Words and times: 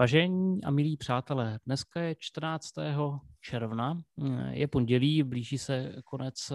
Vážení 0.00 0.64
a 0.64 0.70
milí 0.70 0.96
přátelé, 0.96 1.58
dneska 1.66 2.00
je 2.00 2.14
14. 2.18 2.72
června, 3.40 4.02
je 4.50 4.68
pondělí, 4.68 5.22
blíží 5.22 5.58
se 5.58 5.94
konec 6.04 6.52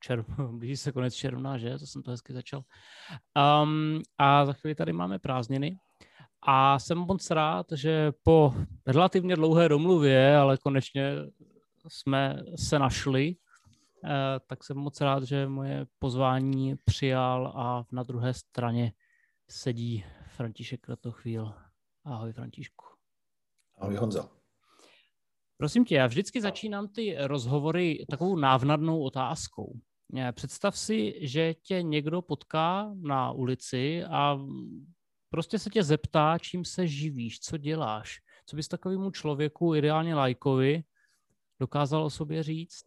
červ, 0.00 0.26
blíží 0.50 0.76
se 0.76 0.92
konec 0.92 1.14
června, 1.14 1.58
že? 1.58 1.78
To 1.78 1.86
jsem 1.86 2.02
to 2.02 2.10
hezky 2.10 2.32
začal. 2.32 2.62
Um, 3.62 4.02
a 4.18 4.46
za 4.46 4.52
chvíli 4.52 4.74
tady 4.74 4.92
máme 4.92 5.18
prázdniny. 5.18 5.78
A 6.42 6.78
jsem 6.78 6.98
moc 6.98 7.30
rád, 7.30 7.66
že 7.72 8.12
po 8.22 8.54
relativně 8.86 9.36
dlouhé 9.36 9.68
domluvě, 9.68 10.36
ale 10.36 10.56
konečně 10.56 11.12
jsme 11.88 12.42
se 12.56 12.78
našli, 12.78 13.36
uh, 14.04 14.10
tak 14.46 14.64
jsem 14.64 14.76
moc 14.76 15.00
rád, 15.00 15.22
že 15.22 15.48
moje 15.48 15.86
pozvání 15.98 16.76
přijal 16.84 17.52
a 17.56 17.84
na 17.92 18.02
druhé 18.02 18.34
straně 18.34 18.92
sedí 19.48 20.04
František 20.36 20.80
Kratochvíl. 20.80 21.65
Ahoj 22.06 22.32
Františku. 22.32 22.84
Ahoj 23.78 23.96
Honzo. 23.96 24.30
Prosím 25.56 25.84
tě, 25.84 25.94
já 25.94 26.06
vždycky 26.06 26.40
začínám 26.40 26.88
ty 26.88 27.16
rozhovory 27.18 28.06
takovou 28.10 28.36
návnadnou 28.36 29.02
otázkou. 29.02 29.78
Představ 30.32 30.78
si, 30.78 31.14
že 31.20 31.54
tě 31.54 31.82
někdo 31.82 32.22
potká 32.22 32.94
na 33.02 33.32
ulici 33.32 34.04
a 34.04 34.38
prostě 35.30 35.58
se 35.58 35.70
tě 35.70 35.82
zeptá, 35.82 36.38
čím 36.38 36.64
se 36.64 36.86
živíš, 36.86 37.40
co 37.40 37.56
děláš. 37.56 38.18
Co 38.46 38.56
bys 38.56 38.68
takovému 38.68 39.10
člověku, 39.10 39.74
ideálně 39.74 40.14
lajkovi, 40.14 40.82
dokázal 41.60 42.04
o 42.04 42.10
sobě 42.10 42.42
říct? 42.42 42.84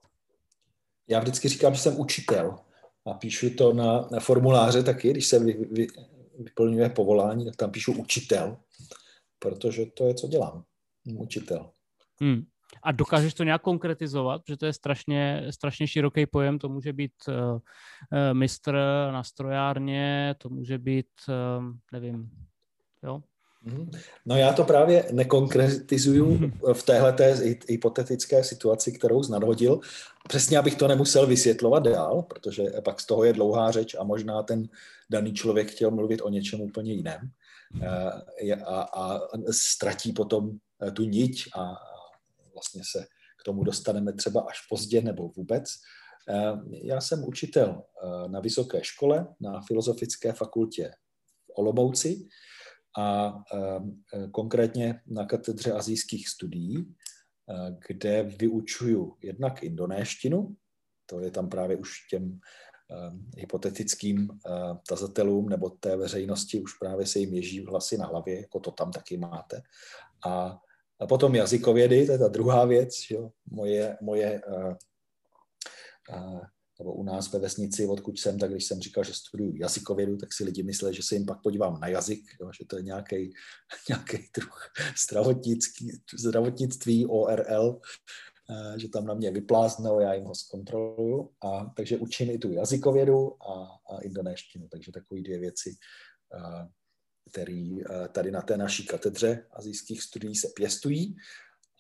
Já 1.08 1.20
vždycky 1.20 1.50
říkám, 1.50 1.74
že 1.74 1.82
jsem 1.82 2.00
učitel 2.00 2.60
a 3.06 3.14
píšu 3.14 3.50
to 3.50 3.74
na, 3.74 4.08
na 4.12 4.20
formuláře 4.20 4.84
taky, 4.84 5.12
když 5.12 5.28
se 5.28 5.40
vy, 5.40 5.54
vy, 5.72 5.88
vyplňuje 6.40 6.90
povolání, 6.90 7.46
tak 7.46 7.56
tam 7.56 7.72
píšu 7.72 7.94
učitel, 7.94 8.58
protože 9.40 9.86
to 9.86 10.08
je, 10.08 10.14
co 10.14 10.28
dělám. 10.28 10.64
Učitel. 11.18 11.72
Hmm. 12.22 12.44
A 12.84 12.92
dokážeš 12.92 13.34
to 13.34 13.44
nějak 13.44 13.62
konkretizovat, 13.62 14.42
protože 14.42 14.58
to 14.58 14.66
je 14.66 14.74
strašně, 14.74 15.48
strašně 15.50 15.88
široký 15.88 16.26
pojem, 16.26 16.60
to 16.60 16.70
může 16.70 16.94
být 16.94 17.12
uh, 17.28 17.36
uh, 17.36 17.60
mistr 18.34 18.74
na 19.12 19.24
strojárně, 19.24 20.36
to 20.38 20.50
může 20.50 20.78
být, 20.78 21.08
uh, 21.28 21.66
nevím, 21.92 22.30
jo? 23.04 23.22
Mhm. 23.64 23.92
No 24.26 24.38
já 24.38 24.54
to 24.54 24.64
právě 24.64 25.06
nekonkretizuju 25.12 26.52
v 26.74 26.84
téhle 26.84 27.16
hypotetické 27.70 28.44
situaci, 28.44 28.92
kterou 28.92 29.24
znadhodil, 29.24 29.80
přesně 30.28 30.58
abych 30.58 30.76
to 30.76 30.88
nemusel 30.88 31.28
vysvětlovat 31.28 31.84
dál, 31.84 32.22
protože 32.22 32.64
pak 32.84 33.00
z 33.00 33.06
toho 33.06 33.24
je 33.24 33.34
dlouhá 33.34 33.72
řeč 33.72 33.96
a 34.00 34.04
možná 34.04 34.44
ten 34.44 34.70
daný 35.10 35.34
člověk 35.34 35.72
chtěl 35.72 35.92
mluvit 35.92 36.22
o 36.22 36.30
něčem 36.30 36.62
úplně 36.62 36.94
jiném 36.94 37.32
a, 38.66 38.82
a 38.82 39.22
ztratí 39.52 40.12
potom 40.12 40.60
tu 40.94 41.04
niť 41.04 41.50
a, 41.56 41.76
vlastně 42.54 42.82
se 42.92 43.06
k 43.42 43.44
tomu 43.44 43.64
dostaneme 43.64 44.14
třeba 44.14 44.42
až 44.42 44.68
pozdě 44.70 45.02
nebo 45.02 45.28
vůbec. 45.28 45.64
Eh, 46.30 46.54
já 46.84 47.02
jsem 47.02 47.24
učitel 47.24 47.84
eh, 47.84 48.30
na 48.30 48.40
vysoké 48.40 48.84
škole, 48.84 49.28
na 49.40 49.62
Filozofické 49.62 50.34
fakultě 50.34 50.92
v 51.46 51.52
Olomouci 51.56 52.28
a 52.98 53.34
eh, 53.54 54.28
konkrétně 54.32 55.02
na 55.08 55.26
katedře 55.26 55.72
azijských 55.72 56.30
studií, 56.30 56.96
kde 57.88 58.24
vyučuju 58.24 59.18
jednak 59.22 59.64
indonéštinu, 59.64 60.56
to 61.06 61.20
je 61.20 61.32
tam 61.32 61.50
právě 61.50 61.78
už 61.78 62.08
těm 62.08 62.40
hypotetickým 63.38 64.30
tazatelům 64.88 65.50
nebo 65.50 65.70
té 65.70 65.98
veřejnosti 65.98 66.62
už 66.62 66.74
právě 66.74 67.06
se 67.06 67.20
jim 67.20 67.34
ježí 67.34 67.66
hlasy 67.66 67.98
na 67.98 68.06
hlavě, 68.06 68.42
jako 68.42 68.60
to 68.60 68.72
tam 68.72 68.92
taky 68.92 69.18
máte. 69.18 69.62
A 70.28 70.60
a 71.02 71.08
potom 71.08 71.36
jazykovědy, 71.36 72.06
to 72.06 72.12
je 72.12 72.18
ta 72.18 72.28
druhá 72.28 72.66
věc, 72.66 72.94
jo? 73.12 73.32
moje, 73.52 73.98
moje 74.02 74.42
uh, 74.48 74.74
nebo 76.80 76.94
u 76.94 77.04
nás 77.04 77.32
ve 77.32 77.40
vesnici, 77.40 77.88
odkud 77.88 78.20
jsem, 78.20 78.40
tak 78.40 78.52
když 78.52 78.66
jsem 78.66 78.80
říkal, 78.80 79.04
že 79.04 79.14
studuju 79.14 79.56
jazykovědu, 79.56 80.18
tak 80.18 80.34
si 80.34 80.44
lidi 80.44 80.64
mysleli, 80.64 80.96
že 80.96 81.04
se 81.04 81.16
jim 81.16 81.26
pak 81.26 81.42
podívám 81.42 81.80
na 81.80 81.88
jazyk, 81.88 82.24
jo, 82.42 82.52
že 82.60 82.66
to 82.66 82.78
je 82.78 82.84
nějaký, 82.84 83.34
nějaký 83.90 84.30
druh 84.36 84.72
zdravotnictví 86.18 87.06
ORL, 87.06 87.80
že 88.78 88.90
tam 88.90 89.06
na 89.06 89.14
mě 89.14 89.32
vypláznou, 89.32 90.00
já 90.00 90.14
jim 90.14 90.24
ho 90.24 90.36
zkontroluju. 90.36 91.32
A, 91.46 91.74
takže 91.76 91.98
učím 91.98 92.30
i 92.30 92.38
tu 92.38 92.52
jazykovědu 92.52 93.44
a, 93.44 93.80
a 93.90 94.02
indonéštinu, 94.02 94.68
takže 94.68 94.92
takové 94.92 95.22
dvě 95.22 95.40
věci 95.40 95.76
který 97.32 97.82
eh, 97.82 98.08
tady 98.08 98.32
na 98.32 98.42
té 98.42 98.58
naší 98.58 98.86
katedře 98.86 99.48
azijských 99.52 100.04
studií 100.04 100.36
se 100.36 100.48
pěstují 100.56 101.16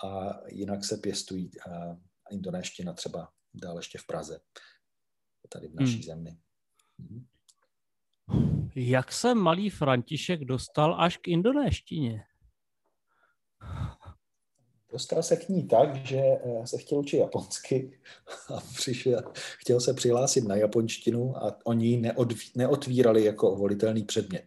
a 0.05 0.39
jinak 0.47 0.85
se 0.85 0.97
pěstují 0.97 1.51
eh, 1.67 1.97
indonéština 2.31 2.93
třeba 2.93 3.29
dál 3.53 3.77
ještě 3.77 3.97
v 3.97 4.05
Praze, 4.05 4.39
tady 5.49 5.67
v 5.67 5.75
naší 5.75 5.93
hmm. 5.93 6.03
zemi. 6.03 6.37
Mhm. 6.97 7.25
Jak 8.75 9.11
se 9.11 9.35
malý 9.35 9.69
František 9.69 10.45
dostal 10.45 11.01
až 11.01 11.17
k 11.17 11.27
indonéštině? 11.27 12.23
Dostal 14.91 15.23
se 15.23 15.35
k 15.35 15.49
ní 15.49 15.67
tak, 15.67 15.95
že 15.95 16.17
eh, 16.17 16.67
se 16.67 16.77
chtěl 16.77 16.99
učit 16.99 17.17
japonsky 17.17 17.99
a 18.55 18.59
přišel, 18.75 19.21
chtěl 19.57 19.81
se 19.81 19.93
přihlásit 19.93 20.47
na 20.47 20.55
japonštinu 20.55 21.37
a 21.37 21.57
oni 21.65 22.13
neotvírali 22.55 23.25
jako 23.25 23.55
volitelný 23.55 24.03
předmět 24.03 24.45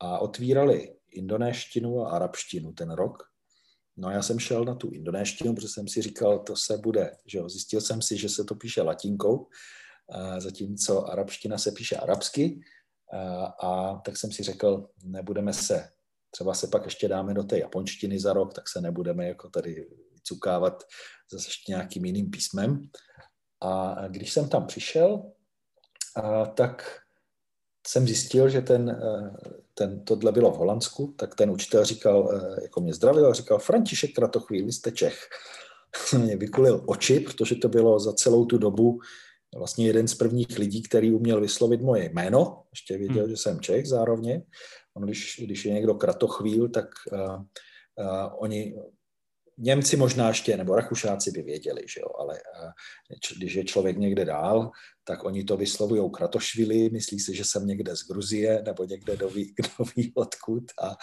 a 0.00 0.18
otvírali 0.18 0.94
indonéštinu 1.10 2.00
a 2.00 2.10
arabštinu 2.10 2.72
ten 2.72 2.90
rok. 2.90 3.22
No 3.96 4.10
já 4.10 4.22
jsem 4.22 4.38
šel 4.38 4.64
na 4.64 4.74
tu 4.74 4.90
indonéštinu, 4.90 5.54
protože 5.54 5.68
jsem 5.68 5.88
si 5.88 6.02
říkal, 6.02 6.38
to 6.38 6.56
se 6.56 6.78
bude, 6.78 7.16
že 7.26 7.38
jo, 7.38 7.48
zjistil 7.48 7.80
jsem 7.80 8.02
si, 8.02 8.16
že 8.16 8.28
se 8.28 8.44
to 8.44 8.54
píše 8.54 8.82
latinkou, 8.82 9.48
zatímco 10.38 11.12
arabština 11.12 11.58
se 11.58 11.72
píše 11.72 11.96
arabsky 11.96 12.60
a, 13.12 13.44
a 13.44 13.98
tak 13.98 14.16
jsem 14.16 14.32
si 14.32 14.42
řekl, 14.42 14.88
nebudeme 15.04 15.52
se, 15.52 15.88
třeba 16.30 16.54
se 16.54 16.66
pak 16.66 16.84
ještě 16.84 17.08
dáme 17.08 17.34
do 17.34 17.42
té 17.42 17.58
japonštiny 17.58 18.20
za 18.20 18.32
rok, 18.32 18.54
tak 18.54 18.68
se 18.68 18.80
nebudeme 18.80 19.28
jako 19.28 19.48
tady 19.50 19.86
cukávat 20.22 20.84
zase 21.32 21.48
ještě 21.48 21.72
nějakým 21.72 22.04
jiným 22.04 22.30
písmem. 22.30 22.82
A 23.60 23.94
když 24.08 24.32
jsem 24.32 24.48
tam 24.48 24.66
přišel, 24.66 25.32
a, 26.16 26.46
tak 26.46 27.00
jsem 27.86 28.06
zjistil, 28.06 28.48
že 28.48 28.60
ten, 28.62 28.90
eh, 28.90 29.50
ten, 29.74 30.04
tohle 30.04 30.32
bylo 30.32 30.52
v 30.52 30.56
Holandsku, 30.56 31.14
tak 31.18 31.34
ten 31.34 31.50
učitel 31.50 31.84
říkal, 31.84 32.30
eh, 32.34 32.62
jako 32.62 32.80
mě 32.80 32.94
zdravil, 32.94 33.34
říkal, 33.34 33.58
František 33.58 34.10
chvíli 34.46 34.72
jste 34.72 34.90
Čech. 34.90 35.28
mě 36.18 36.36
vykulil 36.36 36.84
oči, 36.86 37.20
protože 37.20 37.54
to 37.54 37.68
bylo 37.68 38.00
za 38.00 38.12
celou 38.12 38.44
tu 38.44 38.58
dobu 38.58 38.98
vlastně 39.56 39.86
jeden 39.86 40.08
z 40.08 40.14
prvních 40.14 40.58
lidí, 40.58 40.82
který 40.82 41.12
uměl 41.12 41.40
vyslovit 41.40 41.80
moje 41.80 42.10
jméno, 42.10 42.62
ještě 42.70 42.98
věděl, 42.98 43.24
hmm. 43.24 43.30
že 43.30 43.36
jsem 43.36 43.60
Čech 43.60 43.86
zároveň. 43.86 44.42
On, 44.96 45.02
když, 45.02 45.40
když 45.44 45.64
je 45.64 45.72
někdo 45.72 45.94
kratochvíl, 45.94 46.68
tak 46.68 46.86
uh, 47.12 47.20
uh, 47.20 48.32
oni 48.38 48.74
Němci 49.58 49.96
možná 49.96 50.28
ještě, 50.28 50.56
nebo 50.56 50.76
Rakušáci 50.76 51.30
by 51.30 51.42
věděli, 51.42 51.82
že 51.88 52.00
jo, 52.00 52.08
ale 52.18 52.36
eh, 52.36 52.72
když 53.36 53.54
je 53.54 53.64
člověk 53.64 53.98
někde 53.98 54.24
dál, 54.24 54.70
tak 55.04 55.24
oni 55.24 55.44
to 55.44 55.56
vyslovují 55.56 56.10
kratošvili, 56.10 56.90
myslí 56.90 57.20
si, 57.20 57.34
že 57.36 57.44
jsem 57.44 57.66
někde 57.66 57.96
z 57.96 58.06
Gruzie, 58.06 58.62
nebo 58.66 58.84
někde 58.84 59.16
kdo 59.16 59.28
ví, 59.28 59.54
kdo 59.56 59.84
ví 59.96 60.12
odkud. 60.14 60.62
A 60.82 60.96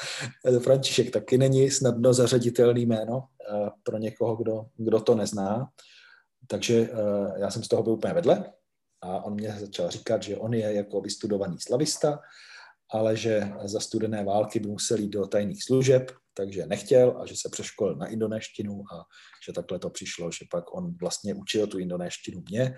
František 0.59 1.11
taky 1.11 1.37
není 1.37 1.71
snadno 1.71 2.13
zařaditelný 2.13 2.85
jméno 2.85 3.23
pro 3.83 3.97
někoho, 3.97 4.35
kdo, 4.35 4.65
kdo 4.77 4.99
to 4.99 5.15
nezná. 5.15 5.69
Takže 6.47 6.89
já 7.37 7.51
jsem 7.51 7.63
z 7.63 7.67
toho 7.67 7.83
byl 7.83 7.93
úplně 7.93 8.13
vedle 8.13 8.53
a 9.01 9.23
on 9.23 9.33
mě 9.33 9.55
začal 9.59 9.89
říkat, 9.89 10.23
že 10.23 10.37
on 10.37 10.53
je 10.53 10.73
jako 10.73 11.01
vystudovaný 11.01 11.59
slavista, 11.59 12.19
ale 12.91 13.17
že 13.17 13.51
za 13.63 13.79
studené 13.79 14.23
války 14.23 14.59
by 14.59 14.67
musel 14.69 14.97
jít 14.97 15.09
do 15.09 15.27
tajných 15.27 15.63
služeb, 15.63 16.11
takže 16.33 16.65
nechtěl 16.65 17.21
a 17.21 17.25
že 17.25 17.35
se 17.37 17.49
přeškolil 17.49 17.95
na 17.95 18.07
indonéštinu 18.07 18.83
a 18.93 19.05
že 19.45 19.53
takhle 19.53 19.79
to 19.79 19.89
přišlo, 19.89 20.31
že 20.31 20.45
pak 20.51 20.73
on 20.73 20.97
vlastně 21.01 21.33
učil 21.33 21.67
tu 21.67 21.79
indonéštinu 21.79 22.43
mě 22.49 22.75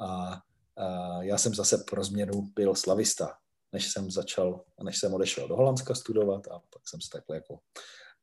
a, 0.00 0.38
a 0.76 1.22
já 1.22 1.38
jsem 1.38 1.54
zase 1.54 1.84
pro 1.90 2.04
změnu 2.04 2.42
byl 2.42 2.74
slavista, 2.74 3.34
než 3.72 3.92
jsem 3.92 4.10
začal, 4.10 4.64
než 4.82 4.98
jsem 4.98 5.14
odešel 5.14 5.48
do 5.48 5.56
Holandska 5.56 5.94
studovat 5.94 6.46
a 6.46 6.58
pak 6.58 6.82
jsem 6.88 7.00
se 7.00 7.08
takhle 7.12 7.36
jako 7.36 7.58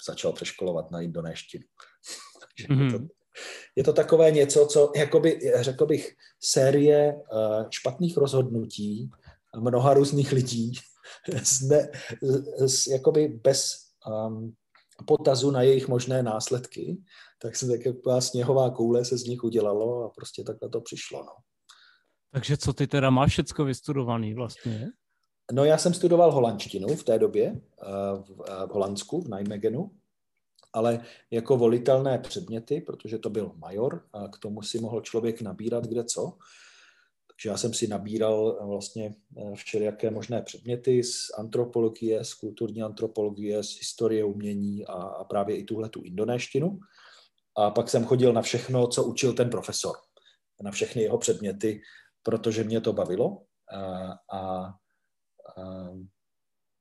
začal 0.08 0.34
přeškolovat 0.34 0.92
na 0.92 1.02
indonéštinu. 1.02 1.64
takže 2.42 2.68
mm-hmm. 2.68 2.86
je, 2.86 3.00
to, 3.00 3.06
je 3.76 3.84
to 3.84 3.94
takové 3.94 4.32
něco, 4.32 4.66
co, 4.66 4.92
jakoby, 4.96 5.40
řekl 5.56 5.86
bych, 5.86 6.16
série 6.44 7.14
uh, 7.14 7.66
špatných 7.70 8.18
rozhodnutí 8.18 9.10
mnoha 9.58 9.94
různých 9.94 10.32
lidí, 10.32 10.72
z 11.44 11.62
ne, 11.62 11.90
z, 12.68 12.88
jakoby 12.88 13.28
bez 13.28 13.76
um, 14.08 14.54
potazu 15.06 15.52
na 15.52 15.62
jejich 15.62 15.88
možné 15.88 16.24
následky, 16.24 16.98
tak 17.42 17.56
se 17.56 17.68
tak 17.68 17.86
jako 17.86 18.22
sněhová 18.22 18.70
koule 18.70 19.06
se 19.06 19.18
z 19.18 19.24
nich 19.24 19.44
udělalo 19.44 20.04
a 20.04 20.10
prostě 20.10 20.44
takhle 20.44 20.70
to 20.70 20.82
přišlo. 20.82 21.20
No. 21.20 21.34
Takže 22.32 22.58
co 22.58 22.74
ty 22.74 22.88
teda 22.88 23.10
máš 23.10 23.32
všecko 23.32 23.66
vystudovaný 23.66 24.34
vlastně? 24.34 24.90
No 25.52 25.66
já 25.66 25.78
jsem 25.78 25.94
studoval 25.94 26.32
holandštinu 26.32 26.96
v 26.96 27.04
té 27.04 27.20
době 27.20 27.62
v, 28.16 28.44
v 28.68 28.70
Holandsku, 28.72 29.22
v 29.22 29.30
Nijmegenu, 29.30 29.92
ale 30.74 31.06
jako 31.32 31.58
volitelné 31.58 32.20
předměty, 32.20 32.82
protože 32.82 33.18
to 33.18 33.30
byl 33.30 33.52
major 33.56 34.06
a 34.14 34.28
k 34.28 34.38
tomu 34.40 34.62
si 34.62 34.80
mohl 34.80 35.02
člověk 35.02 35.42
nabírat 35.42 35.88
kde 35.88 36.04
co. 36.04 36.38
Takže 37.40 37.50
já 37.50 37.58
jsem 37.58 37.74
si 37.74 37.88
nabíral 37.88 38.68
vlastně 38.68 39.16
všelijaké 39.56 40.12
možné 40.12 40.42
předměty 40.42 41.04
z 41.04 41.30
antropologie, 41.38 42.26
z 42.26 42.34
kulturní 42.34 42.82
antropologie, 42.82 43.64
z 43.64 43.78
historie 43.78 44.24
umění 44.24 44.86
a, 44.86 44.94
a 44.94 45.24
právě 45.24 45.58
i 45.58 45.64
tuhle 45.64 45.90
tu 45.90 46.02
indonéštinu. 46.02 46.80
A 47.58 47.72
pak 47.72 47.90
jsem 47.90 48.06
chodil 48.06 48.34
na 48.34 48.42
všechno, 48.42 48.88
co 48.88 49.04
učil 49.04 49.34
ten 49.34 49.50
profesor. 49.50 49.96
Na 50.62 50.72
všechny 50.72 51.02
jeho 51.02 51.18
předměty, 51.18 51.82
protože 52.24 52.64
mě 52.64 52.82
to 52.82 52.94
bavilo. 52.94 53.42
A, 53.72 54.12
a, 54.32 54.74
a 55.58 55.90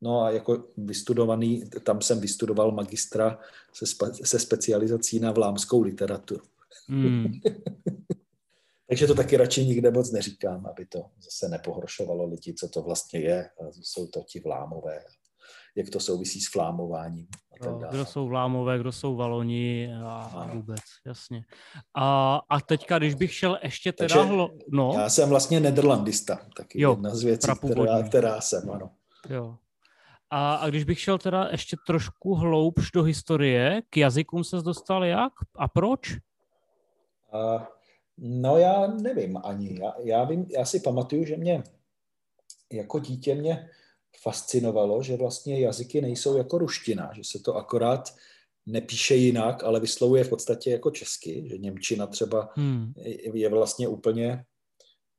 No 0.01 0.23
a 0.23 0.31
jako 0.31 0.65
vystudovaný, 0.77 1.71
tam 1.83 2.03
jsem 2.03 2.21
vystudoval 2.21 2.73
magistra 2.73 3.39
se, 3.73 3.87
spe, 3.87 4.07
se 4.25 4.39
specializací 4.39 5.21
na 5.21 5.33
vlámskou 5.33 5.83
literaturu. 5.83 6.45
Hmm. 6.89 7.33
Takže 8.89 9.07
to 9.07 9.15
taky 9.15 9.37
radši 9.37 9.65
nikde 9.65 9.91
moc 9.91 10.13
neříkám, 10.13 10.67
aby 10.67 10.87
to 10.87 11.05
zase 11.21 11.49
nepohoršovalo 11.49 12.27
lidi, 12.27 12.55
co 12.55 12.69
to 12.69 12.83
vlastně 12.83 13.21
je. 13.21 13.51
Jsou 13.83 14.07
to 14.07 14.23
ti 14.23 14.41
vlámové, 14.41 15.05
jak 15.77 15.91
to 15.91 16.01
souvisí 16.01 16.41
s 16.41 16.55
vlámováním. 16.55 17.27
A 17.61 17.65
tak 17.65 17.79
dále. 17.79 17.95
Kdo 17.95 18.05
jsou 18.05 18.29
vlámové, 18.29 18.79
kdo 18.79 18.93
jsou 18.93 19.17
valoni 19.17 19.95
a, 20.05 20.31
a 20.35 20.55
vůbec, 20.55 20.81
jasně. 21.07 21.45
A, 21.95 22.41
a 22.49 22.61
teďka, 22.61 22.99
když 22.99 23.15
bych 23.15 23.35
šel 23.35 23.59
ještě 23.63 23.93
teda... 23.93 24.15
Takže 24.15 24.29
hlo... 24.29 24.51
no. 24.69 24.93
Já 24.99 25.09
jsem 25.09 25.29
vlastně 25.29 25.61
nederlandista, 25.61 26.39
taky 26.57 26.81
jo, 26.81 26.91
jedna 26.91 27.15
z 27.15 27.23
věcí, 27.23 27.49
která, 27.65 28.03
která 28.03 28.41
jsem, 28.41 28.71
ano. 28.71 28.91
Jo. 29.31 29.57
A, 30.31 30.55
a 30.55 30.69
když 30.69 30.85
bych 30.85 31.01
šel 31.01 31.19
teda 31.19 31.49
ještě 31.53 31.77
trošku 31.87 32.35
hloubš 32.35 32.91
do 32.91 33.03
historie, 33.03 33.83
k 33.91 33.97
jazykům 33.97 34.45
se 34.45 34.57
dostal 34.57 35.05
jak 35.05 35.33
a 35.57 35.69
proč? 35.69 36.11
Uh, 37.33 37.63
no 38.19 38.59
já 38.59 38.87
nevím 38.87 39.37
ani. 39.45 39.79
Já, 39.81 39.95
já, 39.99 40.25
vím, 40.25 40.47
já 40.51 40.65
si 40.65 40.81
pamatuju, 40.81 41.25
že 41.25 41.37
mě 41.37 41.63
jako 42.73 42.99
dítě 42.99 43.35
mě 43.35 43.71
fascinovalo, 44.23 45.03
že 45.03 45.17
vlastně 45.17 45.61
jazyky 45.61 46.01
nejsou 46.01 46.37
jako 46.37 46.59
ruština, 46.59 47.11
že 47.15 47.25
se 47.25 47.39
to 47.39 47.57
akorát 47.57 48.15
nepíše 48.67 49.15
jinak, 49.15 49.65
ale 49.65 49.81
vyslovuje 49.81 50.25
v 50.25 50.29
podstatě 50.29 50.71
jako 50.71 50.91
česky, 50.91 51.49
že 51.49 51.59
Němčina 51.59 52.07
třeba 52.07 52.53
hmm. 52.57 52.93
je 53.35 53.49
vlastně 53.49 53.89
úplně, 53.89 54.45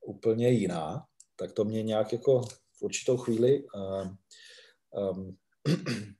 úplně 0.06 0.50
jiná, 0.50 1.06
tak 1.36 1.52
to 1.52 1.66
mě 1.66 1.84
nějak 1.84 2.14
jako 2.14 2.42
v 2.74 2.82
určitou 2.82 3.18
chvíli 3.18 3.64
uh, 3.64 4.08
um, 5.12 5.38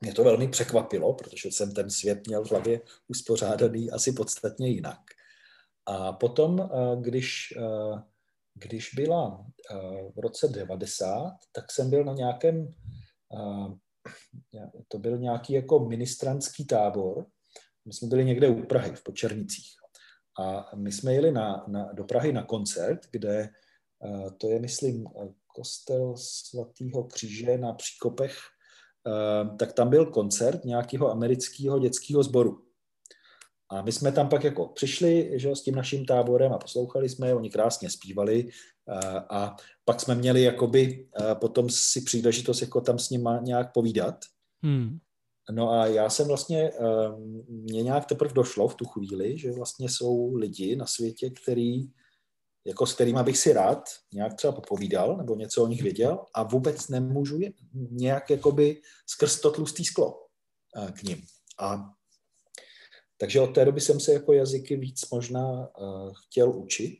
mě 0.00 0.14
to 0.14 0.24
velmi 0.24 0.48
překvapilo, 0.48 1.14
protože 1.14 1.48
jsem 1.48 1.74
ten 1.74 1.90
svět 1.90 2.26
měl 2.26 2.44
v 2.44 2.50
hlavě 2.50 2.80
uspořádaný 3.08 3.90
asi 3.90 4.12
podstatně 4.12 4.68
jinak. 4.68 5.00
A 5.86 6.12
potom, 6.12 6.60
eh, 6.60 6.96
když, 7.00 7.54
eh, 7.56 8.02
když 8.54 8.94
byla 8.94 9.46
eh, 9.70 9.76
v 10.14 10.18
roce 10.18 10.48
90, 10.48 11.32
tak 11.52 11.72
jsem 11.72 11.90
byl 11.90 12.04
na 12.04 12.12
nějakém, 12.12 12.74
to 14.88 14.98
byl 14.98 15.18
nějaký 15.18 15.52
jako 15.52 15.78
ministranský 15.78 16.66
tábor, 16.66 17.26
my 17.84 17.92
jsme 17.92 18.08
byli 18.08 18.24
někde 18.24 18.48
u 18.48 18.66
Prahy, 18.66 18.92
v 18.94 19.02
Počernicích. 19.02 19.70
A 20.40 20.76
my 20.76 20.92
jsme 20.92 21.14
jeli 21.14 21.32
na, 21.32 21.64
na, 21.68 21.92
do 21.92 22.04
Prahy 22.04 22.32
na 22.32 22.42
koncert, 22.42 23.00
kde 23.10 23.48
to 24.38 24.50
je, 24.50 24.60
myslím, 24.60 25.06
kostel 25.46 26.14
svatého 26.16 27.04
kříže 27.04 27.58
na 27.58 27.72
Příkopech, 27.72 28.36
tak 29.58 29.72
tam 29.72 29.90
byl 29.90 30.06
koncert 30.06 30.64
nějakého 30.64 31.10
amerického 31.10 31.78
dětského 31.78 32.22
sboru. 32.22 32.69
A 33.70 33.82
my 33.82 33.92
jsme 33.92 34.12
tam 34.12 34.28
pak 34.28 34.44
jako 34.44 34.66
přišli 34.66 35.30
že, 35.34 35.56
s 35.56 35.62
tím 35.62 35.74
naším 35.74 36.06
táborem 36.06 36.52
a 36.52 36.58
poslouchali 36.58 37.08
jsme, 37.08 37.34
oni 37.34 37.50
krásně 37.50 37.90
zpívali 37.90 38.48
a, 38.88 39.06
eh, 39.06 39.20
a 39.30 39.56
pak 39.84 40.00
jsme 40.00 40.14
měli 40.14 40.42
jakoby 40.42 41.08
eh, 41.20 41.34
potom 41.34 41.70
si 41.70 42.00
příležitost 42.00 42.60
jako 42.60 42.80
tam 42.80 42.98
s 42.98 43.10
nima 43.10 43.40
nějak 43.42 43.72
povídat. 43.72 44.14
Hmm. 44.62 44.98
No 45.50 45.70
a 45.70 45.86
já 45.86 46.10
jsem 46.10 46.26
vlastně, 46.26 46.70
mě 47.48 47.82
nějak 47.82 48.06
teprve 48.06 48.34
došlo 48.34 48.68
v 48.68 48.74
tu 48.74 48.84
chvíli, 48.84 49.38
že 49.38 49.52
vlastně 49.52 49.88
jsou 49.88 50.34
lidi 50.34 50.76
na 50.76 50.86
světě, 50.86 51.30
který 51.30 51.90
jako 52.66 52.86
s 52.86 52.94
kterými 52.94 53.22
bych 53.22 53.38
si 53.38 53.52
rád 53.52 53.84
nějak 54.14 54.34
třeba 54.34 54.52
popovídal 54.52 55.16
nebo 55.16 55.36
něco 55.36 55.62
o 55.64 55.66
nich 55.66 55.82
věděl 55.82 56.18
a 56.34 56.42
vůbec 56.42 56.88
nemůžu 56.88 57.38
je, 57.40 57.52
nějak 57.90 58.30
jakoby 58.30 58.82
skrz 59.06 59.40
to 59.40 59.50
tlustý 59.50 59.84
sklo 59.84 60.26
eh, 60.76 60.92
k 60.92 61.02
ním. 61.02 61.22
A 61.58 61.90
takže 63.20 63.40
od 63.40 63.54
té 63.54 63.64
doby 63.64 63.80
jsem 63.80 64.00
se 64.00 64.12
jako 64.12 64.32
jazyky 64.32 64.76
víc 64.76 65.10
možná 65.10 65.68
uh, 65.78 66.12
chtěl 66.26 66.56
učit 66.56 66.98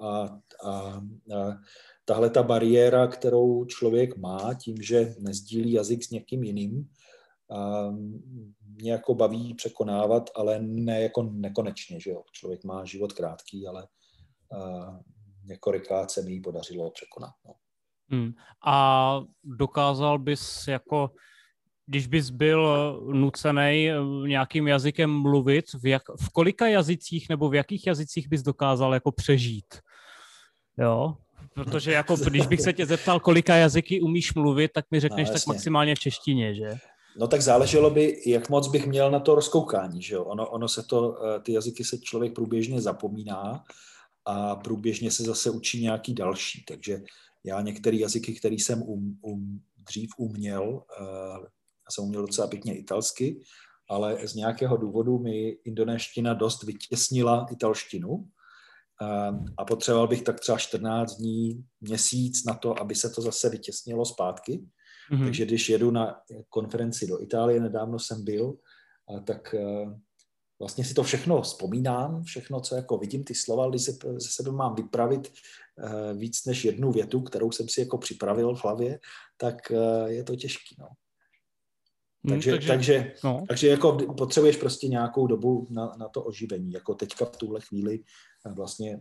a, 0.00 0.22
a, 0.64 0.70
a 0.70 1.00
tahle 2.04 2.30
ta 2.30 2.42
bariéra, 2.42 3.06
kterou 3.06 3.64
člověk 3.64 4.16
má 4.16 4.54
tím, 4.54 4.82
že 4.82 5.14
nezdílí 5.18 5.72
jazyk 5.72 6.04
s 6.04 6.10
někým 6.10 6.42
jiným, 6.42 6.88
mě 8.60 8.92
jako 8.92 9.14
baví 9.14 9.54
překonávat, 9.54 10.30
ale 10.34 10.58
ne 10.60 11.02
jako 11.02 11.22
nekonečně, 11.22 12.00
že 12.00 12.10
jo. 12.10 12.22
Člověk 12.32 12.64
má 12.64 12.84
život 12.84 13.12
krátký, 13.12 13.66
ale 13.66 13.88
několikrát 15.44 16.10
se 16.10 16.22
mi 16.22 16.32
ji 16.32 16.40
podařilo 16.40 16.90
překonat. 16.90 17.32
No. 17.46 17.54
Hmm. 18.08 18.32
A 18.66 19.20
dokázal 19.44 20.18
bys 20.18 20.68
jako, 20.68 21.10
když 21.86 22.06
bys 22.06 22.30
byl 22.30 22.68
nucený 23.12 23.90
eh, 23.90 23.94
nějakým 24.28 24.68
jazykem 24.68 25.10
mluvit, 25.10 25.64
v, 25.82 25.86
jak, 25.86 26.02
v 26.20 26.28
kolika 26.32 26.66
jazycích 26.66 27.28
nebo 27.28 27.48
v 27.48 27.54
jakých 27.54 27.86
jazycích 27.86 28.28
bys 28.28 28.42
dokázal 28.42 28.94
jako 28.94 29.12
přežít? 29.12 29.74
Jo, 30.78 31.16
protože 31.54 31.92
jako, 31.92 32.16
když 32.16 32.46
bych 32.46 32.60
se 32.60 32.72
tě 32.72 32.86
zeptal, 32.86 33.20
kolika 33.20 33.56
jazyky 33.56 34.00
umíš 34.00 34.34
mluvit, 34.34 34.70
tak 34.74 34.84
mi 34.90 35.00
řekneš 35.00 35.28
no, 35.28 35.34
tak 35.34 35.46
maximálně 35.46 35.94
v 35.94 35.98
češtině, 35.98 36.54
že? 36.54 36.74
No 37.18 37.26
tak 37.26 37.42
záleželo 37.42 37.90
by, 37.90 38.22
jak 38.26 38.48
moc 38.48 38.68
bych 38.68 38.86
měl 38.86 39.10
na 39.10 39.20
to 39.20 39.34
rozkoukání, 39.34 40.02
že 40.02 40.14
jo? 40.14 40.24
Ono, 40.24 40.48
ono 40.48 40.68
se 40.68 40.82
to, 40.82 41.18
eh, 41.24 41.40
ty 41.40 41.52
jazyky 41.52 41.84
se 41.84 41.98
člověk 41.98 42.34
průběžně 42.34 42.80
zapomíná, 42.80 43.64
a 44.26 44.56
průběžně 44.56 45.10
se 45.10 45.22
zase 45.22 45.50
učí 45.50 45.82
nějaký 45.82 46.14
další. 46.14 46.64
Takže 46.68 47.02
já 47.44 47.60
některé 47.60 47.96
jazyky, 47.96 48.34
které 48.34 48.54
jsem 48.54 48.82
um, 48.82 49.18
um, 49.22 49.60
dřív 49.88 50.10
uměl, 50.18 50.82
já 51.86 51.90
jsem 51.90 52.04
uměl 52.04 52.22
docela 52.22 52.48
pěkně 52.48 52.78
italsky, 52.78 53.40
ale 53.90 54.28
z 54.28 54.34
nějakého 54.34 54.76
důvodu 54.76 55.18
mi 55.18 55.48
indonéština 55.48 56.34
dost 56.34 56.62
vytěsnila 56.62 57.46
italštinu 57.52 58.08
uh, 58.08 58.28
a 59.58 59.64
potřeboval 59.64 60.08
bych 60.08 60.22
tak 60.22 60.40
třeba 60.40 60.58
14 60.58 61.16
dní, 61.16 61.64
měsíc 61.80 62.44
na 62.44 62.54
to, 62.54 62.80
aby 62.80 62.94
se 62.94 63.10
to 63.10 63.22
zase 63.22 63.48
vytěsnilo 63.48 64.04
zpátky. 64.04 64.64
Mm-hmm. 65.12 65.24
Takže 65.24 65.46
když 65.46 65.68
jedu 65.68 65.90
na 65.90 66.20
konferenci 66.48 67.06
do 67.06 67.22
Itálie, 67.22 67.60
nedávno 67.60 67.98
jsem 67.98 68.24
byl, 68.24 68.54
tak 69.24 69.54
vlastně 70.58 70.84
si 70.84 70.94
to 70.94 71.02
všechno 71.02 71.42
vzpomínám, 71.42 72.22
všechno, 72.22 72.60
co 72.60 72.76
jako 72.76 72.98
vidím, 72.98 73.24
ty 73.24 73.34
slova, 73.34 73.68
když 73.68 73.82
se 73.82 73.92
ze 74.16 74.28
sebe 74.28 74.50
mám 74.50 74.74
vypravit 74.74 75.32
eh, 75.78 76.14
víc 76.14 76.44
než 76.44 76.64
jednu 76.64 76.92
větu, 76.92 77.20
kterou 77.20 77.50
jsem 77.50 77.68
si 77.68 77.80
jako 77.80 77.98
připravil 77.98 78.54
v 78.54 78.64
hlavě, 78.64 79.00
tak 79.36 79.70
eh, 79.70 80.12
je 80.12 80.24
to 80.24 80.36
těžký, 80.36 80.76
no. 80.78 80.88
Takže, 82.28 82.50
hmm, 82.50 82.58
takže, 82.58 82.68
takže, 82.68 83.14
no. 83.24 83.44
takže 83.48 83.68
jako 83.68 83.92
potřebuješ 83.92 84.56
prostě 84.56 84.88
nějakou 84.88 85.26
dobu 85.26 85.66
na, 85.70 85.92
na 85.98 86.08
to 86.08 86.22
oživení. 86.22 86.72
Jako 86.72 86.94
teďka 86.94 87.24
v 87.24 87.36
tuhle 87.36 87.60
chvíli 87.60 88.04
eh, 88.46 88.52
vlastně 88.52 89.00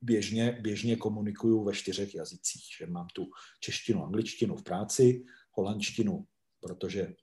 běžně, 0.00 0.58
běžně 0.60 0.96
komunikuju 0.96 1.64
ve 1.64 1.72
čtyřech 1.72 2.14
jazycích. 2.14 2.62
Že 2.78 2.86
mám 2.86 3.06
tu 3.14 3.30
češtinu, 3.60 4.04
angličtinu 4.04 4.56
v 4.56 4.62
práci, 4.62 5.24
holandštinu, 5.52 6.26
protože 6.60 7.14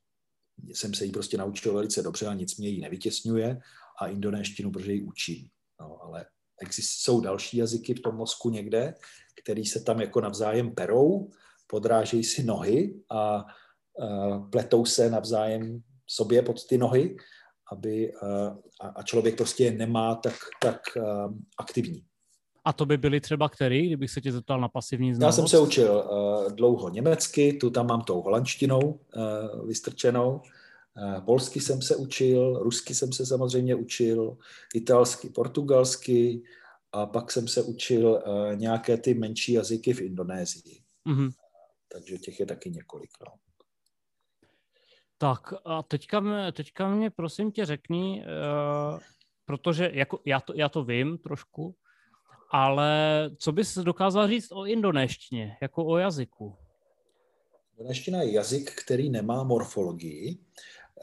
jsem 0.73 0.93
se 0.93 1.05
jí 1.05 1.11
prostě 1.11 1.37
naučil 1.37 1.73
velice 1.73 2.01
dobře 2.01 2.25
a 2.27 2.33
nic 2.33 2.57
mě 2.57 2.69
jí 2.69 2.81
nevytěsňuje 2.81 3.59
a 4.01 4.07
indonéštinu, 4.07 4.71
protože 4.71 4.93
ji 4.93 5.03
učím. 5.03 5.49
No, 5.81 6.03
ale 6.03 6.25
jsou 6.71 7.21
další 7.21 7.57
jazyky 7.57 7.93
v 7.93 7.99
tom 7.99 8.15
mozku 8.15 8.49
někde, 8.49 8.93
který 9.41 9.65
se 9.65 9.79
tam 9.79 10.01
jako 10.01 10.21
navzájem 10.21 10.75
perou, 10.75 11.31
podrážejí 11.67 12.23
si 12.23 12.43
nohy 12.43 12.99
a 13.09 13.45
pletou 14.51 14.85
se 14.85 15.09
navzájem 15.09 15.81
sobě 16.07 16.41
pod 16.41 16.67
ty 16.67 16.77
nohy, 16.77 17.17
aby, 17.71 18.13
uh, 18.13 18.57
a 18.95 19.03
člověk 19.03 19.37
prostě 19.37 19.71
nemá 19.71 20.15
tak, 20.15 20.35
tak 20.61 20.81
uh, 20.97 21.33
aktivní. 21.57 22.03
A 22.65 22.73
to 22.73 22.85
by 22.85 22.97
byly 22.97 23.21
třeba 23.21 23.49
který, 23.49 23.87
kdybych 23.87 24.11
se 24.11 24.21
tě 24.21 24.31
zeptal 24.31 24.61
na 24.61 24.67
pasivní 24.67 25.15
znalost? 25.15 25.37
Já 25.37 25.41
jsem 25.41 25.47
se 25.47 25.59
učil 25.59 26.09
uh, 26.11 26.51
dlouho 26.51 26.89
německy, 26.89 27.53
tu 27.53 27.69
tam 27.69 27.87
mám 27.87 28.01
tou 28.01 28.21
holandštinou 28.21 28.79
uh, 28.81 29.67
vystrčenou. 29.67 30.41
Uh, 31.01 31.25
polsky 31.25 31.59
jsem 31.59 31.81
se 31.81 31.95
učil, 31.95 32.59
rusky 32.59 32.95
jsem 32.95 33.13
se 33.13 33.25
samozřejmě 33.25 33.75
učil, 33.75 34.37
italsky, 34.75 35.29
portugalsky 35.29 36.43
a 36.91 37.05
pak 37.05 37.31
jsem 37.31 37.47
se 37.47 37.61
učil 37.63 38.09
uh, 38.09 38.55
nějaké 38.55 38.97
ty 38.97 39.13
menší 39.13 39.53
jazyky 39.53 39.93
v 39.93 40.01
Indonésii. 40.01 40.81
Mm-hmm. 41.07 41.31
takže 41.93 42.17
těch 42.17 42.39
je 42.39 42.45
taky 42.45 42.69
několik. 42.69 43.09
No. 43.25 43.33
Tak 45.21 45.53
a 45.65 45.83
teďka 45.83 46.19
mě, 46.19 46.51
teďka 46.51 46.87
mě 46.87 47.09
prosím 47.09 47.51
tě 47.51 47.65
řekni, 47.65 48.23
uh, 48.93 48.99
protože 49.45 49.91
jako 49.93 50.19
já, 50.25 50.39
to, 50.39 50.53
já 50.55 50.69
to 50.69 50.83
vím 50.83 51.17
trošku, 51.17 51.75
ale 52.51 52.91
co 53.37 53.51
bys 53.51 53.77
dokázal 53.77 54.27
říct 54.27 54.51
o 54.51 54.65
indonéštině, 54.65 55.57
jako 55.61 55.85
o 55.85 55.97
jazyku? 55.97 56.55
Indonéstina 57.77 58.21
je 58.21 58.31
jazyk, 58.31 58.71
který 58.71 59.09
nemá 59.09 59.43
morfologii. 59.43 60.37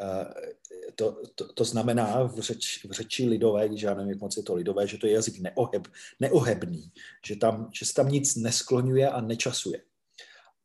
Eh, 0.01 0.53
to, 0.95 1.23
to, 1.35 1.53
to 1.53 1.65
znamená 1.65 2.23
v, 2.23 2.41
řeč, 2.41 2.85
v 2.85 2.93
řeči 2.93 3.29
lidové, 3.29 3.69
když 3.69 3.83
já 3.83 3.95
nevím, 3.95 4.11
jak 4.11 4.21
moc 4.21 4.37
je 4.37 4.43
to 4.43 4.55
lidové, 4.55 4.87
že 4.87 4.99
to 4.99 5.07
je 5.07 5.13
jazyk 5.13 5.39
neoheb, 5.39 5.89
neohebný, 6.21 6.93
že, 7.27 7.37
tam, 7.37 7.71
že 7.73 7.87
se 7.87 7.95
tam 7.95 8.09
nic 8.09 8.37
neskloňuje 8.37 9.11
a 9.11 9.21
nečasuje. 9.21 9.83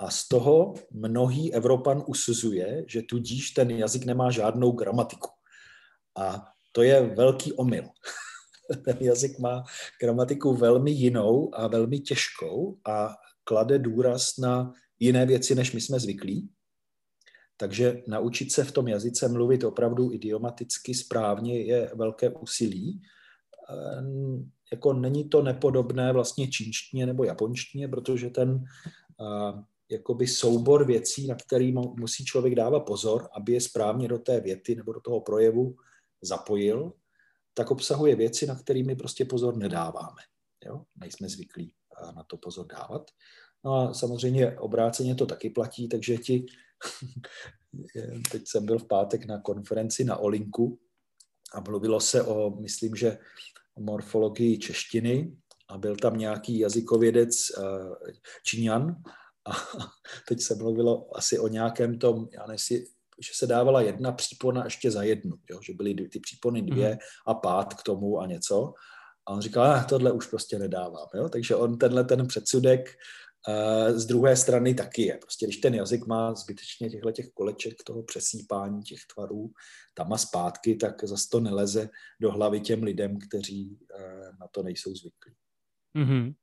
A 0.02 0.10
z 0.10 0.28
toho 0.28 0.74
mnohý 0.92 1.54
Evropan 1.54 2.04
usuzuje, 2.08 2.86
že 2.88 3.02
tudíž 3.02 3.52
ten 3.52 3.72
jazyk 3.72 4.06
nemá 4.06 4.32
žádnou 4.32 4.72
gramatiku. 4.72 5.30
A 6.18 6.48
to 6.72 6.82
je 6.82 7.02
velký 7.16 7.54
omyl. 7.54 7.84
ten 8.86 8.98
jazyk 9.00 9.40
má 9.40 9.64
gramatiku 10.02 10.54
velmi 10.54 10.92
jinou 10.92 11.56
a 11.56 11.68
velmi 11.68 12.00
těžkou 12.00 12.78
a 12.86 13.16
klade 13.44 13.80
důraz 13.80 14.38
na 14.38 14.74
jiné 15.00 15.26
věci, 15.26 15.56
než 15.56 15.72
my 15.72 15.82
jsme 15.82 16.00
zvyklí. 16.00 16.50
Takže 17.58 18.04
naučit 18.08 18.52
se 18.52 18.64
v 18.64 18.72
tom 18.72 18.88
jazyce 18.88 19.28
mluvit 19.28 19.64
opravdu 19.64 20.14
idiomaticky 20.14 20.94
správně 20.94 21.62
je 21.62 21.92
velké 21.96 22.30
úsilí. 22.30 23.02
Ehm, 23.70 24.52
jako 24.72 24.94
není 24.94 25.30
to 25.30 25.42
nepodobné 25.42 26.14
vlastně 26.14 26.48
čínštině 26.48 27.06
nebo 27.06 27.24
japonštině, 27.24 27.88
protože 27.88 28.30
ten 28.30 28.64
jakoby 29.92 30.28
soubor 30.28 30.86
věcí, 30.86 31.28
na 31.28 31.36
který 31.36 31.72
musí 31.72 32.26
člověk 32.26 32.56
dávat 32.56 32.80
pozor, 32.80 33.30
aby 33.36 33.54
je 33.54 33.62
správně 33.62 34.08
do 34.08 34.20
té 34.20 34.40
věty 34.40 34.76
nebo 34.76 34.94
do 34.94 35.00
toho 35.00 35.22
projevu 35.22 35.76
zapojil, 36.22 36.94
tak 37.54 37.72
obsahuje 37.72 38.16
věci, 38.16 38.48
na 38.48 38.56
kterými 38.56 38.96
prostě 38.96 39.26
pozor 39.26 39.58
nedáváme. 39.58 40.22
Jo? 40.66 40.84
Nejsme 40.96 41.30
zvyklí 41.30 41.74
na 42.16 42.24
to 42.24 42.38
pozor 42.38 42.68
dávat. 42.68 43.12
No 43.66 43.74
a 43.74 43.94
samozřejmě 43.94 44.60
obráceně 44.60 45.16
to 45.16 45.26
taky 45.26 45.50
platí, 45.50 45.90
takže 45.90 46.18
ti, 46.18 46.46
teď 48.32 48.42
jsem 48.46 48.66
byl 48.66 48.80
v 48.80 48.88
pátek 48.88 49.26
na 49.26 49.42
konferenci 49.42 50.04
na 50.04 50.18
Olinku 50.18 50.80
a 51.54 51.60
mluvilo 51.60 52.00
se 52.00 52.24
o, 52.24 52.50
myslím, 52.50 52.96
že 52.96 53.18
morfologii 53.80 54.58
češtiny 54.58 55.38
a 55.70 55.78
byl 55.78 55.96
tam 55.96 56.18
nějaký 56.18 56.60
jazykovědec 56.60 57.36
eh, 57.50 57.64
Číňan 58.46 58.96
a 59.46 59.52
teď 60.28 60.42
se 60.42 60.56
mluvilo 60.56 61.18
asi 61.18 61.40
o 61.40 61.48
nějakém 61.48 62.00
tom, 62.00 62.28
já 62.34 62.48
nevím, 62.48 62.86
že 63.22 63.32
se 63.34 63.48
dávala 63.48 63.82
jedna 63.82 64.12
přípona 64.12 64.64
ještě 64.64 64.92
za 64.92 65.04
jednu, 65.04 65.36
jo? 65.50 65.60
že 65.64 65.74
byly 65.74 65.94
ty 65.94 66.20
přípony 66.20 66.62
dvě 66.62 66.90
mm. 66.90 66.98
a 67.26 67.34
pát 67.34 67.74
k 67.74 67.84
tomu 67.84 68.20
a 68.20 68.28
něco. 68.28 68.74
A 69.28 69.34
on 69.34 69.42
říkal, 69.42 69.64
ah, 69.66 69.84
tohle 69.84 70.12
už 70.12 70.28
prostě 70.28 70.60
nedávám. 70.60 71.08
Jo? 71.16 71.30
Takže 71.30 71.56
on 71.56 71.78
tenhle 71.78 72.04
ten 72.04 72.28
předsudek 72.28 72.90
uh, 73.48 73.98
z 73.98 74.06
druhé 74.06 74.36
strany 74.38 74.74
taky 74.74 75.02
je. 75.02 75.18
Prostě 75.18 75.46
když 75.46 75.58
ten 75.58 75.76
jazyk 75.76 76.06
má 76.06 76.34
zbytečně 76.34 76.90
těchto 76.90 77.12
těch 77.12 77.30
koleček, 77.34 77.84
toho 77.84 78.04
přesýpání 78.04 78.84
těch 78.84 79.00
tvarů 79.16 79.52
tam 79.94 80.14
a 80.14 80.18
zpátky, 80.18 80.76
tak 80.76 81.04
zase 81.04 81.28
to 81.32 81.40
neleze 81.40 81.90
do 82.22 82.32
hlavy 82.32 82.60
těm 82.60 82.84
lidem, 82.84 83.20
kteří 83.20 83.70
uh, 83.70 84.38
na 84.40 84.48
to 84.52 84.64
nejsou 84.64 84.96
zvyklí. 84.96 85.34
Mm-hmm. 85.98 86.34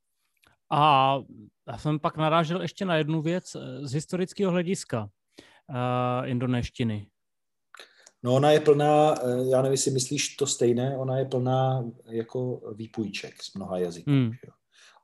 A 0.71 1.15
já 1.69 1.79
jsem 1.79 1.99
pak 1.99 2.17
narážel 2.17 2.63
ještě 2.63 2.85
na 2.85 2.97
jednu 2.97 3.23
věc 3.23 3.55
eh, 3.55 3.87
z 3.87 3.93
historického 3.93 4.53
hlediska 4.53 5.11
uh, 5.69 6.29
indonéštiny. 6.29 7.07
No 8.23 8.35
ona 8.35 8.51
je 8.51 8.61
plná, 8.61 9.15
eh, 9.15 9.51
já 9.51 9.63
nevím, 9.63 9.73
jestli 9.73 9.91
myslíš 9.91 10.37
to 10.37 10.47
stejné, 10.47 10.97
ona 10.99 11.19
je 11.19 11.25
plná 11.25 11.85
jako 12.11 12.61
výpůjček 12.75 13.43
z 13.43 13.55
mnoha 13.55 13.79
jazyků. 13.79 14.11
Hmm. 14.11 14.31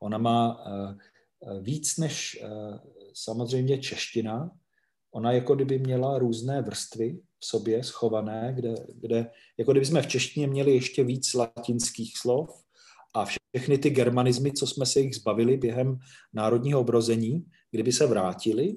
Ona 0.01 0.17
má 0.17 0.65
uh, 0.65 1.61
víc 1.61 1.97
než 1.97 2.39
uh, 2.43 2.77
samozřejmě 3.13 3.77
čeština, 3.77 4.51
ona 5.11 5.31
jako 5.31 5.55
kdyby 5.55 5.79
měla 5.79 6.19
různé 6.19 6.61
vrstvy 6.61 7.19
v 7.39 7.45
sobě 7.45 7.83
schované, 7.83 8.53
kde, 8.55 8.75
kde 8.95 9.31
jako 9.57 9.71
kdyby 9.71 9.85
jsme 9.85 10.01
v 10.01 10.07
češtině 10.07 10.47
měli 10.47 10.71
ještě 10.71 11.03
víc 11.03 11.33
latinských 11.33 12.17
slov, 12.17 12.64
všechny 13.55 13.77
ty 13.77 13.89
germanizmy, 13.89 14.51
co 14.51 14.67
jsme 14.67 14.85
se 14.85 14.99
jich 14.99 15.15
zbavili 15.15 15.57
během 15.57 15.97
národního 16.33 16.79
obrození, 16.79 17.45
kdyby 17.71 17.91
se 17.91 18.07
vrátili 18.07 18.75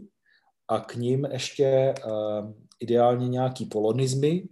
a 0.68 0.80
k 0.80 0.94
ním 0.94 1.24
ještě 1.24 1.94
uh, 2.06 2.52
ideálně 2.80 3.28
nějaký 3.28 3.66
polonizmy 3.66 4.48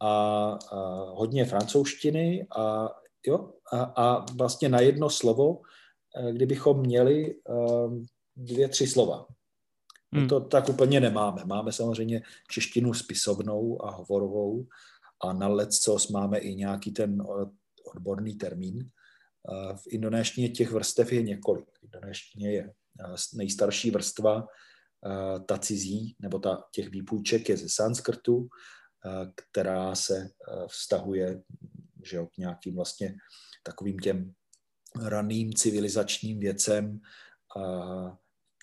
a 0.00 0.50
uh, 0.52 1.18
hodně 1.18 1.44
francouzštiny 1.44 2.46
a, 2.56 2.88
jo, 3.26 3.52
a, 3.72 3.82
a 3.82 4.26
vlastně 4.34 4.68
na 4.68 4.80
jedno 4.80 5.10
slovo, 5.10 5.50
uh, 5.50 6.30
kdybychom 6.32 6.80
měli 6.80 7.34
uh, 7.48 8.02
dvě, 8.36 8.68
tři 8.68 8.86
slova. 8.86 9.26
Hmm. 10.12 10.28
To 10.28 10.40
tak 10.40 10.68
úplně 10.68 11.00
nemáme. 11.00 11.44
Máme 11.44 11.72
samozřejmě 11.72 12.22
češtinu 12.50 12.94
spisovnou 12.94 13.84
a 13.84 13.90
hovorovou 13.90 14.66
a 15.22 15.32
na 15.32 15.48
leccos 15.48 16.08
máme 16.08 16.38
i 16.38 16.54
nějaký 16.54 16.90
ten 16.90 17.22
odborný 17.94 18.34
termín. 18.34 18.90
V 19.76 19.86
indonéštině 19.88 20.48
těch 20.48 20.70
vrstev 20.70 21.12
je 21.12 21.22
několik. 21.22 21.70
V 21.78 21.84
indonéštině 21.84 22.52
je 22.52 22.72
nejstarší 23.34 23.90
vrstva 23.90 24.46
ta 25.46 25.58
cizí, 25.58 26.16
nebo 26.20 26.38
ta, 26.38 26.64
těch 26.72 26.90
výpůjček 26.90 27.48
je 27.48 27.56
ze 27.56 27.68
sanskrtu, 27.68 28.48
která 29.34 29.94
se 29.94 30.30
vztahuje 30.68 31.42
že 32.04 32.16
jo, 32.16 32.26
k 32.26 32.38
nějakým 32.38 32.76
vlastně 32.76 33.16
takovým 33.62 33.98
těm 33.98 34.34
raným 35.02 35.52
civilizačním 35.52 36.40
věcem, 36.40 37.00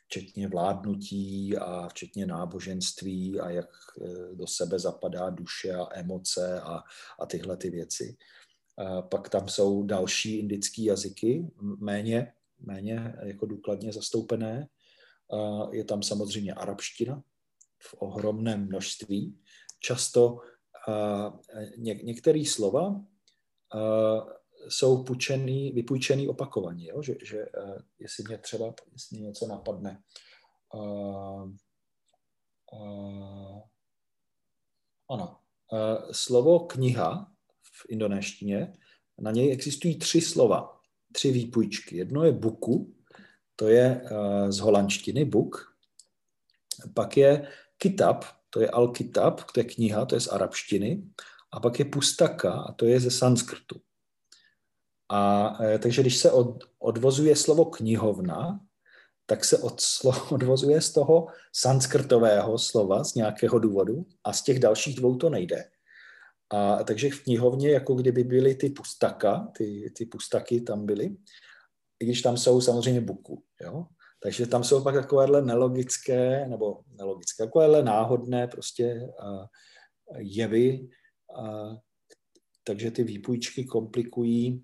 včetně 0.06 0.48
vládnutí 0.48 1.58
a 1.58 1.88
včetně 1.88 2.26
náboženství 2.26 3.40
a 3.40 3.50
jak 3.50 3.70
e, 4.02 4.36
do 4.36 4.48
sebe 4.48 4.80
zapadá 4.80 5.30
duše 5.30 5.74
a 5.74 6.00
emoce 6.00 6.62
a, 6.62 6.84
a 7.20 7.26
tyhle 7.26 7.58
ty 7.58 7.70
věci. 7.70 8.18
Pak 9.02 9.30
tam 9.30 9.50
jsou 9.50 9.84
další 9.84 10.40
indické 10.40 10.82
jazyky, 10.84 11.48
méně, 11.62 12.34
méně 12.60 13.14
jako 13.24 13.46
důkladně 13.46 13.94
zastoupené. 13.94 14.68
Je 15.72 15.84
tam 15.84 16.04
samozřejmě 16.04 16.54
arabština 16.54 17.24
v 17.80 17.96
ohromném 18.00 18.66
množství. 18.66 19.40
Často 19.80 20.40
ně, 21.78 21.94
některé 21.94 22.44
slova 22.46 23.02
jsou 24.70 25.04
půjčený, 25.04 25.72
vypůjčený 25.72 26.28
opakovaně, 26.28 26.88
jo? 26.88 27.02
Že, 27.02 27.16
že 27.24 27.46
jestli 28.00 28.24
mě 28.28 28.38
třeba 28.38 28.74
jestli 28.94 29.18
mě 29.18 29.28
něco 29.28 29.48
napadne. 29.48 30.04
Uh, 30.74 31.52
uh, 32.74 33.62
ano, 35.10 35.38
uh, 35.72 36.12
slovo 36.12 36.60
kniha 36.60 37.31
v 37.82 37.86
indonéštině, 37.90 38.74
na 39.20 39.32
něj 39.32 39.52
existují 39.52 39.98
tři 39.98 40.22
slova, 40.22 40.80
tři 41.12 41.32
výpůjčky. 41.32 41.98
Jedno 41.98 42.24
je 42.24 42.32
buku, 42.32 42.94
to 43.56 43.68
je 43.68 44.02
uh, 44.02 44.50
z 44.50 44.60
holandštiny 44.60 45.26
buk, 45.26 45.76
pak 46.94 47.18
je 47.18 47.48
kitab, 47.78 48.26
to 48.50 48.62
je 48.62 48.70
al-kitab, 48.70 49.42
to 49.54 49.60
je 49.60 49.64
kniha, 49.64 50.06
to 50.06 50.16
je 50.16 50.22
z 50.22 50.28
arabštiny, 50.28 51.04
a 51.52 51.60
pak 51.60 51.80
je 51.80 51.86
pustaka, 51.86 52.54
a 52.54 52.72
to 52.72 52.86
je 52.86 53.00
ze 53.00 53.12
sanskrtu. 53.12 53.82
A 55.10 55.52
e, 55.64 55.80
takže 55.80 56.02
když 56.02 56.18
se 56.18 56.32
od, 56.32 56.64
odvozuje 56.80 57.36
slovo 57.36 57.66
knihovna, 57.66 58.60
tak 59.26 59.46
se 59.46 59.58
od 59.58 59.82
slo, 59.82 60.14
odvozuje 60.32 60.82
z 60.82 60.92
toho 60.92 61.28
sanskrtového 61.54 62.58
slova 62.58 63.04
z 63.04 63.16
nějakého 63.16 63.60
důvodu 63.60 64.06
a 64.24 64.34
z 64.34 64.44
těch 64.44 64.60
dalších 64.60 64.96
dvou 64.96 65.16
to 65.16 65.30
nejde. 65.30 65.70
A 66.54 66.84
takže 66.84 67.10
v 67.10 67.24
knihovně 67.24 67.72
jako 67.72 67.96
kdyby 67.96 68.24
byly 68.24 68.56
ty 68.56 68.70
pustaka, 68.70 69.52
ty, 69.58 69.92
ty 69.98 70.06
pustaky 70.06 70.62
tam 70.62 70.86
byly, 70.86 71.18
i 72.00 72.06
když 72.06 72.22
tam 72.22 72.38
jsou 72.38 72.62
samozřejmě 72.62 73.02
buku, 73.02 73.44
jo. 73.62 73.86
Takže 74.24 74.48
tam 74.48 74.64
jsou 74.64 74.84
pak 74.84 74.96
takovéhle 74.96 75.42
nelogické, 75.42 76.48
nebo 76.48 76.82
nelogické, 76.88 77.44
takovéhle 77.44 77.84
náhodné 77.84 78.48
prostě 78.48 79.02
uh, 79.24 79.46
jevy, 80.18 80.90
uh, 81.40 81.76
takže 82.64 82.92
ty 82.92 83.04
výpůjčky 83.04 83.66
komplikují 83.66 84.64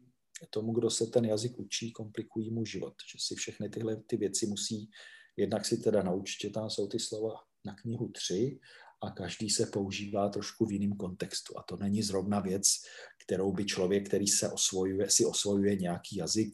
tomu, 0.50 0.74
kdo 0.74 0.89
se 0.89 1.08
ten 1.08 1.25
jazyk 1.25 1.60
učí, 1.60 1.91
komplikují 1.91 2.51
mu 2.51 2.65
život. 2.65 2.94
Že 3.12 3.17
si 3.22 3.36
všechny 3.36 3.70
tyhle 3.70 3.96
ty 3.96 4.17
věci 4.17 4.48
musí 4.48 4.89
jednak 5.38 5.65
si 5.65 5.77
teda 5.77 6.03
naučit, 6.03 6.41
že 6.41 6.50
tam 6.50 6.70
jsou 6.70 6.88
ty 6.88 7.00
slova 7.00 7.34
na 7.65 7.75
knihu 7.75 8.12
tři 8.12 8.60
a 9.01 9.12
každý 9.12 9.50
se 9.50 9.66
používá 9.66 10.30
trošku 10.30 10.66
v 10.66 10.72
jiném 10.72 10.92
kontextu. 10.92 11.60
A 11.60 11.63
to 11.63 11.77
není 11.77 12.04
zrovna 12.04 12.39
věc, 12.39 12.63
kterou 13.25 13.51
by 13.51 13.66
člověk, 13.66 14.08
který 14.08 14.27
se 14.27 14.50
osvojuje, 14.50 15.10
si 15.10 15.25
osvojuje 15.25 15.75
nějaký 15.75 16.16
jazyk, 16.16 16.54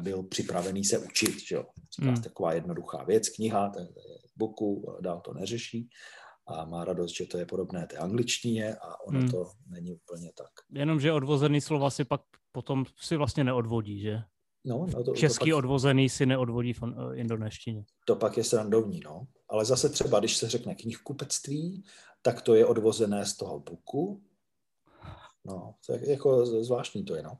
byl 0.00 0.22
připravený 0.22 0.84
se 0.84 0.98
učit. 0.98 1.34
Že 1.48 1.54
jo? 1.54 1.64
Hmm. 2.00 2.22
Taková 2.22 2.52
jednoduchá 2.52 3.04
věc, 3.04 3.28
kniha, 3.28 3.72
boku, 4.36 4.96
dál 5.00 5.20
to 5.20 5.34
neřeší 5.34 5.88
a 6.46 6.64
má 6.64 6.84
radost, 6.84 7.16
že 7.16 7.26
to 7.26 7.38
je 7.38 7.46
podobné 7.46 7.86
té 7.86 7.96
angličtině 7.96 8.76
a 8.76 9.00
ono 9.00 9.18
hmm. 9.18 9.30
to 9.30 9.50
není 9.68 9.94
úplně 9.94 10.32
tak. 10.38 10.50
Jenom, 10.70 11.00
že 11.00 11.12
odvozený 11.12 11.60
slova 11.60 11.90
si 11.90 12.04
pak 12.04 12.20
potom 12.52 12.84
si 13.00 13.16
vlastně 13.16 13.44
neodvodí, 13.44 14.00
že? 14.00 14.22
No, 14.66 14.86
no 14.92 15.04
to, 15.04 15.14
Český 15.14 15.50
to 15.50 15.56
pak, 15.56 15.58
odvozený 15.58 16.08
si 16.08 16.26
neodvodí 16.26 16.72
v 16.72 16.82
eh, 16.82 17.16
indonéštině. 17.16 17.84
To 18.06 18.16
pak 18.16 18.36
je 18.36 18.44
srandovní, 18.44 19.00
no. 19.04 19.26
Ale 19.48 19.64
zase 19.64 19.88
třeba, 19.88 20.18
když 20.18 20.36
se 20.36 20.48
řekne 20.48 20.74
knihkupectví, 20.74 21.84
tak 22.22 22.42
to 22.42 22.54
je 22.54 22.66
odvozené 22.66 23.26
z 23.26 23.36
toho 23.36 23.60
buku. 23.60 24.22
No, 25.44 25.74
to 25.86 25.92
je 25.92 26.10
jako 26.10 26.46
zvláštní 26.46 27.04
to 27.04 27.14
je, 27.14 27.22
no. 27.22 27.38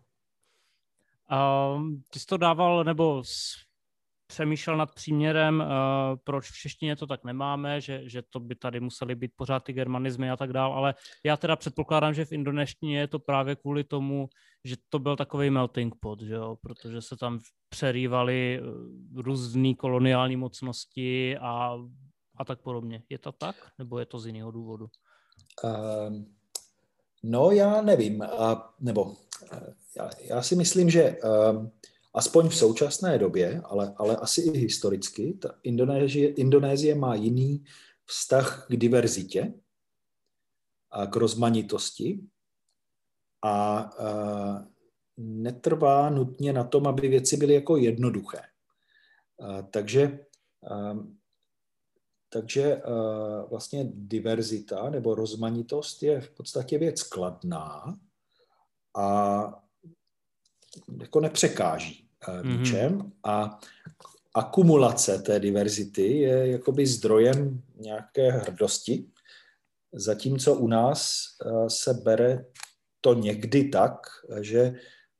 Um, 1.76 2.02
ty 2.10 2.20
jsi 2.20 2.26
to 2.26 2.36
dával, 2.36 2.84
nebo 2.84 3.22
přemýšlel 4.26 4.76
nad 4.76 4.94
příměrem, 4.94 5.60
uh, 5.60 5.66
proč 6.24 6.50
v 6.50 6.56
češtině 6.56 6.96
to 6.96 7.06
tak 7.06 7.24
nemáme, 7.24 7.80
že, 7.80 8.02
že 8.04 8.22
to 8.30 8.40
by 8.40 8.54
tady 8.54 8.80
musely 8.80 9.14
být 9.14 9.30
pořád 9.36 9.64
ty 9.64 9.72
germanizmy 9.72 10.30
a 10.30 10.36
tak 10.36 10.52
dál, 10.52 10.72
ale 10.72 10.94
já 11.24 11.36
teda 11.36 11.56
předpokládám, 11.56 12.14
že 12.14 12.24
v 12.24 12.32
indonéštině 12.32 12.98
je 12.98 13.08
to 13.08 13.18
právě 13.18 13.56
kvůli 13.56 13.84
tomu, 13.84 14.28
že 14.64 14.76
to 14.88 14.98
byl 14.98 15.16
takový 15.16 15.50
melting 15.50 15.94
pot, 16.00 16.20
že 16.22 16.34
jo? 16.34 16.56
protože 16.62 17.02
se 17.02 17.16
tam 17.16 17.40
přerývaly 17.68 18.60
eh, 18.60 19.22
různé 19.22 19.74
koloniální 19.74 20.36
mocnosti 20.36 21.38
a, 21.38 21.78
a 22.36 22.44
tak 22.44 22.60
podobně. 22.60 23.02
Je 23.08 23.18
to 23.18 23.32
tak, 23.32 23.56
nebo 23.78 23.98
je 23.98 24.06
to 24.06 24.18
z 24.18 24.26
jiného 24.26 24.50
důvodu? 24.50 24.86
Um, 25.64 26.34
no 27.22 27.50
já 27.50 27.82
nevím, 27.82 28.22
a, 28.22 28.74
nebo 28.80 29.16
já, 29.96 30.10
já 30.20 30.42
si 30.42 30.56
myslím, 30.56 30.90
že 30.90 31.16
um, 31.50 31.70
aspoň 32.16 32.48
v 32.48 32.56
současné 32.56 33.18
době, 33.18 33.62
ale, 33.64 33.94
ale 33.96 34.16
asi 34.16 34.40
i 34.40 34.58
historicky, 34.58 35.34
ta 35.34 35.54
Indonésie, 35.62 36.28
Indonésie 36.28 36.94
má 36.94 37.14
jiný 37.14 37.64
vztah 38.04 38.66
k 38.68 38.76
diverzitě 38.76 39.54
a 40.90 41.06
k 41.06 41.16
rozmanitosti 41.16 42.20
a, 43.42 43.78
a 43.78 44.66
netrvá 45.16 46.10
nutně 46.10 46.52
na 46.52 46.64
tom, 46.64 46.86
aby 46.86 47.08
věci 47.08 47.36
byly 47.36 47.54
jako 47.54 47.76
jednoduché. 47.76 48.40
A, 49.40 49.62
takže 49.62 50.26
a, 50.70 50.96
takže 52.28 52.82
a, 52.82 52.90
vlastně 53.50 53.84
diverzita 53.92 54.90
nebo 54.90 55.14
rozmanitost 55.14 56.02
je 56.02 56.20
v 56.20 56.30
podstatě 56.30 56.78
věc 56.78 57.02
kladná 57.02 57.94
a 58.96 59.62
jako 61.00 61.20
nepřekáží 61.20 62.05
ničem 62.42 62.98
mm-hmm. 62.98 63.10
a 63.24 63.58
akumulace 64.34 65.18
té 65.18 65.40
diverzity 65.40 66.18
je 66.18 66.50
jakoby 66.50 66.86
zdrojem 66.86 67.62
nějaké 67.76 68.30
hrdosti, 68.30 69.06
zatímco 69.92 70.54
u 70.54 70.68
nás 70.68 71.24
eh, 71.46 71.70
se 71.70 71.94
bere 71.94 72.44
to 73.00 73.14
někdy 73.14 73.68
tak, 73.68 74.06
že 74.40 74.74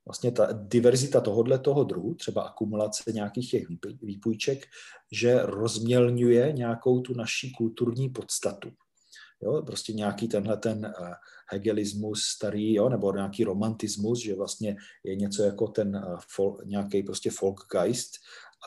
vlastně 0.07 0.33
ta 0.33 0.49
diverzita 0.53 1.21
tohohle 1.21 1.59
toho 1.59 1.85
druhu, 1.85 2.15
třeba 2.15 2.43
akumulace 2.43 3.13
nějakých 3.13 3.51
těch 3.51 3.67
výpůjček, 4.03 4.65
že 5.13 5.43
rozmělňuje 5.43 6.53
nějakou 6.53 7.01
tu 7.01 7.15
naší 7.15 7.53
kulturní 7.53 8.09
podstatu. 8.09 8.71
Jo, 9.43 9.63
prostě 9.63 9.93
nějaký 9.93 10.29
tenhle 10.29 10.57
ten 10.57 10.95
uh, 11.01 11.09
hegelismus 11.53 12.23
starý, 12.23 12.75
jo, 12.75 12.89
nebo 12.89 13.13
nějaký 13.13 13.45
romantismus, 13.45 14.23
že 14.23 14.35
vlastně 14.35 14.77
je 15.05 15.17
něco 15.17 15.43
jako 15.43 15.67
ten 15.67 15.97
uh, 15.97 16.19
fol, 16.35 16.59
nějaký 16.65 17.03
prostě 17.03 17.31
folkgeist, 17.31 18.11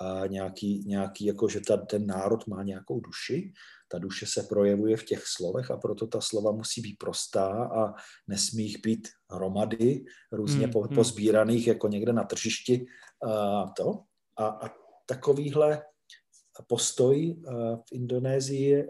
a 0.01 0.27
nějaký, 0.27 0.83
nějaký 0.85 1.25
jako, 1.25 1.49
že 1.49 1.61
ta, 1.67 1.77
ten 1.77 2.05
národ 2.05 2.47
má 2.47 2.63
nějakou 2.63 2.99
duši, 2.99 3.53
ta 3.87 3.99
duše 3.99 4.25
se 4.25 4.43
projevuje 4.43 4.97
v 4.97 5.03
těch 5.03 5.23
slovech 5.25 5.71
a 5.71 5.77
proto 5.77 6.07
ta 6.07 6.21
slova 6.21 6.51
musí 6.51 6.81
být 6.81 6.97
prostá 6.97 7.47
a 7.63 7.93
nesmí 8.27 8.63
jich 8.63 8.81
být 8.81 9.07
hromady 9.31 10.05
různě 10.31 10.63
hmm, 10.63 10.71
po, 10.71 10.81
hmm. 10.81 10.95
pozbíraných 10.95 11.67
jako 11.67 11.87
někde 11.87 12.13
na 12.13 12.23
tržišti 12.23 12.85
a 13.27 13.67
to. 13.77 14.03
A, 14.37 14.47
a 14.47 14.69
takovýhle 15.05 15.81
postoj 16.67 17.41
v 17.75 17.91
Indonésii 17.91 18.87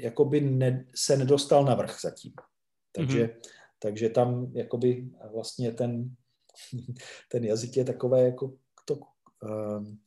jakoby 0.00 0.40
ne, 0.40 0.86
se 0.94 1.16
nedostal 1.16 1.64
na 1.64 1.74
vrch 1.74 2.00
zatím. 2.00 2.32
Takže, 2.92 3.24
mm-hmm. 3.24 3.50
takže 3.78 4.08
tam 4.08 4.52
jakoby 4.54 5.10
vlastně 5.32 5.72
ten, 5.72 6.10
ten 7.30 7.44
jazyk 7.44 7.76
je 7.76 7.84
takové 7.84 8.22
jako 8.22 8.54
to, 8.84 8.94
um, 8.94 10.00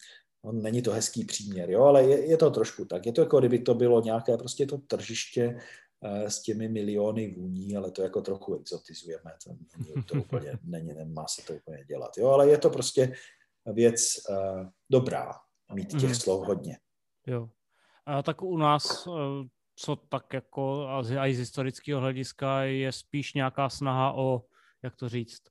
no, 0.44 0.52
není 0.52 0.82
to 0.82 0.92
hezký 0.92 1.26
příměr, 1.26 1.70
jo, 1.70 1.84
ale 1.84 2.04
je, 2.04 2.30
je 2.30 2.38
to 2.38 2.50
trošku 2.50 2.86
tak. 2.86 3.06
Je 3.06 3.12
to 3.12 3.22
jako 3.22 3.40
kdyby 3.40 3.60
to 3.60 3.74
bylo 3.74 4.02
nějaké 4.02 4.38
prostě 4.38 4.66
to 4.66 4.78
tržiště 4.78 5.60
uh, 6.00 6.26
s 6.26 6.42
těmi 6.42 6.70
miliony 6.70 7.36
vůní, 7.38 7.76
ale 7.78 7.92
to 7.92 8.02
jako 8.02 8.22
trochu 8.22 8.56
exotizujeme. 8.56 9.32
To, 9.44 9.56
to 10.08 10.20
úplně 10.22 10.60
není, 10.64 10.94
nemá 10.94 11.28
se 11.28 11.42
to 11.46 11.54
úplně 11.54 11.84
dělat. 11.86 12.18
Jo, 12.18 12.28
ale 12.28 12.50
je 12.50 12.58
to 12.58 12.70
prostě 12.70 13.14
věc 13.66 14.02
uh, 14.30 14.68
dobrá, 14.90 15.34
mít 15.74 15.90
těch 15.90 16.10
mm. 16.10 16.16
slov 16.16 16.48
hodně. 16.48 16.78
Jo. 17.28 17.50
A 18.06 18.24
tak 18.24 18.42
u 18.42 18.58
nás, 18.58 19.08
eh, 19.08 19.48
co 19.76 19.96
tak 19.96 20.34
jako 20.34 20.88
a 20.88 21.28
i 21.28 21.36
z 21.36 21.40
historického 21.40 22.02
hlediska 22.02 22.62
je 22.64 22.92
spíš 22.92 23.34
nějaká 23.34 23.70
snaha 23.70 24.14
o, 24.14 24.44
jak 24.84 24.96
to 24.96 25.10
říct, 25.10 25.42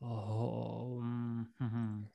o, 0.00 0.98
hm, 1.00 2.06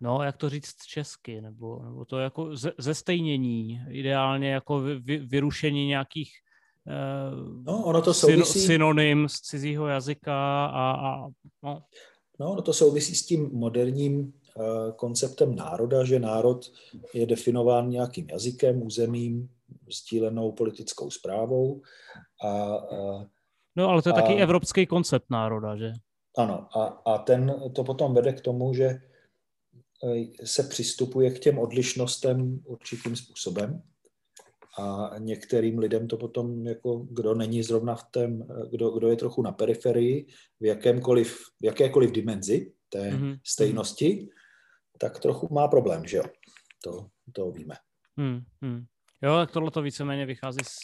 no, 0.00 0.22
jak 0.22 0.36
to 0.36 0.48
říct 0.48 0.76
česky, 0.86 1.40
nebo, 1.40 1.82
nebo 1.84 2.04
to 2.04 2.18
jako 2.18 2.56
ze, 2.56 2.72
zestejnění, 2.78 3.80
ideálně 3.88 4.50
jako 4.50 4.80
vy, 4.80 5.18
vyrušení 5.18 5.86
nějakých 5.86 6.32
uh, 6.86 7.64
no, 7.64 7.84
ono 7.84 8.02
to 8.02 8.14
souvisí... 8.14 8.60
synonym 8.60 9.28
z 9.28 9.40
cizího 9.40 9.86
jazyka 9.86 10.66
a, 10.66 10.90
a 10.90 11.28
no. 11.62 11.82
no, 12.40 12.52
ono 12.52 12.62
to 12.62 12.72
souvisí 12.72 13.14
s 13.14 13.26
tím 13.26 13.50
moderním 13.52 14.32
Eh, 14.41 14.41
konceptem 14.96 15.54
národa, 15.54 16.04
že 16.04 16.18
národ 16.18 16.72
je 17.14 17.26
definován 17.26 17.88
nějakým 17.88 18.30
jazykem, 18.30 18.82
územím, 18.82 19.48
sdílenou 19.92 20.52
politickou 20.52 21.10
zprávou. 21.10 21.82
A, 22.44 22.48
a, 22.48 23.26
no 23.76 23.88
ale 23.88 24.02
to 24.02 24.08
je 24.08 24.12
a, 24.12 24.16
taky 24.16 24.34
evropský 24.34 24.86
koncept 24.86 25.30
národa, 25.30 25.76
že? 25.76 25.92
Ano, 26.38 26.68
a, 26.78 26.84
a 26.84 27.18
ten 27.18 27.54
to 27.74 27.84
potom 27.84 28.14
vede 28.14 28.32
k 28.32 28.40
tomu, 28.40 28.74
že 28.74 28.84
eh, 28.84 30.46
se 30.46 30.62
přistupuje 30.62 31.30
k 31.30 31.38
těm 31.38 31.58
odlišnostem 31.58 32.60
určitým 32.64 33.16
způsobem. 33.16 33.82
A 34.78 35.10
některým 35.18 35.78
lidem 35.78 36.08
to 36.08 36.16
potom, 36.16 36.66
jako 36.66 37.06
kdo 37.10 37.34
není 37.34 37.62
zrovna 37.62 37.94
v 37.94 38.04
tom, 38.10 38.42
kdo, 38.70 38.90
kdo 38.90 39.08
je 39.08 39.16
trochu 39.16 39.42
na 39.42 39.52
periferii, 39.52 40.26
v, 40.60 40.64
jakémkoliv, 40.64 41.36
v 41.60 41.64
jakékoliv 41.64 42.10
dimenzi 42.10 42.72
té 42.88 43.10
mm-hmm. 43.10 43.38
stejnosti, 43.46 44.28
tak 45.02 45.18
trochu 45.18 45.54
má 45.54 45.68
problém, 45.68 46.06
že 46.06 46.16
jo? 46.16 46.24
To, 46.84 47.06
to 47.32 47.50
víme. 47.50 47.74
Hmm, 48.16 48.40
hmm. 48.62 48.84
Jo, 49.22 49.36
tak 49.36 49.50
tohle 49.50 49.70
to 49.70 49.82
víceméně 49.82 50.26
vychází 50.26 50.60
z, 50.64 50.78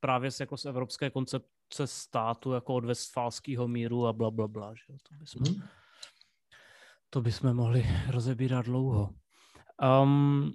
právě 0.00 0.30
z, 0.30 0.40
jako 0.40 0.56
z 0.56 0.64
evropské 0.64 1.10
koncepce 1.10 1.86
státu, 1.86 2.52
jako 2.52 2.74
od 2.74 2.84
westfálského 2.84 3.68
míru 3.68 4.06
a 4.06 4.12
bla, 4.12 4.30
bla, 4.30 4.48
bla. 4.48 4.74
Že? 4.74 4.96
To, 5.08 5.14
bychom, 5.14 5.42
hmm. 5.46 5.68
to 7.10 7.20
bychom 7.20 7.54
mohli 7.54 7.86
rozebírat 8.08 8.66
dlouho. 8.66 9.14
Um, 10.02 10.52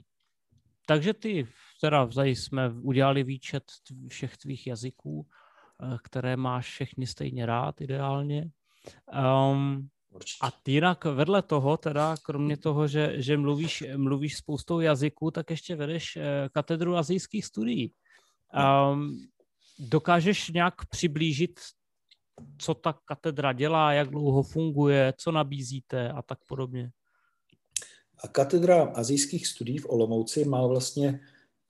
takže 0.88 1.14
ty, 1.14 1.48
teda 1.82 2.08
tady 2.08 2.36
jsme 2.36 2.70
udělali 2.70 3.24
výčet 3.24 3.64
všech 4.08 4.38
tvých 4.38 4.68
jazyků, 4.68 5.28
eh, 5.84 5.98
které 6.04 6.38
máš 6.38 6.68
všechny 6.68 7.08
stejně 7.08 7.46
rád 7.46 7.82
ideálně. 7.82 8.52
Um, 9.52 9.90
Určitě. 10.16 10.48
A 10.48 10.52
jinak 10.68 11.06
vedle 11.06 11.42
toho, 11.42 11.78
teda 11.78 12.16
kromě 12.24 12.58
toho, 12.58 12.88
že, 12.88 13.14
že 13.16 13.38
mluvíš, 13.38 13.84
mluvíš 13.98 14.38
spoustou 14.38 14.80
jazyků, 14.80 15.32
tak 15.32 15.50
ještě 15.50 15.76
vedeš 15.76 16.16
eh, 16.16 16.50
katedru 16.54 16.96
azijských 16.96 17.46
studií. 17.46 17.94
Um, 18.92 19.28
dokážeš 19.80 20.50
nějak 20.50 20.86
přiblížit, 20.86 21.60
co 22.58 22.74
ta 22.74 22.94
katedra 23.06 23.54
dělá, 23.54 23.94
jak 23.94 24.10
dlouho 24.10 24.44
funguje, 24.44 25.14
co 25.18 25.32
nabízíte 25.32 26.10
a 26.10 26.22
tak 26.22 26.40
podobně? 26.48 26.92
A 28.24 28.28
katedra 28.28 28.84
azijských 28.84 29.48
studií 29.48 29.78
v 29.78 29.90
Olomouci 29.90 30.46
má 30.46 30.68
vlastně, 30.68 31.20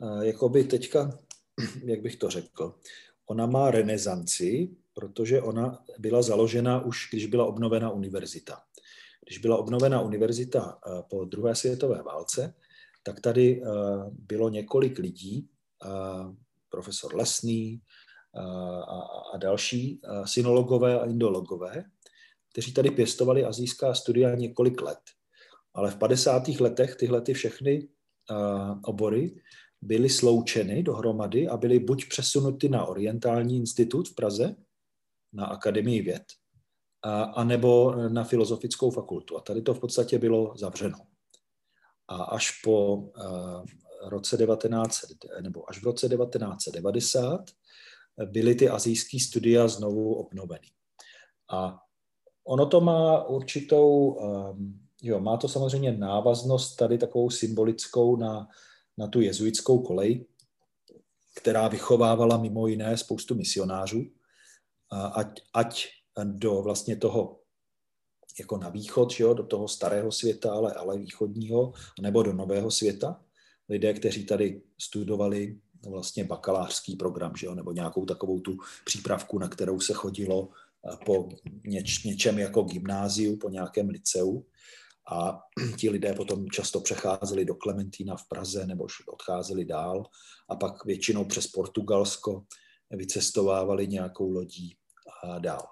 eh, 0.02 0.26
jakoby 0.26 0.64
teďka, 0.64 1.20
jak 1.84 2.02
bych 2.02 2.16
to 2.16 2.30
řekl, 2.30 2.76
ona 3.26 3.46
má 3.46 3.72
renesanci, 3.72 4.76
protože 4.96 5.42
ona 5.42 5.80
byla 6.00 6.22
založena 6.22 6.82
už, 6.82 7.10
když 7.12 7.26
byla 7.26 7.46
obnovena 7.46 7.90
univerzita. 7.92 8.62
Když 9.26 9.38
byla 9.38 9.58
obnovena 9.58 10.02
univerzita 10.02 10.78
eh, 10.78 11.04
po 11.10 11.26
druhé 11.26 11.56
světové 11.56 12.04
válce, 12.04 12.54
tak 13.04 13.20
tady 13.20 13.62
eh, 13.62 13.68
bylo 14.12 14.50
několik 14.50 15.00
lidí, 15.00 15.50
eh, 15.86 15.90
profesor 16.70 17.16
Lesný 17.16 17.82
a 19.34 19.38
další 19.38 20.02
synologové 20.26 21.00
a 21.00 21.06
indologové, 21.06 21.84
kteří 22.52 22.74
tady 22.74 22.92
pěstovali 22.92 23.46
azijská 23.46 23.94
studia 23.94 24.36
několik 24.36 24.82
let. 24.82 25.00
Ale 25.74 25.92
v 25.92 25.96
50. 25.96 26.48
letech 26.60 26.96
tyhle 26.96 27.22
ty 27.22 27.34
všechny 27.34 27.88
obory 28.84 29.36
byly 29.82 30.10
sloučeny 30.10 30.84
dohromady 30.84 31.48
a 31.48 31.58
byly 31.58 31.80
buď 31.80 32.10
přesunuty 32.10 32.70
na 32.70 32.86
Orientální 32.86 33.58
institut 33.58 34.10
v 34.10 34.16
Praze, 34.16 34.56
na 35.36 35.46
Akademii 35.46 36.02
věd, 36.02 36.24
a, 37.02 37.24
a 37.24 37.44
nebo 37.44 37.96
na 38.10 38.24
Filozofickou 38.24 38.92
fakultu. 38.92 39.38
A 39.38 39.42
tady 39.42 39.62
to 39.62 39.74
v 39.74 39.80
podstatě 39.80 40.20
bylo 40.20 40.54
zavřeno. 40.58 40.98
A 42.08 42.24
až 42.24 42.62
po 42.64 43.04
roce 44.08 44.38
19, 44.38 45.02
nebo 45.42 45.70
až 45.70 45.82
v 45.82 45.84
roce 45.84 46.10
1990 46.10 47.42
byly 48.26 48.56
ty 48.56 48.70
azijské 48.70 49.20
studia 49.20 49.68
znovu 49.68 50.14
obnoveny. 50.14 50.68
A 51.52 51.80
ono 52.48 52.66
to 52.66 52.82
má 52.82 53.28
určitou, 53.28 54.18
jo, 55.02 55.20
má 55.20 55.38
to 55.38 55.48
samozřejmě 55.48 55.92
návaznost 55.92 56.76
tady 56.76 56.98
takovou 56.98 57.30
symbolickou 57.30 58.16
na, 58.16 58.48
na 58.98 59.08
tu 59.08 59.22
jezuitskou 59.22 59.80
kolej, 59.80 60.26
která 61.36 61.68
vychovávala 61.68 62.38
mimo 62.38 62.68
jiné 62.68 62.98
spoustu 62.98 63.36
misionářů, 63.36 64.06
ať, 64.92 65.42
ať 65.54 65.88
do 66.24 66.62
vlastně 66.62 66.96
toho 66.96 67.40
jako 68.40 68.58
na 68.58 68.70
východ, 68.70 69.20
jo, 69.20 69.34
do 69.34 69.44
toho 69.44 69.68
starého 69.68 70.12
světa, 70.12 70.54
ale, 70.54 70.74
ale 70.74 70.98
východního, 70.98 71.74
nebo 72.02 72.24
do 72.24 72.34
nového 72.34 72.72
světa. 72.72 73.22
Lidé, 73.70 73.94
kteří 73.94 74.26
tady 74.26 74.62
studovali 74.82 75.60
vlastně 75.90 76.24
bakalářský 76.24 76.96
program, 76.96 77.36
že 77.36 77.46
jo, 77.46 77.56
nebo 77.56 77.72
nějakou 77.72 78.06
takovou 78.06 78.40
tu 78.40 78.58
přípravku, 78.86 79.40
na 79.40 79.50
kterou 79.50 79.80
se 79.80 79.94
chodilo 79.94 80.50
po 81.06 81.30
něč, 81.66 82.04
něčem 82.04 82.40
jako 82.40 82.62
gymnáziu, 82.62 83.38
po 83.38 83.50
nějakém 83.50 83.90
liceu. 83.90 84.46
A 85.12 85.40
ti 85.78 85.90
lidé 85.90 86.14
potom 86.14 86.50
často 86.50 86.82
přecházeli 86.82 87.46
do 87.46 87.56
Klementína 87.56 88.16
v 88.16 88.28
Praze 88.28 88.68
nebo 88.68 88.88
odcházeli 89.08 89.66
dál 89.66 90.06
a 90.50 90.56
pak 90.56 90.86
většinou 90.86 91.26
přes 91.26 91.48
Portugalsko 91.48 92.44
vycestovávali 92.92 93.88
nějakou 93.88 94.32
lodí 94.32 94.76
a 95.24 95.40
dál. 95.40 95.68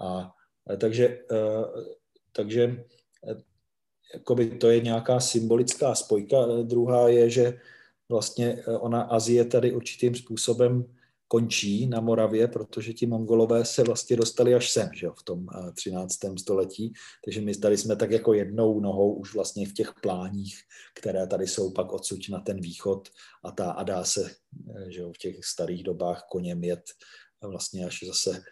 A 0.00 0.34
eh, 0.70 0.76
takže, 0.76 1.18
eh, 1.32 1.64
takže 2.32 2.84
jakoby 4.14 4.46
to 4.50 4.70
je 4.70 4.80
nějaká 4.80 5.20
symbolická 5.20 5.94
spojka. 5.94 6.36
Druhá 6.62 7.08
je, 7.08 7.30
že 7.30 7.60
vlastně 8.08 8.64
ona 8.66 9.02
Azie 9.02 9.44
tady 9.44 9.72
určitým 9.72 10.14
způsobem 10.14 10.94
končí 11.32 11.86
na 11.86 12.00
Moravě, 12.00 12.48
protože 12.48 12.92
ti 12.92 13.06
mongolové 13.06 13.64
se 13.64 13.82
vlastně 13.82 14.16
dostali 14.16 14.54
až 14.54 14.70
sem, 14.70 14.90
že 14.94 15.06
jo, 15.06 15.14
v 15.18 15.22
tom 15.22 15.46
13. 15.74 16.24
Eh, 16.24 16.38
století. 16.38 16.92
Takže 17.24 17.40
my 17.40 17.56
tady 17.56 17.76
jsme 17.76 17.96
tak 17.96 18.10
jako 18.10 18.32
jednou 18.32 18.80
nohou 18.80 19.14
už 19.14 19.34
vlastně 19.34 19.66
v 19.66 19.72
těch 19.72 19.94
pláních, 20.02 20.60
které 20.94 21.26
tady 21.26 21.46
jsou 21.46 21.72
pak 21.72 21.92
odsud 21.92 22.28
na 22.28 22.40
ten 22.40 22.60
východ 22.60 23.08
a, 23.44 23.50
ta, 23.50 23.72
a 23.72 23.82
dá 23.82 24.04
se 24.04 24.30
eh, 24.76 24.90
že 24.90 25.00
jo, 25.00 25.12
v 25.12 25.18
těch 25.18 25.44
starých 25.44 25.82
dobách 25.82 26.26
koněm 26.30 26.64
jet 26.64 26.84
vlastně 27.42 27.86
až 27.86 28.04
zase 28.06 28.42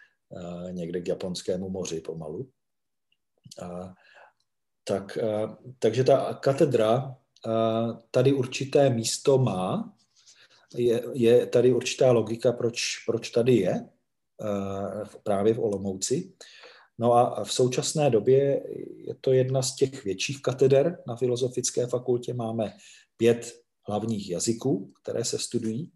někde 0.71 1.01
k 1.01 1.07
Japonskému 1.07 1.69
moři 1.69 2.01
pomalu. 2.01 2.49
A, 3.61 3.93
tak, 4.83 5.17
takže 5.79 6.03
ta 6.03 6.33
katedra 6.33 7.17
tady 8.11 8.33
určité 8.33 8.89
místo 8.89 9.37
má, 9.37 9.93
je, 10.75 11.03
je 11.13 11.45
tady 11.45 11.73
určitá 11.73 12.11
logika, 12.11 12.51
proč, 12.51 13.05
proč 13.05 13.29
tady 13.29 13.55
je, 13.55 13.89
právě 15.23 15.53
v 15.53 15.59
Olomouci. 15.59 16.33
No 16.97 17.13
a 17.13 17.43
v 17.43 17.53
současné 17.53 18.09
době 18.09 18.63
je 18.95 19.15
to 19.21 19.33
jedna 19.33 19.61
z 19.61 19.75
těch 19.75 20.03
větších 20.03 20.41
kateder 20.41 21.03
na 21.07 21.15
Filozofické 21.15 21.87
fakultě. 21.87 22.33
Máme 22.33 22.73
pět 23.17 23.61
hlavních 23.87 24.29
jazyků, 24.29 24.93
které 25.03 25.25
se 25.25 25.39
studují. 25.39 25.91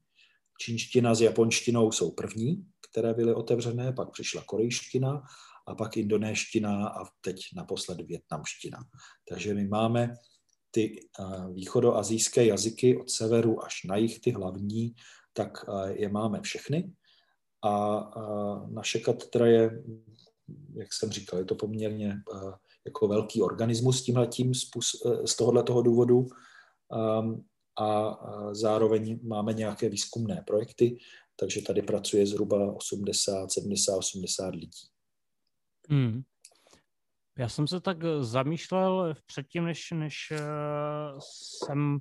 Čínština 0.61 1.15
s 1.15 1.21
japonštinou 1.21 1.91
jsou 1.91 2.11
první, 2.11 2.65
které 2.89 3.13
byly 3.13 3.33
otevřené, 3.33 3.93
pak 3.93 4.11
přišla 4.11 4.43
korejština 4.45 5.23
a 5.67 5.75
pak 5.75 5.97
indonéština 5.97 6.87
a 6.87 7.05
teď 7.21 7.41
naposled 7.55 8.01
větnamština. 8.01 8.79
Takže 9.29 9.53
my 9.53 9.67
máme 9.67 10.15
ty 10.75 10.99
východoazijské 11.53 12.45
jazyky 12.45 12.97
od 12.97 13.09
severu 13.09 13.63
až 13.65 13.83
na 13.83 13.95
jih, 13.95 14.19
ty 14.19 14.31
hlavní, 14.31 14.95
tak 15.33 15.65
je 15.87 16.09
máme 16.09 16.41
všechny. 16.41 16.91
A 17.63 18.03
naše 18.69 18.99
katedra 18.99 19.47
je, 19.47 19.83
jak 20.73 20.93
jsem 20.93 21.11
říkal, 21.11 21.39
je 21.39 21.45
to 21.45 21.55
poměrně 21.55 22.17
jako 22.85 23.07
velký 23.07 23.41
organismus 23.41 24.03
tímhletím 24.03 24.53
z 25.25 25.35
tohohle 25.37 25.63
toho 25.63 25.81
důvodu. 25.81 26.25
A 27.79 28.17
zároveň 28.51 29.19
máme 29.23 29.53
nějaké 29.53 29.89
výzkumné 29.89 30.43
projekty, 30.47 30.97
takže 31.35 31.61
tady 31.61 31.81
pracuje 31.81 32.27
zhruba 32.27 32.75
80, 32.75 33.51
70, 33.51 33.97
80 33.97 34.55
lidí. 34.55 34.87
Hmm. 35.89 36.21
Já 37.39 37.49
jsem 37.49 37.67
se 37.67 37.81
tak 37.81 37.97
eh, 38.03 38.23
zamýšlel 38.23 39.15
předtím, 39.25 39.65
než, 39.65 39.91
než 39.91 40.31
eh, 40.31 40.39
jsem 41.19 41.99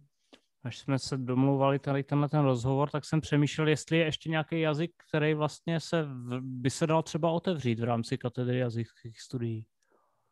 až 0.64 0.78
jsme 0.78 0.98
se 0.98 1.16
domluvali 1.16 1.78
tady 1.78 2.02
tenhle 2.02 2.28
ten 2.28 2.40
rozhovor, 2.40 2.90
tak 2.90 3.04
jsem 3.04 3.20
přemýšlel, 3.20 3.68
jestli 3.68 3.98
je 3.98 4.04
ještě 4.04 4.30
nějaký 4.30 4.60
jazyk, 4.60 4.90
který 5.08 5.34
vlastně 5.34 5.80
se 5.80 6.06
by 6.40 6.70
se 6.70 6.86
dal 6.86 7.02
třeba 7.02 7.30
otevřít 7.30 7.80
v 7.80 7.84
rámci 7.84 8.18
katedry 8.18 8.58
jazykových 8.58 9.20
studií. 9.20 9.66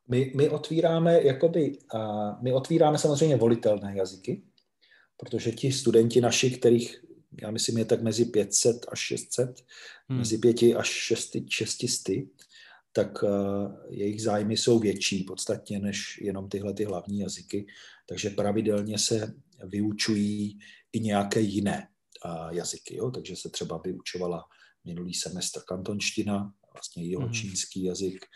My, 0.09 0.33
my 0.37 0.49
otvíráme 0.49 1.23
jakoby, 1.23 1.79
uh, 1.95 2.43
my 2.43 2.53
otvíráme 2.53 2.99
samozřejmě 2.99 3.37
volitelné 3.37 3.97
jazyky, 3.97 4.43
protože 5.17 5.53
ti 5.53 5.73
studenti 5.73 6.21
naši, 6.21 6.51
kterých 6.51 7.05
já 7.43 7.51
myslím 7.51 7.79
je 7.79 7.85
tak 7.85 8.03
mezi 8.03 8.25
500 8.25 8.87
až 8.89 8.99
600, 8.99 9.65
hmm. 10.09 10.19
mezi 10.19 10.39
5 10.39 10.63
až 10.77 10.89
600, 10.89 11.51
600 11.51 11.89
tak 12.93 13.25
eh, 13.25 13.29
jejich 13.89 14.23
zájmy 14.23 14.57
jsou 14.57 14.79
větší 14.79 15.25
podstatně 15.25 15.79
než 15.79 16.19
jenom 16.23 16.49
tyhle 16.49 16.75
ty 16.75 16.85
hlavní 16.85 17.19
jazyky, 17.19 17.67
takže 18.07 18.31
pravidelně 18.31 18.99
se 18.99 19.35
vyučují 19.65 20.59
i 20.93 21.01
nějaké 21.01 21.41
jiné 21.41 21.89
eh, 22.27 22.57
jazyky. 22.57 22.97
Jo? 22.97 23.11
Takže 23.11 23.37
se 23.37 23.51
třeba 23.51 23.81
vyučovala 23.85 24.45
minulý 24.85 25.15
semestr 25.15 25.61
kantonština, 25.69 26.53
vlastně 26.73 27.05
jeho 27.05 27.27
mm. 27.27 27.33
čínský 27.33 27.85
jazyk, 27.85 28.27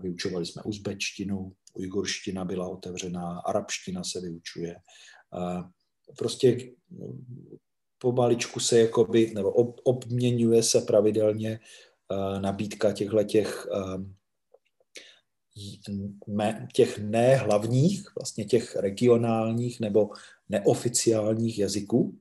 vyučovali 0.00 0.46
jsme 0.46 0.62
uzbečtinu, 0.62 1.52
ujgurština 1.74 2.44
byla 2.44 2.68
otevřená, 2.68 3.38
arabština 3.38 4.04
se 4.04 4.20
vyučuje. 4.20 4.76
Prostě 6.18 6.70
pomaličku 7.98 8.60
se 8.60 8.78
jakoby, 8.78 9.32
nebo 9.34 9.52
obměňuje 9.84 10.62
se 10.62 10.80
pravidelně 10.80 11.60
nabídka 12.40 12.92
těchto 12.92 13.22
těch, 13.22 13.66
eh, 13.76 13.98
těch 16.74 16.98
nehlavních, 16.98 18.14
vlastně 18.18 18.44
těch 18.44 18.76
regionálních 18.76 19.80
nebo 19.80 20.10
neoficiálních 20.48 21.58
jazyků 21.58 22.18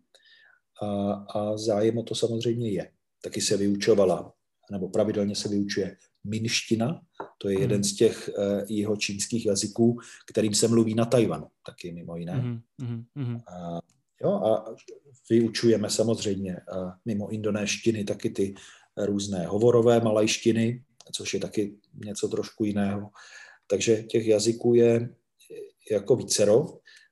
a, 0.81 1.11
a 1.13 1.57
zájem 1.57 1.97
o 1.97 2.03
to 2.03 2.15
samozřejmě 2.15 2.71
je. 2.71 2.91
Taky 3.23 3.41
se 3.41 3.57
vyučovala, 3.57 4.33
nebo 4.71 4.89
pravidelně 4.89 5.35
se 5.35 5.49
vyučuje 5.49 5.97
minština, 6.23 7.01
to 7.37 7.49
je 7.49 7.59
jeden 7.59 7.75
hmm. 7.75 7.83
z 7.83 7.95
těch 7.95 8.29
uh, 8.37 8.61
jeho 8.69 8.95
čínských 8.95 9.45
jazyků, 9.45 9.99
kterým 10.31 10.53
se 10.53 10.67
mluví 10.67 10.95
na 10.95 11.05
Tajvanu, 11.05 11.47
taky 11.65 11.91
mimo 11.91 12.15
jiné. 12.15 12.35
Mm, 12.35 12.61
mm, 13.15 13.39
A, 13.47 13.79
jo, 14.21 14.31
a 14.31 14.75
vyučujeme 15.29 15.89
samozřejmě 15.89 16.57
uh, 16.75 16.91
mimo 17.05 17.29
indonéštiny 17.29 18.03
taky 18.03 18.29
ty 18.29 18.53
různé 19.05 19.45
hovorové 19.45 19.99
malajštiny, 19.99 20.83
což 21.11 21.33
je 21.33 21.39
taky 21.39 21.75
něco 22.05 22.27
trošku 22.27 22.65
jiného. 22.65 23.09
Takže 23.67 24.03
těch 24.03 24.27
jazyků 24.27 24.73
je 24.73 25.09
jako 25.91 26.15
vícero. 26.15 26.67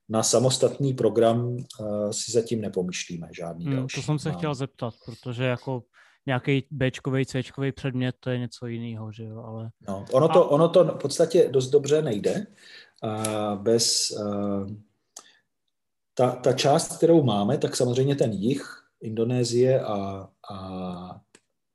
Na 0.10 0.24
samostatný 0.24 0.94
program 0.94 1.48
uh, 1.48 2.12
si 2.12 2.32
zatím 2.32 2.62
nepomyšlíme 2.62 3.28
žádný 3.32 3.66
hmm, 3.66 3.76
další. 3.76 3.96
To 3.96 4.02
jsem 4.02 4.20
se 4.20 4.32
chtěl 4.32 4.56
zeptat, 4.56 4.94
protože 5.06 5.44
jako 5.44 5.84
nějaký 6.26 6.66
Bčkový, 6.72 7.26
Cčkový 7.26 7.72
předmět, 7.72 8.16
to 8.20 8.30
je 8.30 8.40
něco 8.40 8.68
jiného, 8.68 9.12
že 9.12 9.24
jo, 9.24 9.44
ale... 9.44 9.70
No, 9.88 10.06
ono 10.12 10.28
to, 10.28 10.50
ono 10.50 10.70
to 10.70 10.84
v 10.84 10.98
podstatě 10.98 11.50
dost 11.52 11.70
dobře 11.70 12.02
nejde. 12.02 12.48
Bez... 13.56 14.12
Uh, 14.12 14.72
ta, 16.14 16.32
ta 16.32 16.54
část, 16.54 16.98
kterou 16.98 17.24
máme, 17.24 17.58
tak 17.58 17.76
samozřejmě 17.76 18.16
ten 18.16 18.32
jich, 18.32 18.64
Indonésie 19.02 19.82
a, 19.82 20.28
a 20.52 21.22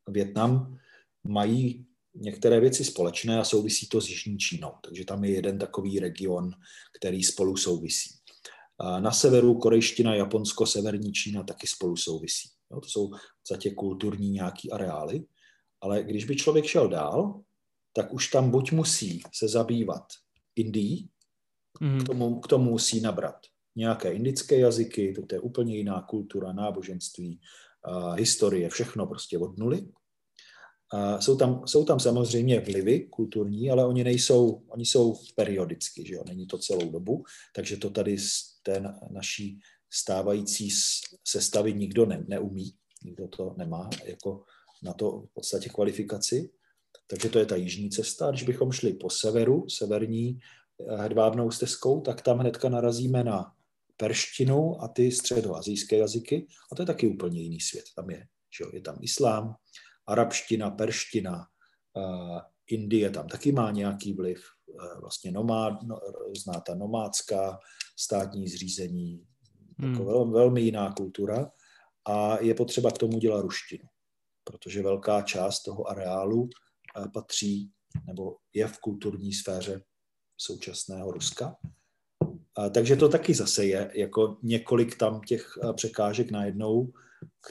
Větnam 0.08 0.78
mají 1.24 1.86
některé 2.14 2.60
věci 2.60 2.84
společné 2.84 3.40
a 3.40 3.44
souvisí 3.44 3.88
to 3.88 4.00
s 4.00 4.08
Jižní 4.08 4.38
Čínou. 4.38 4.72
Takže 4.84 5.04
tam 5.04 5.24
je 5.24 5.30
jeden 5.30 5.58
takový 5.58 6.00
region, 6.00 6.50
který 6.98 7.22
spolu 7.22 7.56
souvisí. 7.56 8.10
Na 9.00 9.10
severu 9.10 9.54
korejština, 9.54 10.14
Japonsko, 10.14 10.66
severní 10.66 11.12
Čína 11.12 11.42
taky 11.42 11.66
spolu 11.66 11.96
souvisí. 11.96 12.48
to 12.82 12.88
jsou 12.88 13.10
podstatě 13.44 13.74
kulturní 13.74 14.30
nějaký 14.30 14.72
areály. 14.72 15.24
Ale 15.80 16.02
když 16.02 16.24
by 16.24 16.36
člověk 16.36 16.64
šel 16.64 16.88
dál, 16.88 17.42
tak 17.92 18.12
už 18.12 18.28
tam 18.28 18.50
buď 18.50 18.72
musí 18.72 19.22
se 19.34 19.48
zabývat 19.48 20.04
Indií, 20.56 21.08
mm. 21.80 22.00
k, 22.00 22.06
tomu, 22.06 22.40
k 22.40 22.46
tomu 22.46 22.70
musí 22.70 23.00
nabrat 23.00 23.36
nějaké 23.76 24.12
indické 24.12 24.58
jazyky, 24.58 25.14
to 25.28 25.34
je 25.34 25.40
úplně 25.40 25.76
jiná 25.76 26.02
kultura, 26.02 26.52
náboženství, 26.52 27.40
historie, 28.14 28.68
všechno 28.68 29.06
prostě 29.06 29.38
od 29.38 29.58
nuly. 29.58 29.82
Uh, 30.94 31.18
jsou, 31.18 31.36
tam, 31.36 31.66
jsou 31.66 31.84
tam 31.84 32.00
samozřejmě 32.00 32.60
vlivy 32.60 33.00
kulturní, 33.10 33.70
ale 33.70 33.86
oni 33.86 34.04
nejsou, 34.04 34.62
oni 34.68 34.86
jsou 34.86 35.14
periodicky, 35.36 36.06
že 36.06 36.14
jo? 36.14 36.22
není 36.28 36.46
to 36.46 36.58
celou 36.58 36.90
dobu, 36.90 37.24
takže 37.54 37.76
to 37.76 37.90
tady 37.90 38.18
z 38.18 38.62
té 38.62 38.84
naší 39.10 39.58
stávající 39.92 40.68
sestavy 41.24 41.74
nikdo 41.74 42.06
ne, 42.06 42.24
neumí, 42.28 42.74
nikdo 43.04 43.28
to 43.28 43.54
nemá 43.58 43.90
jako 44.04 44.44
na 44.82 44.92
to 44.92 45.20
v 45.20 45.34
podstatě 45.34 45.68
kvalifikaci. 45.68 46.50
Takže 47.06 47.28
to 47.28 47.38
je 47.38 47.46
ta 47.46 47.56
jižní 47.56 47.90
cesta. 47.90 48.30
Když 48.30 48.42
bychom 48.42 48.72
šli 48.72 48.92
po 48.92 49.10
severu, 49.10 49.68
severní 49.68 50.38
eh, 50.38 50.96
hedvábnou 50.96 51.50
stezkou, 51.50 52.00
tak 52.00 52.22
tam 52.22 52.38
hnedka 52.38 52.68
narazíme 52.68 53.24
na 53.24 53.53
perštinu 53.96 54.82
a 54.82 54.88
ty 54.88 55.12
středoazijské 55.12 55.98
jazyky. 55.98 56.46
A 56.72 56.74
to 56.74 56.82
je 56.82 56.86
taky 56.86 57.08
úplně 57.08 57.40
jiný 57.40 57.60
svět. 57.60 57.84
Tam 57.96 58.10
je, 58.10 58.26
že 58.58 58.64
jo, 58.64 58.70
je 58.72 58.80
tam 58.80 58.96
islám, 59.00 59.54
arabština, 60.06 60.70
perština, 60.70 61.46
uh, 61.96 62.40
Indie 62.66 63.10
tam 63.10 63.28
taky 63.28 63.52
má 63.52 63.70
nějaký 63.70 64.12
vliv, 64.12 64.44
uh, 64.66 65.00
vlastně 65.00 65.32
nomád, 65.32 65.82
no, 65.82 66.00
zná 66.42 66.60
ta 66.60 66.74
nomádská 66.74 67.58
státní 67.98 68.48
zřízení, 68.48 69.26
hmm. 69.78 69.92
jako 69.92 70.04
velmi, 70.04 70.32
velmi 70.32 70.60
jiná 70.60 70.92
kultura 70.92 71.50
a 72.04 72.42
je 72.42 72.54
potřeba 72.54 72.90
k 72.90 72.98
tomu 72.98 73.18
dělat 73.18 73.40
ruštinu, 73.40 73.84
protože 74.44 74.82
velká 74.82 75.22
část 75.22 75.62
toho 75.62 75.88
areálu 75.88 76.42
uh, 76.42 76.48
patří 77.12 77.72
nebo 78.06 78.36
je 78.54 78.68
v 78.68 78.78
kulturní 78.78 79.32
sféře 79.32 79.82
současného 80.36 81.10
Ruska 81.10 81.56
takže 82.70 82.96
to 82.96 83.08
taky 83.08 83.34
zase 83.34 83.64
je 83.64 83.90
jako 83.94 84.36
několik 84.42 84.96
tam 84.96 85.20
těch 85.20 85.46
překážek 85.74 86.30
najednou, 86.30 86.92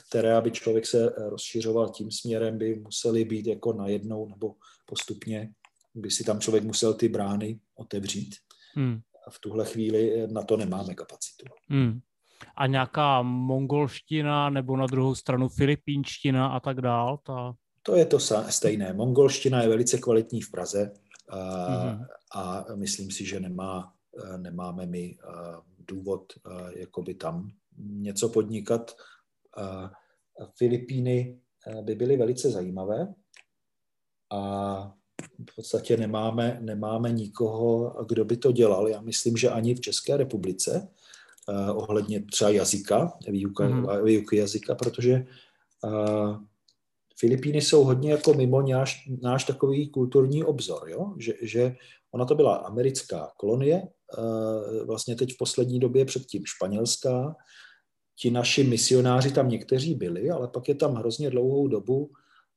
které, 0.09 0.35
aby 0.35 0.51
člověk 0.51 0.85
se 0.85 1.13
rozšiřoval 1.29 1.89
tím 1.89 2.11
směrem, 2.11 2.57
by 2.57 2.75
museli 2.75 3.25
být 3.25 3.47
jako 3.47 3.73
najednou 3.73 4.29
nebo 4.29 4.55
postupně, 4.85 5.51
by 5.95 6.11
si 6.11 6.23
tam 6.23 6.39
člověk 6.39 6.63
musel 6.63 6.93
ty 6.93 7.09
brány 7.09 7.59
otevřít. 7.75 8.35
Hmm. 8.75 8.99
A 9.27 9.29
v 9.29 9.39
tuhle 9.39 9.65
chvíli 9.65 10.27
na 10.31 10.43
to 10.43 10.57
nemáme 10.57 10.93
kapacitu. 10.93 11.45
Hmm. 11.69 11.99
A 12.55 12.67
nějaká 12.67 13.21
mongolština 13.21 14.49
nebo 14.49 14.77
na 14.77 14.85
druhou 14.85 15.15
stranu 15.15 15.49
filipínština 15.49 16.47
a 16.47 16.59
tak 16.59 16.81
dál? 16.81 17.19
Ta... 17.23 17.53
To 17.83 17.95
je 17.95 18.05
to 18.05 18.19
stejné. 18.49 18.93
Mongolština 18.93 19.61
je 19.61 19.69
velice 19.69 19.97
kvalitní 19.97 20.41
v 20.41 20.51
Praze 20.51 20.93
a, 21.29 21.39
hmm. 21.79 22.05
a 22.35 22.65
myslím 22.75 23.11
si, 23.11 23.25
že 23.25 23.39
nemá 23.39 23.93
Eh, 23.93 24.02
nemáme 24.37 24.85
my 24.85 25.17
eh, 25.17 25.31
důvod 25.87 26.33
eh, 26.33 26.79
jakoby 26.79 27.13
tam 27.13 27.51
něco 27.77 28.29
podnikat. 28.29 28.95
Filipíny 30.57 31.39
by 31.81 31.95
byly 31.95 32.17
velice 32.17 32.51
zajímavé 32.51 33.13
a 34.31 34.93
v 35.51 35.55
podstatě 35.55 35.97
nemáme, 35.97 36.57
nemáme 36.61 37.11
nikoho, 37.11 37.95
kdo 38.09 38.25
by 38.25 38.37
to 38.37 38.51
dělal. 38.51 38.87
Já 38.87 39.01
myslím, 39.01 39.37
že 39.37 39.49
ani 39.49 39.75
v 39.75 39.79
České 39.79 40.17
republice 40.17 40.87
ohledně 41.73 42.21
třeba 42.21 42.49
jazyka, 42.49 43.17
výuka, 43.27 43.67
mm. 43.67 44.05
výuky 44.05 44.37
jazyka, 44.37 44.75
protože 44.75 45.25
Filipíny 47.17 47.61
jsou 47.61 47.83
hodně 47.83 48.11
jako 48.11 48.33
mimo 48.33 48.61
náš, 48.61 49.09
náš 49.21 49.43
takový 49.43 49.89
kulturní 49.89 50.43
obzor, 50.43 50.89
jo? 50.89 51.13
Že, 51.17 51.33
že 51.41 51.75
ona 52.13 52.25
to 52.25 52.35
byla 52.35 52.55
americká 52.55 53.31
kolonie, 53.37 53.87
Eh, 54.17 54.85
vlastně 54.85 55.15
teď 55.15 55.33
v 55.33 55.37
poslední 55.37 55.79
době 55.79 56.05
předtím 56.05 56.45
španělská. 56.45 57.35
Ti 58.19 58.31
naši 58.31 58.63
misionáři 58.63 59.31
tam 59.31 59.49
někteří 59.49 59.95
byli, 59.95 60.29
ale 60.29 60.47
pak 60.47 60.69
je 60.69 60.75
tam 60.75 60.95
hrozně 60.95 61.29
dlouhou 61.29 61.67
dobu 61.67 62.11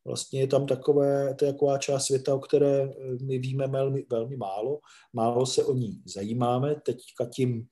vlastně 0.05 0.41
je 0.41 0.47
tam 0.47 0.67
takové, 0.67 1.35
to 1.35 1.45
je 1.45 1.53
taková 1.53 1.79
část 1.79 2.07
světa, 2.07 2.35
o 2.35 2.39
které 2.39 2.83
eh, 2.83 2.95
my 3.25 3.39
víme 3.39 3.67
velmi, 3.67 4.07
velmi 4.11 4.37
málo. 4.37 4.81
Málo 5.13 5.47
se 5.47 5.65
o 5.65 5.75
ní 5.75 6.03
zajímáme. 6.05 6.75
Teďka 6.75 7.27
tím 7.35 7.67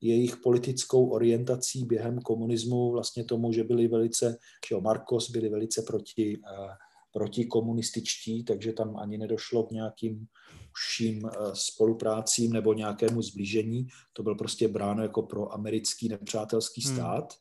jejich 0.00 0.36
politickou 0.36 1.08
orientací 1.08 1.84
během 1.84 2.18
komunismu, 2.18 2.92
vlastně 2.92 3.24
tomu, 3.24 3.52
že 3.52 3.64
byli 3.64 3.88
velice, 3.88 4.36
že 4.68 4.74
jo, 4.74 4.80
Marcos 4.80 5.30
byli 5.30 5.48
velice 5.48 5.82
proti, 5.82 6.36
uh, 6.36 6.70
proti 7.12 7.44
komunističtí, 7.44 8.44
takže 8.44 8.72
tam 8.72 8.96
ani 8.96 9.18
nedošlo 9.18 9.62
k 9.62 9.70
nějakým 9.70 10.26
užším 10.78 11.26
eh, 11.26 11.30
spoluprácím 11.52 12.52
nebo 12.52 12.72
nějakému 12.72 13.22
zblížení. 13.22 13.86
To 14.12 14.22
byl 14.22 14.34
prostě 14.34 14.68
bráno 14.68 15.02
jako 15.02 15.22
pro 15.22 15.52
americký 15.52 16.08
nepřátelský 16.08 16.82
hmm. 16.84 16.94
stát. 16.94 17.34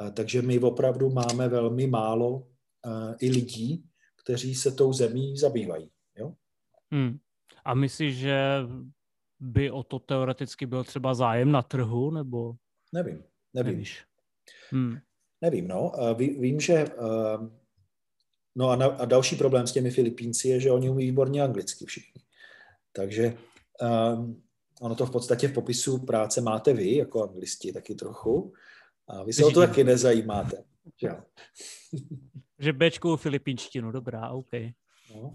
Hmm. 0.00 0.12
Takže 0.12 0.42
my 0.42 0.58
opravdu 0.58 1.10
máme 1.10 1.48
velmi 1.48 1.86
málo 1.86 2.46
eh, 2.86 3.16
i 3.20 3.30
lidí, 3.30 3.84
kteří 4.24 4.54
se 4.54 4.72
tou 4.72 4.92
zemí 4.92 5.36
zabývají. 5.36 5.90
Jo? 6.18 6.32
Hmm. 6.92 7.18
A 7.64 7.74
myslíš, 7.74 8.16
že 8.16 8.60
by 9.40 9.70
o 9.70 9.82
to 9.82 9.98
teoreticky 9.98 10.66
byl 10.66 10.84
třeba 10.84 11.14
zájem 11.14 11.52
na 11.52 11.62
trhu, 11.62 12.10
nebo? 12.10 12.54
Nevím, 12.92 13.22
nevím. 13.54 13.84
Hmm. 14.70 14.98
Nevím, 15.40 15.68
no. 15.68 15.92
Ví, 16.16 16.28
vím, 16.28 16.60
že 16.60 16.86
No 18.56 18.70
a, 18.70 18.76
na, 18.76 18.86
a 18.86 19.04
další 19.04 19.36
problém 19.36 19.66
s 19.66 19.72
těmi 19.72 19.90
Filipínci 19.90 20.48
je, 20.48 20.60
že 20.60 20.70
oni 20.70 20.90
umí 20.90 21.06
výborně 21.06 21.42
anglicky 21.42 21.86
všichni. 21.86 22.22
Takže 22.96 23.36
um, 24.16 24.42
ono 24.80 24.94
to 24.94 25.06
v 25.06 25.10
podstatě 25.10 25.48
v 25.48 25.52
popisu 25.52 25.98
práce 25.98 26.40
máte 26.40 26.72
vy, 26.72 26.96
jako 26.96 27.22
anglisti, 27.22 27.72
taky 27.72 27.94
trochu. 27.94 28.52
A 29.08 29.24
vy 29.24 29.32
se 29.32 29.44
o 29.44 29.50
to 29.50 29.60
taky 29.60 29.84
nezajímáte. 29.84 30.64
Že, 31.00 31.08
že 32.58 32.72
Bčku 32.72 33.16
filipínštinu, 33.16 33.92
dobrá, 33.92 34.30
OK. 34.30 34.50
No, 35.14 35.34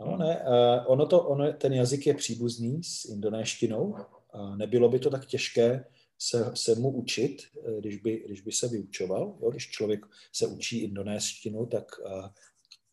no 0.00 0.16
ne, 0.16 0.40
uh, 0.40 0.84
ono 0.86 1.06
to, 1.06 1.22
ono, 1.22 1.52
ten 1.52 1.72
jazyk 1.72 2.06
je 2.06 2.14
příbuzný 2.14 2.84
s 2.84 3.04
indonéštinou. 3.04 3.96
Uh, 4.34 4.56
nebylo 4.56 4.88
by 4.88 4.98
to 4.98 5.10
tak 5.10 5.26
těžké 5.26 5.84
se, 6.18 6.52
se 6.54 6.74
mu 6.74 6.90
učit, 6.90 7.42
uh, 7.54 7.80
když 7.80 7.96
by, 7.96 8.22
když 8.26 8.40
by 8.40 8.52
se 8.52 8.68
vyučoval. 8.68 9.38
Jo? 9.42 9.50
Když 9.50 9.70
člověk 9.70 10.06
se 10.32 10.46
učí 10.46 10.78
indonéštinu, 10.78 11.66
tak 11.66 11.84
uh, 11.98 12.28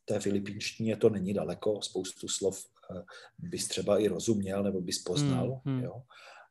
té 0.05 0.19
filipínštině 0.19 0.97
to 0.97 1.09
není 1.09 1.33
daleko, 1.33 1.81
spoustu 1.81 2.27
slov 2.27 2.65
bys 3.37 3.67
třeba 3.67 3.99
i 3.99 4.07
rozuměl 4.07 4.63
nebo 4.63 4.81
bys 4.81 4.99
poznal. 4.99 5.61
Hmm, 5.65 5.75
hmm. 5.75 5.83
Jo? 5.83 6.01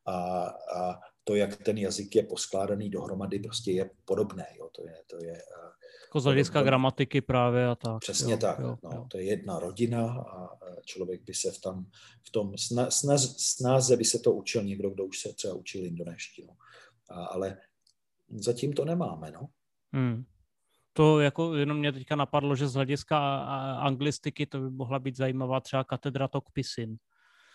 A, 0.07 0.47
a 0.77 1.01
to, 1.25 1.35
jak 1.35 1.57
ten 1.57 1.79
jazyk 1.79 2.17
je 2.17 2.23
poskládaný 2.23 2.91
dohromady, 2.91 3.39
prostě 3.39 3.73
je 3.73 3.91
podobné. 4.05 4.47
Jo? 4.59 4.69
To 4.73 4.87
je, 4.87 4.95
to 5.07 5.25
je, 5.25 5.43
jako 6.05 6.21
z 6.21 6.25
hlediska 6.25 6.63
gramatiky 6.63 7.21
právě 7.21 7.67
a 7.69 7.75
tak. 7.75 8.01
Přesně 8.01 8.33
jo, 8.33 8.39
tak. 8.39 8.59
Jo, 8.59 8.79
no, 8.83 8.91
jo. 8.95 9.07
To 9.11 9.19
je 9.19 9.25
jedna 9.25 9.59
rodina 9.59 10.13
a 10.13 10.59
člověk 10.85 11.25
by 11.25 11.35
se 11.35 11.51
v, 11.51 11.61
tam, 11.61 11.87
v 12.27 12.31
tom 12.31 12.59
snaz, 12.59 13.37
snáze 13.37 13.97
by 13.97 14.05
se 14.05 14.19
to 14.19 14.33
učil 14.33 14.65
někdo, 14.65 14.91
kdo 14.91 15.05
už 15.05 15.19
se 15.19 15.33
třeba 15.33 15.55
učil 15.55 15.87
indonéštinu. 15.87 16.57
A, 17.11 17.25
ale 17.25 17.57
zatím 18.31 18.73
to 18.73 18.85
nemáme. 18.85 19.31
No. 19.31 19.49
Hmm 19.93 20.25
to 20.99 21.21
jako 21.21 21.55
jenom 21.55 21.79
mě 21.79 21.93
teďka 21.93 22.17
napadlo, 22.17 22.57
že 22.57 22.69
z 22.69 22.75
hlediska 22.75 23.39
anglistiky 23.75 24.47
to 24.47 24.61
by 24.61 24.71
mohla 24.71 24.99
být 24.99 25.17
zajímavá 25.17 25.61
třeba 25.61 25.85
katedra 25.85 26.29
Tokpisin. 26.29 26.97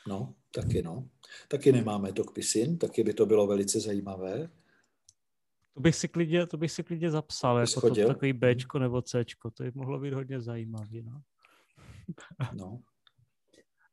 No, 0.07 0.33
taky 0.51 0.81
no. 0.81 1.09
Taky 1.47 1.71
nemáme 1.71 2.13
Tokpisin, 2.13 2.77
taky 2.77 3.03
by 3.03 3.13
to 3.13 3.25
bylo 3.25 3.47
velice 3.47 3.79
zajímavé. 3.79 4.49
To 5.73 5.79
bych 5.79 5.95
si 5.95 6.07
klidně, 6.07 6.47
to 6.47 6.57
bych 6.57 6.71
si 6.71 6.83
klidně 6.83 7.11
zapsal, 7.11 7.59
jako 7.59 7.89
to, 7.89 8.07
takový 8.07 8.33
Bčko 8.33 8.79
nebo 8.79 9.01
Cčko, 9.01 9.51
to 9.51 9.63
by 9.63 9.71
mohlo 9.75 9.99
být 9.99 10.13
hodně 10.13 10.41
zajímavý. 10.41 11.01
No. 11.01 11.21
no. 12.53 12.79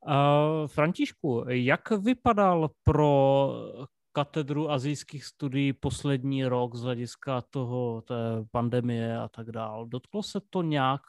Uh, 0.07 0.67
Františku, 0.67 1.45
jak 1.49 1.91
vypadal 1.91 2.71
pro 2.83 3.53
katedru 4.13 4.71
azijských 4.71 5.25
studií 5.25 5.73
poslední 5.73 6.45
rok 6.45 6.77
z 6.77 6.83
hlediska 6.83 7.41
toho 7.41 8.03
té 8.03 8.45
pandemie 8.51 9.19
a 9.19 9.29
tak 9.29 9.53
dál. 9.53 9.87
Dotklo 9.87 10.23
se 10.23 10.41
to 10.51 10.63
nějak 10.63 11.01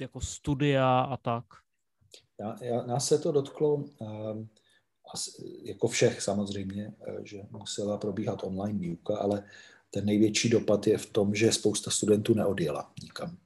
jako 0.00 0.20
studia 0.20 1.00
a 1.00 1.16
tak? 1.16 1.44
Já, 2.40 2.64
já, 2.64 2.86
nás 2.86 3.08
se 3.08 3.18
to 3.18 3.32
dotklo 3.32 3.74
um, 3.74 4.48
jako 5.62 5.88
všech 5.88 6.22
samozřejmě, 6.22 6.94
eh, 7.06 7.20
že 7.24 7.42
musela 7.50 7.98
probíhat 7.98 8.44
online 8.44 8.78
výuka, 8.78 9.16
ale 9.16 9.44
ten 9.90 10.04
největší 10.04 10.48
dopad 10.48 10.86
je 10.86 10.98
v 10.98 11.10
tom, 11.12 11.34
že 11.34 11.52
spousta 11.52 11.90
studentů 11.90 12.34
neodjela 12.34 12.92
nikam. 13.02 13.36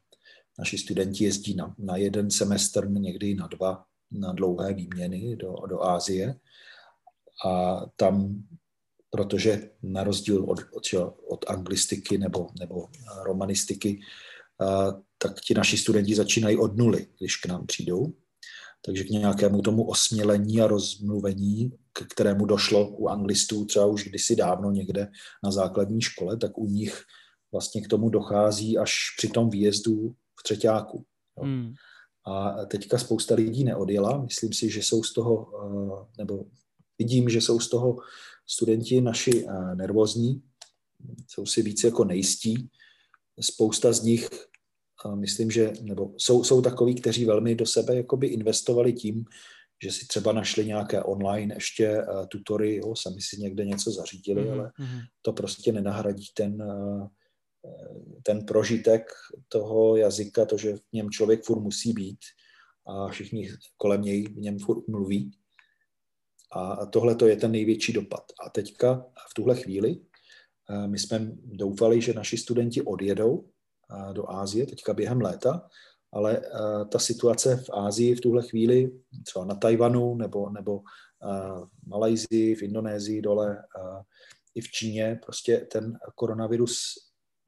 Naši 0.58 0.78
studenti 0.78 1.24
jezdí 1.24 1.54
na, 1.54 1.74
na 1.78 1.96
jeden 1.96 2.30
semestr, 2.30 2.90
někdy 2.90 3.34
na 3.34 3.46
dva, 3.46 3.84
na 4.10 4.32
dlouhé 4.32 4.74
výměny 4.74 5.36
do, 5.36 5.54
do 5.68 5.82
Ázie 5.82 6.36
a 7.46 7.80
tam 7.96 8.44
protože 9.14 9.70
na 9.82 10.04
rozdíl 10.04 10.44
od, 10.44 10.58
od, 10.72 11.14
od 11.28 11.50
anglistiky 11.50 12.18
nebo, 12.18 12.46
nebo 12.58 12.88
romanistiky, 13.24 14.00
tak 15.18 15.40
ti 15.40 15.54
naši 15.54 15.78
studenti 15.78 16.14
začínají 16.14 16.56
od 16.56 16.76
nuly, 16.76 17.06
když 17.18 17.36
k 17.36 17.46
nám 17.46 17.66
přijdou. 17.66 18.12
takže 18.86 19.04
k 19.04 19.10
nějakému 19.10 19.62
tomu 19.62 19.86
osmělení 19.86 20.60
a 20.60 20.66
rozmluvení, 20.66 21.72
k 21.92 22.04
kterému 22.12 22.46
došlo 22.46 22.88
u 22.88 23.08
anglistů 23.08 23.64
třeba 23.64 23.86
už 23.86 24.04
kdysi 24.04 24.36
dávno 24.36 24.70
někde 24.70 25.08
na 25.44 25.50
základní 25.50 26.00
škole, 26.00 26.36
tak 26.36 26.58
u 26.58 26.66
nich 26.66 27.02
vlastně 27.52 27.82
k 27.82 27.88
tomu 27.88 28.08
dochází 28.08 28.78
až 28.78 28.94
při 29.18 29.28
tom 29.28 29.50
výjezdu 29.50 30.10
v 30.40 30.42
třetíku. 30.42 31.04
Hmm. 31.38 31.72
A 32.26 32.64
teďka 32.64 32.98
spousta 32.98 33.34
lidí 33.34 33.64
neodjela. 33.64 34.22
Myslím 34.22 34.52
si, 34.52 34.70
že 34.70 34.82
jsou 34.82 35.02
z 35.02 35.12
toho, 35.12 35.50
eh, 35.62 36.06
nebo 36.18 36.44
vidím, 36.98 37.28
že 37.28 37.40
jsou 37.40 37.60
z 37.60 37.68
toho 37.68 37.96
studenti 38.46 39.00
naši 39.00 39.46
eh, 39.48 39.74
nervózní, 39.74 40.42
jsou 41.28 41.46
si 41.46 41.62
víc 41.62 41.84
jako 41.84 42.04
nejistí. 42.04 42.70
Spousta 43.40 43.92
z 43.92 44.02
nich, 44.02 44.28
eh, 45.06 45.16
myslím, 45.16 45.50
že, 45.50 45.72
nebo 45.82 46.14
jsou, 46.16 46.44
jsou 46.44 46.62
takoví, 46.62 46.94
kteří 46.94 47.24
velmi 47.24 47.54
do 47.54 47.66
sebe 47.66 47.96
jakoby 47.96 48.26
investovali 48.26 48.92
tím, 48.92 49.24
že 49.82 49.92
si 49.92 50.06
třeba 50.06 50.32
našli 50.32 50.66
nějaké 50.66 51.02
online 51.02 51.54
ještě 51.54 52.02
tutory, 52.28 52.76
jo, 52.76 52.94
sami 52.96 53.20
si 53.20 53.40
někde 53.40 53.64
něco 53.64 53.90
zařídili, 53.90 54.42
mm-hmm. 54.42 54.52
ale 54.52 54.72
mhm. 54.78 55.00
to 55.22 55.32
prostě 55.32 55.72
nenahradí 55.72 56.26
ten, 56.34 56.62
ten 58.22 58.46
prožitek 58.46 59.02
toho 59.48 59.96
jazyka, 59.96 60.44
to, 60.44 60.58
že 60.58 60.76
v 60.76 60.92
něm 60.92 61.10
člověk 61.10 61.44
furt 61.44 61.60
musí 61.60 61.92
být 61.92 62.18
a 62.86 63.08
všichni 63.08 63.50
kolem 63.76 64.02
něj 64.02 64.24
v 64.24 64.36
něm 64.36 64.58
furt 64.58 64.88
mluví. 64.88 65.30
A 66.54 66.86
tohle 66.86 67.14
to 67.14 67.26
je 67.26 67.36
ten 67.36 67.52
největší 67.52 67.92
dopad. 67.92 68.22
A 68.46 68.50
teďka 68.50 69.06
v 69.30 69.34
tuhle 69.34 69.56
chvíli 69.56 70.00
eh, 70.70 70.88
my 70.88 70.98
jsme 70.98 71.32
doufali, 71.44 72.00
že 72.00 72.12
naši 72.12 72.38
studenti 72.38 72.82
odjedou 72.82 73.44
eh, 73.44 74.14
do 74.14 74.30
Ázie 74.30 74.66
teďka 74.66 74.94
během 74.94 75.20
léta, 75.20 75.68
ale 76.12 76.38
eh, 76.38 76.84
ta 76.84 76.98
situace 76.98 77.56
v 77.56 77.70
Ázii 77.72 78.14
v 78.14 78.20
tuhle 78.20 78.42
chvíli, 78.42 78.92
třeba 79.24 79.44
na 79.44 79.54
Tajvanu 79.54 80.14
nebo, 80.14 80.50
nebo 80.50 80.80
v 81.84 81.86
Malajzii, 81.86 82.54
v 82.54 82.62
Indonésii 82.62 83.22
dole, 83.22 83.62
i 84.54 84.60
v 84.60 84.70
Číně, 84.70 85.20
prostě 85.24 85.56
ten 85.72 85.98
koronavirus 86.14 86.94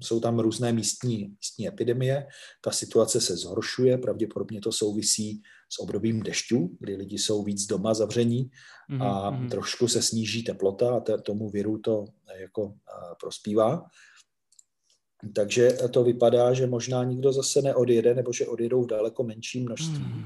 jsou 0.00 0.20
tam 0.20 0.38
různé 0.38 0.72
místní, 0.72 1.28
místní 1.28 1.68
epidemie, 1.68 2.26
ta 2.60 2.70
situace 2.70 3.20
se 3.20 3.36
zhoršuje, 3.36 3.98
pravděpodobně 3.98 4.60
to 4.60 4.72
souvisí 4.72 5.42
s 5.68 5.78
obdobím 5.78 6.22
dešťů, 6.22 6.76
kdy 6.80 6.96
lidi 6.96 7.18
jsou 7.18 7.42
víc 7.42 7.66
doma 7.66 7.94
zavření 7.94 8.50
a 9.00 9.30
mm-hmm. 9.30 9.50
trošku 9.50 9.88
se 9.88 10.02
sníží 10.02 10.44
teplota 10.44 10.96
a 10.96 11.00
te, 11.00 11.18
tomu 11.18 11.50
viru 11.50 11.78
to 11.78 12.04
jako 12.40 12.74
prospívá. 13.20 13.84
Takže 15.34 15.70
to 15.90 16.04
vypadá, 16.04 16.54
že 16.54 16.66
možná 16.66 17.04
nikdo 17.04 17.32
zase 17.32 17.62
neodjede, 17.62 18.14
nebo 18.14 18.32
že 18.32 18.46
odjedou 18.46 18.82
v 18.82 18.86
daleko 18.86 19.24
menším 19.24 19.62
množství. 19.64 19.98
Mm. 19.98 20.24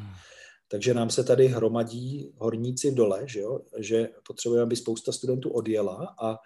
Takže 0.69 0.95
nám 0.95 1.11
se 1.11 1.25
tady 1.25 1.47
hromadí 1.47 2.33
horníci 2.37 2.91
v 2.91 2.95
dole, 2.95 3.23
že, 3.27 3.41
jo? 3.41 3.61
že 3.79 4.09
potřebujeme, 4.27 4.63
aby 4.63 4.77
spousta 4.77 5.13
studentů 5.13 5.51
odjela 5.51 6.15
a 6.23 6.37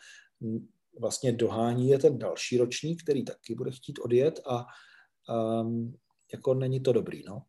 vlastně 1.01 1.33
dohání 1.33 1.89
je 1.89 1.99
ten 1.99 2.19
další 2.19 2.59
ročník, 2.59 3.03
který 3.03 3.25
taky 3.25 3.55
bude 3.55 3.71
chtít 3.71 3.99
odjet 3.99 4.41
a 4.47 4.67
um, 5.63 5.97
jako 6.33 6.55
není 6.55 6.81
to 6.81 6.93
dobrý, 6.93 7.23
no. 7.27 7.43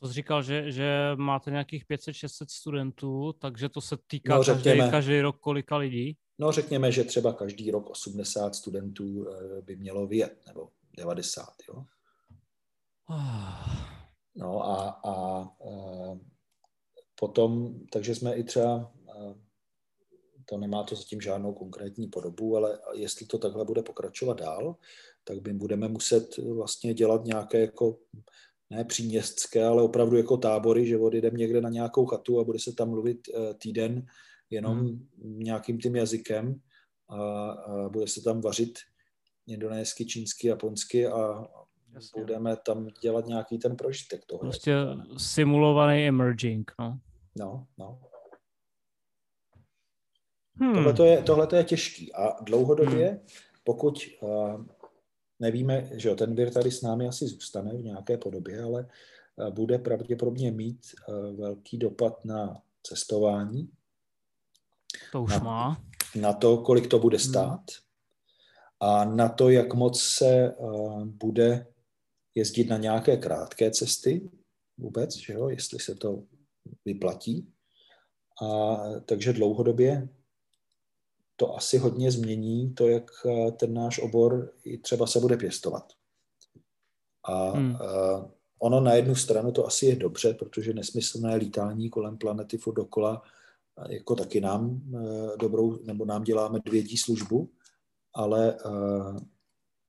To 0.00 0.08
jsi 0.08 0.14
říkal, 0.14 0.42
že, 0.42 0.72
že 0.72 1.10
máte 1.16 1.50
nějakých 1.50 1.86
500-600 1.86 2.46
studentů, 2.50 3.32
takže 3.32 3.68
to 3.68 3.80
se 3.80 3.96
týká 4.06 4.36
no, 4.36 4.42
řekněme, 4.42 4.78
každý, 4.78 4.90
každý 4.90 5.20
rok 5.20 5.38
kolika 5.40 5.76
lidí? 5.76 6.16
No 6.38 6.52
řekněme, 6.52 6.92
že 6.92 7.04
třeba 7.04 7.32
každý 7.32 7.70
rok 7.70 7.90
80 7.90 8.54
studentů 8.54 9.26
eh, 9.28 9.62
by 9.62 9.76
mělo 9.76 10.06
vyjet, 10.06 10.42
nebo 10.46 10.68
90, 10.96 11.48
jo. 11.68 11.84
No 14.38 14.62
a, 14.66 14.88
a, 14.88 15.12
a 15.12 15.48
eh, 15.66 16.18
potom, 17.20 17.80
takže 17.92 18.14
jsme 18.14 18.34
i 18.34 18.44
třeba 18.44 18.92
eh, 19.08 19.34
to 20.48 20.58
nemá 20.58 20.82
to 20.82 20.94
zatím 20.94 21.20
žádnou 21.20 21.54
konkrétní 21.54 22.08
podobu, 22.08 22.56
ale 22.56 22.78
jestli 22.94 23.26
to 23.26 23.38
takhle 23.38 23.64
bude 23.64 23.82
pokračovat 23.82 24.40
dál, 24.40 24.76
tak 25.24 25.46
my 25.46 25.52
budeme 25.54 25.88
muset 25.88 26.36
vlastně 26.36 26.94
dělat 26.94 27.24
nějaké 27.24 27.60
jako 27.60 27.98
ne 28.70 28.84
příměstské, 28.84 29.64
ale 29.64 29.82
opravdu 29.82 30.16
jako 30.16 30.36
tábory, 30.36 30.86
že 30.86 30.98
odjedeme 30.98 31.38
někde 31.38 31.60
na 31.60 31.68
nějakou 31.68 32.06
chatu 32.06 32.40
a 32.40 32.44
bude 32.44 32.58
se 32.58 32.72
tam 32.72 32.90
mluvit 32.90 33.28
eh, 33.28 33.54
týden 33.54 34.06
jenom 34.50 34.78
hmm. 34.78 35.08
nějakým 35.22 35.78
tím 35.78 35.96
jazykem 35.96 36.60
a, 37.08 37.50
a 37.50 37.88
bude 37.88 38.08
se 38.08 38.22
tam 38.22 38.40
vařit 38.40 38.78
indonésky, 39.46 40.06
čínsky, 40.06 40.48
japonsky 40.48 41.06
a 41.06 41.46
Jasně. 41.94 42.22
budeme 42.22 42.56
tam 42.56 42.88
dělat 43.02 43.26
nějaký 43.26 43.58
ten 43.58 43.76
prožitek 43.76 44.24
toho. 44.24 44.40
Prostě 44.40 44.74
simulovaný 45.16 46.08
emerging, 46.08 46.72
no. 46.80 46.98
No, 47.38 47.66
no. 47.78 48.00
Hmm. 50.60 50.74
Tohle 50.74 50.92
to 50.92 51.04
je, 51.04 51.22
tohleto 51.22 51.56
je 51.56 51.64
těžký 51.64 52.14
a 52.14 52.42
dlouhodobě, 52.42 53.08
hmm. 53.08 53.18
pokud 53.64 53.98
uh, 54.20 54.64
nevíme, 55.40 55.90
že 55.92 56.14
ten 56.14 56.34
vir 56.34 56.52
tady 56.52 56.70
s 56.70 56.82
námi 56.82 57.08
asi 57.08 57.26
zůstane 57.26 57.76
v 57.76 57.84
nějaké 57.84 58.18
podobě, 58.18 58.62
ale 58.62 58.88
uh, 59.36 59.50
bude 59.50 59.78
pravděpodobně 59.78 60.52
mít 60.52 60.80
uh, 61.08 61.36
velký 61.36 61.78
dopad 61.78 62.24
na 62.24 62.62
cestování. 62.82 63.70
To 65.12 65.22
už 65.22 65.30
na, 65.30 65.38
má. 65.38 65.82
Na 66.14 66.32
to, 66.32 66.58
kolik 66.58 66.86
to 66.86 66.98
bude 66.98 67.16
hmm. 67.16 67.28
stát 67.28 67.62
hmm. 68.82 68.90
a 68.90 69.04
na 69.04 69.28
to, 69.28 69.50
jak 69.50 69.74
moc 69.74 70.00
se 70.00 70.54
uh, 70.56 71.04
bude 71.04 71.66
jezdit 72.34 72.68
na 72.68 72.76
nějaké 72.76 73.16
krátké 73.16 73.70
cesty 73.70 74.30
vůbec, 74.78 75.16
že 75.16 75.32
jo, 75.32 75.48
jestli 75.48 75.78
se 75.78 75.94
to 75.94 76.22
vyplatí. 76.84 77.52
A 78.42 78.76
takže 79.06 79.32
dlouhodobě 79.32 80.08
to 81.36 81.56
asi 81.56 81.78
hodně 81.78 82.10
změní 82.10 82.74
to, 82.74 82.88
jak 82.88 83.10
eh, 83.26 83.52
ten 83.52 83.74
náš 83.74 83.98
obor 83.98 84.52
i 84.64 84.78
třeba 84.78 85.06
se 85.06 85.20
bude 85.20 85.36
pěstovat. 85.36 85.92
A 87.24 87.50
hmm. 87.50 87.74
Eh, 87.74 88.30
ono 88.58 88.80
na 88.80 88.94
jednu 88.94 89.14
stranu 89.14 89.52
to 89.52 89.66
asi 89.66 89.86
je 89.86 89.96
dobře, 89.96 90.34
protože 90.34 90.74
nesmyslné 90.74 91.36
lítání 91.36 91.90
kolem 91.90 92.18
planety 92.18 92.58
furt 92.58 92.74
dokola 92.74 93.22
eh, 93.78 93.94
jako 93.94 94.14
taky 94.14 94.40
nám 94.40 94.80
dobrou, 95.40 95.78
nebo 95.82 96.04
nám 96.04 96.24
dělá 96.24 96.48
medvědí 96.48 96.96
službu, 96.96 97.50
ale 98.14 98.58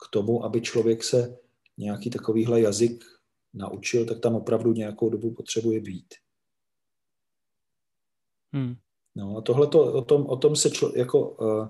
k 0.04 0.12
tomu, 0.12 0.44
aby 0.44 0.62
člověk 0.62 1.04
se 1.04 1.38
nějaký 1.78 2.10
takovýhle 2.10 2.62
jazyk 2.62 3.04
naučil, 3.54 4.06
tak 4.06 4.20
tam 4.20 4.36
opravdu 4.36 4.74
nějakou 4.74 5.10
dobu 5.10 5.34
potřebuje 5.34 5.80
být. 5.80 6.14
Hmm. 8.54 8.76
No 9.18 9.38
a 9.38 9.42
tohle 9.42 9.68
o 9.68 10.02
tom, 10.02 10.26
o 10.26 10.38
tom 10.38 10.56
se 10.56 10.70
člo, 10.70 10.92
jako, 10.96 11.30
uh, 11.30 11.68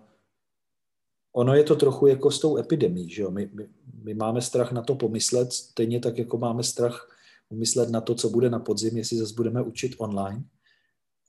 ono 1.34 1.54
je 1.54 1.64
to 1.64 1.76
trochu 1.76 2.08
jako 2.08 2.32
s 2.32 2.40
tou 2.40 2.58
epidemí, 2.58 3.10
že 3.10 3.22
jo? 3.22 3.32
My, 3.32 3.50
my, 3.54 3.70
my 4.04 4.14
máme 4.14 4.42
strach 4.42 4.72
na 4.72 4.82
to 4.82 4.96
pomyslet, 4.96 5.54
stejně 5.54 6.00
tak 6.00 6.18
jako 6.18 6.38
máme 6.38 6.64
strach 6.64 7.10
pomyslet 7.50 7.90
na 7.90 8.02
to, 8.02 8.16
co 8.16 8.30
bude 8.30 8.50
na 8.50 8.60
podzim, 8.60 8.98
jestli 8.98 9.18
zase 9.18 9.34
budeme 9.34 9.62
učit 9.62 9.96
online. 9.98 10.44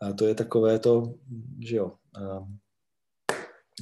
A 0.00 0.12
to 0.12 0.26
je 0.26 0.34
takové 0.34 0.78
to, 0.78 1.14
že 1.60 1.76
jo, 1.76 1.92
uh, 2.20 2.48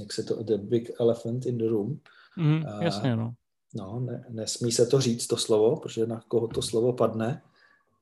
jak 0.00 0.12
se 0.12 0.22
to, 0.22 0.42
the 0.42 0.58
big 0.58 0.90
elephant 1.00 1.46
in 1.46 1.58
the 1.58 1.68
room. 1.68 2.00
Mm, 2.36 2.64
uh, 2.74 2.82
jasně, 2.82 3.16
no. 3.16 3.34
No, 3.74 4.00
ne, 4.00 4.24
nesmí 4.28 4.72
se 4.72 4.86
to 4.86 5.00
říct, 5.00 5.26
to 5.26 5.36
slovo, 5.36 5.76
protože 5.76 6.06
na 6.06 6.20
koho 6.28 6.48
to 6.48 6.62
slovo 6.62 6.92
padne. 6.92 7.42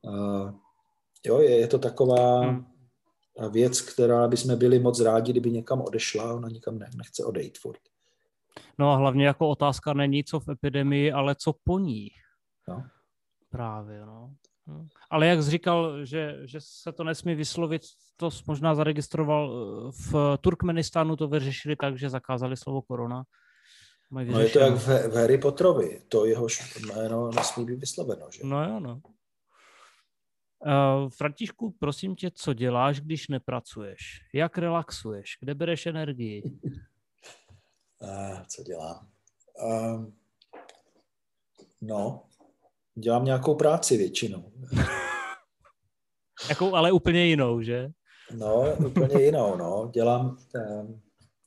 Uh, 0.01 0.51
jo, 1.25 1.39
je, 1.39 1.57
je 1.57 1.67
to 1.67 1.79
taková, 1.79 2.51
mm 2.51 2.74
věc, 3.49 3.81
která 3.81 4.27
by 4.27 4.37
jsme 4.37 4.55
byli 4.55 4.79
moc 4.79 5.01
rádi, 5.01 5.31
kdyby 5.31 5.51
někam 5.51 5.81
odešla, 5.81 6.33
ona 6.33 6.49
nikam 6.49 6.79
ne, 6.79 6.89
nechce 6.97 7.25
odejít 7.25 7.57
furt. 7.57 7.79
No 8.79 8.91
a 8.91 8.95
hlavně 8.95 9.25
jako 9.25 9.49
otázka 9.49 9.93
není, 9.93 10.23
co 10.23 10.39
v 10.39 10.49
epidemii, 10.49 11.11
ale 11.11 11.35
co 11.35 11.53
po 11.63 11.79
ní. 11.79 12.09
No. 12.67 12.83
Právě, 13.49 14.05
no. 14.05 14.33
Hm. 14.67 14.87
Ale 15.09 15.27
jak 15.27 15.43
jsi 15.43 15.51
říkal, 15.51 16.05
že, 16.05 16.37
že 16.43 16.59
se 16.61 16.91
to 16.91 17.03
nesmí 17.03 17.35
vyslovit, 17.35 17.81
to 18.17 18.29
možná 18.47 18.75
zaregistroval 18.75 19.51
eh, 19.53 19.91
v 20.11 20.37
Turkmenistánu, 20.41 21.15
to 21.15 21.27
vyřešili 21.27 21.75
tak, 21.75 21.97
že 21.97 22.09
zakázali 22.09 22.57
slovo 22.57 22.81
korona. 22.81 23.23
no 24.11 24.39
je 24.39 24.49
to 24.49 24.59
jak 24.59 24.75
v, 24.75 24.87
v 24.87 25.15
Harry 25.15 25.37
Potterovi, 25.37 26.01
to 26.09 26.25
jeho 26.25 26.47
jméno 26.79 27.31
nesmí 27.31 27.65
být 27.65 27.79
vysloveno, 27.79 28.27
že? 28.31 28.41
No 28.43 28.63
jo, 28.63 28.79
no. 28.79 29.01
Uh, 30.59 31.09
Františku, 31.09 31.75
prosím 31.79 32.15
tě, 32.15 32.31
co 32.31 32.53
děláš, 32.53 33.01
když 33.01 33.27
nepracuješ? 33.27 33.99
Jak 34.33 34.57
relaxuješ? 34.57 35.37
Kde 35.41 35.55
bereš 35.55 35.85
energii? 35.85 36.43
Uh, 37.99 38.41
co 38.47 38.63
dělám? 38.63 39.07
Uh, 39.65 40.05
no, 41.81 42.23
dělám 42.95 43.25
nějakou 43.25 43.55
práci 43.55 43.97
většinou. 43.97 44.51
Jakou, 46.49 46.75
ale 46.75 46.91
úplně 46.91 47.25
jinou, 47.25 47.61
že? 47.61 47.89
No, 48.31 48.75
úplně 48.87 49.23
jinou, 49.23 49.57
no. 49.57 49.91
Dělám 49.93 50.37
um, 50.55 51.01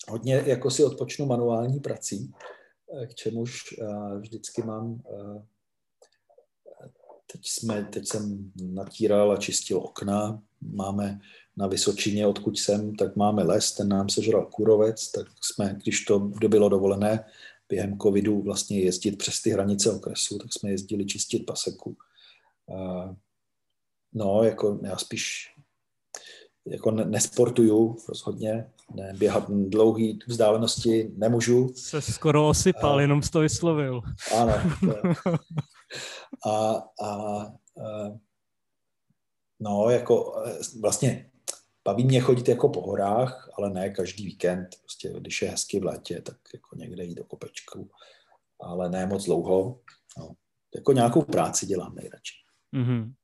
hodně, 0.09 0.43
jako 0.47 0.71
si 0.71 0.85
odpočnu 0.85 1.27
manuální 1.27 1.81
prací, 1.81 2.33
k 3.07 3.15
čemuž 3.15 3.79
uh, 3.81 4.19
vždycky 4.19 4.63
mám 4.63 4.91
uh, 4.91 5.43
teď, 7.33 7.41
jsme, 7.45 7.85
teď 7.85 8.09
jsem 8.09 8.53
natíral 8.63 9.33
a 9.33 9.37
čistil 9.37 9.79
okna, 9.79 10.43
máme 10.61 11.21
na 11.57 11.67
Vysočině, 11.67 12.27
odkud 12.27 12.59
jsem, 12.59 12.97
tak 12.97 13.17
máme 13.17 13.43
les, 13.43 13.73
ten 13.73 13.89
nám 13.89 14.09
sežral 14.09 14.47
kůrovec, 14.47 15.11
tak 15.11 15.27
jsme, 15.43 15.77
když 15.83 16.05
to 16.05 16.19
bylo 16.19 16.69
dovolené, 16.69 17.25
během 17.69 17.99
covidu 17.99 18.43
vlastně 18.43 18.81
jezdit 18.81 19.19
přes 19.19 19.43
ty 19.43 19.51
hranice 19.51 19.93
okresu, 19.93 20.39
tak 20.39 20.53
jsme 20.53 20.71
jezdili 20.71 21.07
čistit 21.07 21.47
paseku. 21.47 21.97
No, 24.15 24.43
jako 24.43 24.81
já 24.83 24.97
spíš 24.97 25.55
jako 26.67 26.91
nesportuju 26.91 27.97
rozhodně, 28.09 28.71
ne, 28.95 29.13
běhat 29.19 29.51
dlouhé 29.51 30.05
vzdálenosti 30.27 31.11
nemůžu. 31.17 31.73
Se 31.77 32.03
skoro 32.03 32.49
osypal, 32.49 32.99
a, 32.99 33.01
jenom 33.01 33.23
z 33.23 33.31
to 33.31 33.41
vyslovil. 33.41 34.01
Ano. 34.37 34.53
A, 36.47 36.75
a, 37.05 37.07
a 37.07 37.49
no, 39.61 39.91
jako 39.91 40.43
vlastně 40.81 41.31
baví 41.85 42.05
mě 42.05 42.21
chodit 42.21 42.49
jako 42.49 42.69
po 42.69 42.81
horách, 42.81 43.51
ale 43.59 43.71
ne 43.71 43.91
každý 43.91 44.25
víkend. 44.25 44.69
Prostě, 44.81 45.13
když 45.21 45.43
je 45.43 45.51
hezky 45.51 45.81
v 45.81 45.85
létě, 45.85 46.23
tak 46.23 46.37
jako 46.55 46.77
někde 46.77 47.05
jít 47.05 47.15
do 47.15 47.25
kopečku, 47.25 47.91
ale 48.61 48.91
ne 48.91 49.07
moc 49.07 49.25
dlouho. 49.25 49.81
No, 50.19 50.33
jako 50.75 50.93
nějakou 50.93 51.23
práci 51.23 51.67
dělám 51.67 51.95
nejradši. 51.95 52.35
Mm-hmm. 52.75 53.15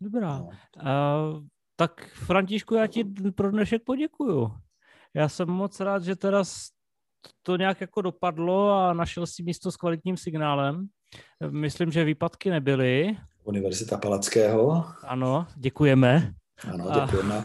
Dobrá. 0.00 0.38
No. 0.38 0.48
Uh, 0.76 1.42
tak 1.76 2.08
Františku, 2.14 2.74
já 2.74 2.86
ti 2.86 3.04
pro 3.34 3.50
dnešek 3.50 3.84
poděkuju. 3.84 4.50
Já 5.14 5.28
jsem 5.28 5.48
moc 5.48 5.80
rád, 5.80 6.02
že 6.02 6.16
teda 6.16 6.44
to 7.42 7.56
nějak 7.56 7.80
jako 7.80 8.02
dopadlo 8.02 8.70
a 8.70 8.92
našel 8.92 9.26
si 9.26 9.42
místo 9.42 9.72
s 9.72 9.76
kvalitním 9.76 10.16
signálem. 10.16 10.88
Myslím, 11.50 11.92
že 11.92 12.04
výpadky 12.04 12.50
nebyly. 12.50 13.16
Univerzita 13.44 13.98
Palackého. 13.98 14.84
Ano, 15.02 15.46
děkujeme. 15.56 16.32
Ano, 16.72 16.90
děkujeme. 17.00 17.44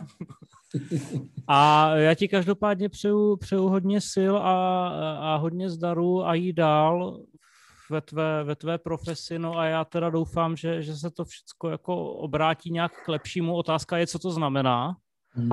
A, 1.48 1.84
a 1.92 1.96
já 1.96 2.16
ti 2.16 2.28
každopádně 2.28 2.90
přeju, 2.90 3.36
přeju 3.36 3.68
hodně 3.68 4.02
sil 4.14 4.34
a, 4.38 4.88
a 5.18 5.36
hodně 5.36 5.70
zdaru 5.70 6.26
a 6.26 6.34
jít 6.34 6.54
dál 6.54 7.22
ve 7.90 8.02
tvé, 8.02 8.44
ve 8.44 8.56
tvé 8.56 8.78
profesi, 8.78 9.40
no 9.40 9.58
a 9.58 9.66
já 9.66 9.86
teda 9.86 10.10
doufám, 10.10 10.56
že, 10.56 10.82
že 10.82 10.96
se 10.96 11.12
to 11.12 11.26
všechno 11.26 11.70
jako 11.70 12.14
obrátí 12.14 12.72
nějak 12.72 12.92
k 13.06 13.08
lepšímu. 13.08 13.56
Otázka 13.56 13.98
je, 13.98 14.08
co 14.08 14.20
to 14.20 14.32
znamená. 14.32 14.96
Hmm. 15.30 15.50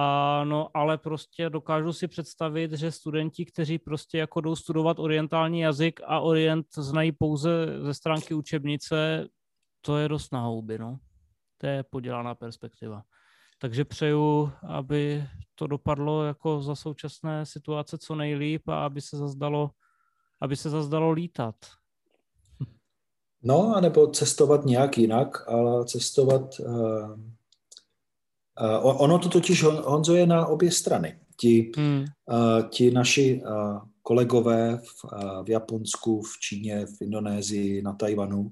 A 0.00 0.44
no, 0.44 0.68
ale 0.74 0.98
prostě 0.98 1.50
dokážu 1.50 1.92
si 1.92 2.08
představit, 2.08 2.72
že 2.72 2.92
studenti, 2.92 3.44
kteří 3.44 3.78
prostě 3.78 4.18
jako 4.18 4.40
jdou 4.40 4.56
studovat 4.56 4.98
orientální 4.98 5.60
jazyk 5.60 6.00
a 6.06 6.20
orient 6.20 6.66
znají 6.76 7.12
pouze 7.12 7.66
ze 7.82 7.94
stránky 7.94 8.34
učebnice, 8.34 9.26
to 9.80 9.96
je 9.96 10.08
dost 10.08 10.32
na 10.32 10.40
houby, 10.40 10.78
no. 10.78 10.98
To 11.58 11.66
je 11.66 11.82
podělaná 11.82 12.34
perspektiva. 12.34 13.02
Takže 13.58 13.84
přeju, 13.84 14.52
aby 14.68 15.24
to 15.54 15.66
dopadlo 15.66 16.24
jako 16.24 16.62
za 16.62 16.74
současné 16.74 17.46
situace 17.46 17.98
co 17.98 18.14
nejlíp 18.14 18.68
a 18.68 18.84
aby 18.84 19.00
se 19.00 19.16
zazdalo 19.16 19.70
aby 20.40 20.56
se 20.56 20.70
zazdalo 20.70 21.10
lítat. 21.10 21.54
No, 23.42 23.76
anebo 23.76 24.06
cestovat 24.06 24.64
nějak 24.64 24.98
jinak, 24.98 25.48
ale 25.48 25.84
cestovat... 25.84 26.60
Uh, 26.60 27.37
ono 28.82 29.18
to 29.18 29.28
totiž, 29.28 29.62
Honzo, 29.62 30.14
je 30.14 30.26
na 30.26 30.46
obě 30.46 30.70
strany. 30.70 31.18
Ti, 31.40 31.72
hmm. 31.76 32.04
uh, 32.30 32.68
ti 32.68 32.90
naši 32.90 33.42
uh, 33.42 33.78
kolegové 34.02 34.78
v, 34.84 35.04
uh, 35.04 35.44
v 35.44 35.48
Japonsku, 35.48 36.22
v 36.22 36.38
Číně, 36.40 36.86
v 36.86 37.02
Indonésii, 37.02 37.82
na 37.82 37.92
Tajvanu, 37.92 38.50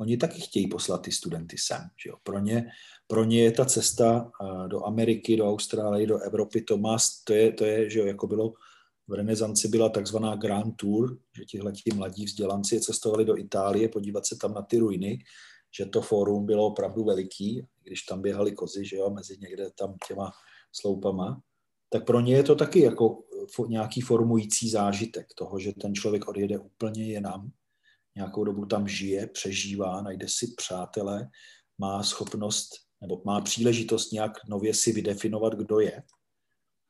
oni 0.00 0.16
taky 0.16 0.40
chtějí 0.40 0.68
poslat 0.68 1.02
ty 1.02 1.12
studenty 1.12 1.56
sem. 1.58 1.80
Že 2.04 2.10
jo? 2.10 2.16
Pro, 2.22 2.38
ně, 2.38 2.66
pro 3.06 3.24
ně 3.24 3.40
je 3.40 3.52
ta 3.52 3.64
cesta 3.64 4.30
uh, 4.42 4.68
do 4.68 4.86
Ameriky, 4.86 5.36
do 5.36 5.50
Austrálie, 5.50 6.06
do 6.06 6.18
Evropy, 6.18 6.62
to, 6.62 6.78
má, 6.78 6.96
to 7.24 7.32
je, 7.32 7.52
to 7.52 7.64
je 7.64 7.90
že 7.90 7.98
jo, 7.98 8.06
jako 8.06 8.26
bylo 8.26 8.52
v 9.08 9.12
renesanci 9.12 9.68
byla 9.68 9.88
takzvaná 9.88 10.36
Grand 10.36 10.76
Tour, 10.76 11.18
že 11.36 11.44
tihle 11.44 11.72
mladí 11.94 12.24
vzdělanci 12.24 12.80
cestovali 12.80 13.24
do 13.24 13.38
Itálie 13.38 13.88
podívat 13.88 14.26
se 14.26 14.36
tam 14.36 14.54
na 14.54 14.62
ty 14.62 14.78
ruiny, 14.78 15.18
že 15.78 15.86
to 15.86 16.02
fórum 16.02 16.46
bylo 16.46 16.66
opravdu 16.66 17.04
veliký, 17.04 17.66
když 17.88 18.02
tam 18.02 18.22
běhali 18.22 18.52
kozy, 18.52 18.84
že 18.84 18.96
jo, 18.96 19.10
mezi 19.10 19.36
někde 19.40 19.70
tam 19.78 19.94
těma 20.08 20.32
sloupama, 20.72 21.40
tak 21.90 22.04
pro 22.06 22.20
ně 22.20 22.34
je 22.34 22.42
to 22.42 22.54
taky 22.54 22.80
jako 22.80 23.24
nějaký 23.68 24.00
formující 24.00 24.70
zážitek 24.70 25.26
toho, 25.38 25.58
že 25.58 25.72
ten 25.72 25.94
člověk 25.94 26.28
odjede 26.28 26.58
úplně 26.58 27.04
jinam, 27.04 27.50
nějakou 28.16 28.44
dobu 28.44 28.66
tam 28.66 28.88
žije, 28.88 29.26
přežívá, 29.26 30.02
najde 30.02 30.26
si 30.28 30.54
přátele, 30.56 31.28
má 31.78 32.02
schopnost 32.02 32.68
nebo 33.00 33.22
má 33.24 33.40
příležitost 33.40 34.12
nějak 34.12 34.32
nově 34.48 34.74
si 34.74 34.92
vydefinovat, 34.92 35.54
kdo 35.54 35.80
je 35.80 36.02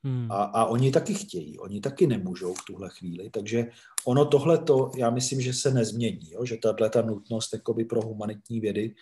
Hmm. 0.03 0.31
A, 0.31 0.43
a 0.43 0.65
oni 0.65 0.91
taky 0.91 1.13
chtějí, 1.13 1.59
oni 1.59 1.81
taky 1.81 2.07
nemůžou 2.07 2.53
v 2.53 2.65
tuhle 2.67 2.89
chvíli, 2.89 3.29
takže 3.29 3.71
ono 4.05 4.25
tohle 4.25 4.57
to, 4.57 4.91
já 4.97 5.09
myslím, 5.09 5.41
že 5.41 5.53
se 5.53 5.71
nezmění, 5.71 6.31
jo? 6.31 6.45
že 6.45 6.57
tahle 6.57 6.89
ta 6.89 7.01
nutnost 7.01 7.53
jakoby 7.53 7.85
pro 7.85 8.01
humanitní 8.01 8.59
vědy 8.59 8.95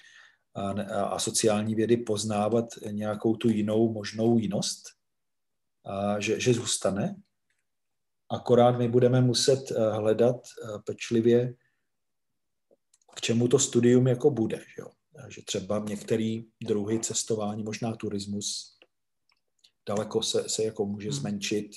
a, 0.58 1.04
a 1.04 1.20
sociální 1.20 1.76
vědy 1.76 1.98
poznávat 1.98 2.66
nějakou 2.92 3.36
tu 3.36 3.50
jinou 3.50 3.94
možnou 3.94 4.38
jinost, 4.38 4.84
a 5.86 6.20
že, 6.20 6.40
že 6.40 6.54
zůstane. 6.54 7.16
Akorát 8.30 8.78
my 8.78 8.88
budeme 8.88 9.22
muset 9.22 9.72
eh, 9.72 9.92
hledat 9.92 10.36
eh, 10.36 10.80
pečlivě, 10.86 11.54
k 13.16 13.22
čemu 13.22 13.48
to 13.48 13.60
studium 13.60 14.08
jako 14.08 14.30
bude. 14.32 14.58
Že, 14.58 14.82
jo? 14.82 14.88
že 15.30 15.42
třeba 15.42 15.80
některé 15.80 16.38
druhy 16.64 17.00
cestování, 17.00 17.64
možná 17.64 17.96
turismus, 17.96 18.78
daleko 19.88 20.24
se, 20.24 20.50
se 20.50 20.64
jako 20.64 20.86
může 20.86 21.10
hmm. 21.10 21.20
zmenšit. 21.20 21.72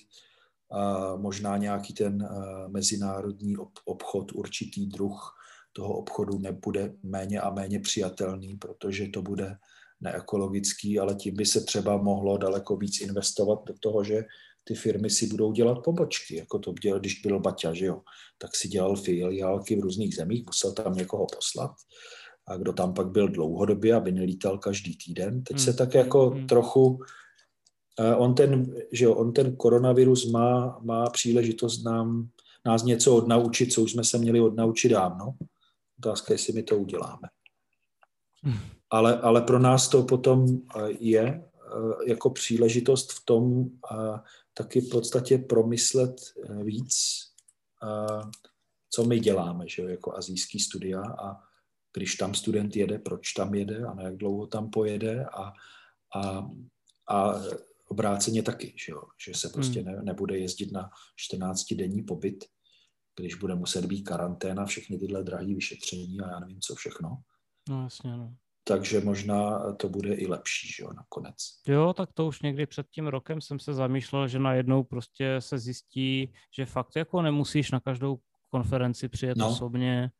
A 0.70 1.16
možná 1.16 1.56
nějaký 1.56 1.94
ten 1.94 2.28
mezinárodní 2.68 3.56
obchod, 3.84 4.32
určitý 4.32 4.86
druh 4.86 5.39
toho 5.72 5.94
obchodu 5.94 6.38
nebude 6.38 6.94
méně 7.02 7.40
a 7.40 7.50
méně 7.50 7.80
přijatelný, 7.80 8.56
protože 8.56 9.08
to 9.08 9.22
bude 9.22 9.56
neekologický, 10.00 10.98
ale 10.98 11.14
tím 11.14 11.34
by 11.34 11.46
se 11.46 11.60
třeba 11.60 11.96
mohlo 11.96 12.38
daleko 12.38 12.76
víc 12.76 13.00
investovat 13.00 13.58
do 13.66 13.74
toho, 13.80 14.04
že 14.04 14.24
ty 14.64 14.74
firmy 14.74 15.10
si 15.10 15.26
budou 15.26 15.52
dělat 15.52 15.78
pobočky, 15.84 16.36
jako 16.36 16.58
to 16.58 16.72
dělal, 16.72 17.00
když 17.00 17.20
byl 17.20 17.40
Baťa, 17.40 17.74
že 17.74 17.86
jo, 17.86 18.00
tak 18.38 18.56
si 18.56 18.68
dělal 18.68 18.96
filiálky 18.96 19.76
v 19.76 19.80
různých 19.80 20.16
zemích, 20.16 20.46
musel 20.46 20.72
tam 20.72 20.94
někoho 20.94 21.26
poslat 21.36 21.70
a 22.46 22.56
kdo 22.56 22.72
tam 22.72 22.94
pak 22.94 23.08
byl 23.10 23.28
dlouhodobě, 23.28 23.94
aby 23.94 24.12
nelítal 24.12 24.58
každý 24.58 24.96
týden. 24.96 25.42
Teď 25.42 25.58
se 25.58 25.70
hmm. 25.70 25.78
tak 25.78 25.94
jako 25.94 26.30
hmm. 26.30 26.46
trochu 26.46 27.00
on 28.16 28.34
ten, 28.34 28.74
že 28.92 29.04
jo, 29.04 29.14
on 29.14 29.32
ten 29.32 29.56
koronavirus 29.56 30.30
má, 30.30 30.78
má 30.82 31.10
příležitost 31.10 31.84
nám, 31.84 32.28
nás 32.66 32.84
něco 32.84 33.16
odnaučit, 33.16 33.72
co 33.72 33.82
už 33.82 33.92
jsme 33.92 34.04
se 34.04 34.18
měli 34.18 34.40
odnaučit 34.40 34.92
dávno. 34.92 35.34
Otázka, 36.00 36.32
jestli 36.34 36.52
my 36.52 36.62
to 36.62 36.76
uděláme. 36.76 37.28
Hmm. 38.42 38.58
Ale, 38.90 39.20
ale 39.20 39.42
pro 39.42 39.58
nás 39.58 39.88
to 39.88 40.02
potom 40.02 40.46
je 40.98 41.44
jako 42.06 42.30
příležitost 42.30 43.12
v 43.12 43.24
tom 43.24 43.70
taky 44.54 44.80
v 44.80 44.88
podstatě 44.88 45.38
promyslet 45.38 46.16
víc, 46.62 46.94
co 48.90 49.04
my 49.04 49.20
děláme, 49.20 49.68
že 49.68 49.82
jo, 49.82 49.88
jako 49.88 50.16
azijský 50.16 50.60
studia 50.60 51.02
a 51.02 51.40
když 51.96 52.14
tam 52.14 52.34
student 52.34 52.76
jede, 52.76 52.98
proč 52.98 53.32
tam 53.32 53.54
jede 53.54 53.84
a 53.84 53.94
na 53.94 54.02
jak 54.02 54.16
dlouho 54.16 54.46
tam 54.46 54.70
pojede 54.70 55.24
a, 55.24 55.52
a, 56.16 56.50
a 57.08 57.34
obráceně 57.86 58.42
taky, 58.42 58.74
že, 58.86 58.92
jo? 58.92 59.02
že 59.26 59.34
se 59.34 59.48
prostě 59.48 59.80
hmm. 59.80 59.92
ne, 59.92 60.02
nebude 60.02 60.38
jezdit 60.38 60.72
na 60.72 60.90
14-denní 61.32 62.02
pobyt, 62.02 62.44
když 63.20 63.34
bude 63.34 63.54
muset 63.54 63.84
být 63.84 64.02
karanténa, 64.02 64.64
všechny 64.64 64.98
tyhle 64.98 65.24
drahé 65.24 65.46
vyšetření 65.46 66.20
a 66.20 66.30
já 66.30 66.40
nevím, 66.40 66.60
co 66.60 66.74
všechno. 66.74 67.18
No 67.68 67.82
jasně, 67.82 68.16
no. 68.16 68.34
Takže 68.64 69.00
možná 69.00 69.72
to 69.72 69.88
bude 69.88 70.14
i 70.14 70.26
lepší, 70.26 70.68
že 70.68 70.82
jo, 70.82 70.92
nakonec. 70.92 71.34
Jo, 71.66 71.92
tak 71.96 72.12
to 72.14 72.26
už 72.26 72.42
někdy 72.42 72.66
před 72.66 72.86
tím 72.90 73.06
rokem 73.06 73.40
jsem 73.40 73.58
se 73.58 73.74
zamýšlel, 73.74 74.28
že 74.28 74.38
najednou 74.38 74.84
prostě 74.84 75.36
se 75.38 75.58
zjistí, 75.58 76.32
že 76.56 76.66
fakt 76.66 76.96
jako 76.96 77.22
nemusíš 77.22 77.70
na 77.70 77.80
každou 77.80 78.18
konferenci 78.50 79.08
přijet 79.08 79.38
no. 79.38 79.48
osobně. 79.48 80.10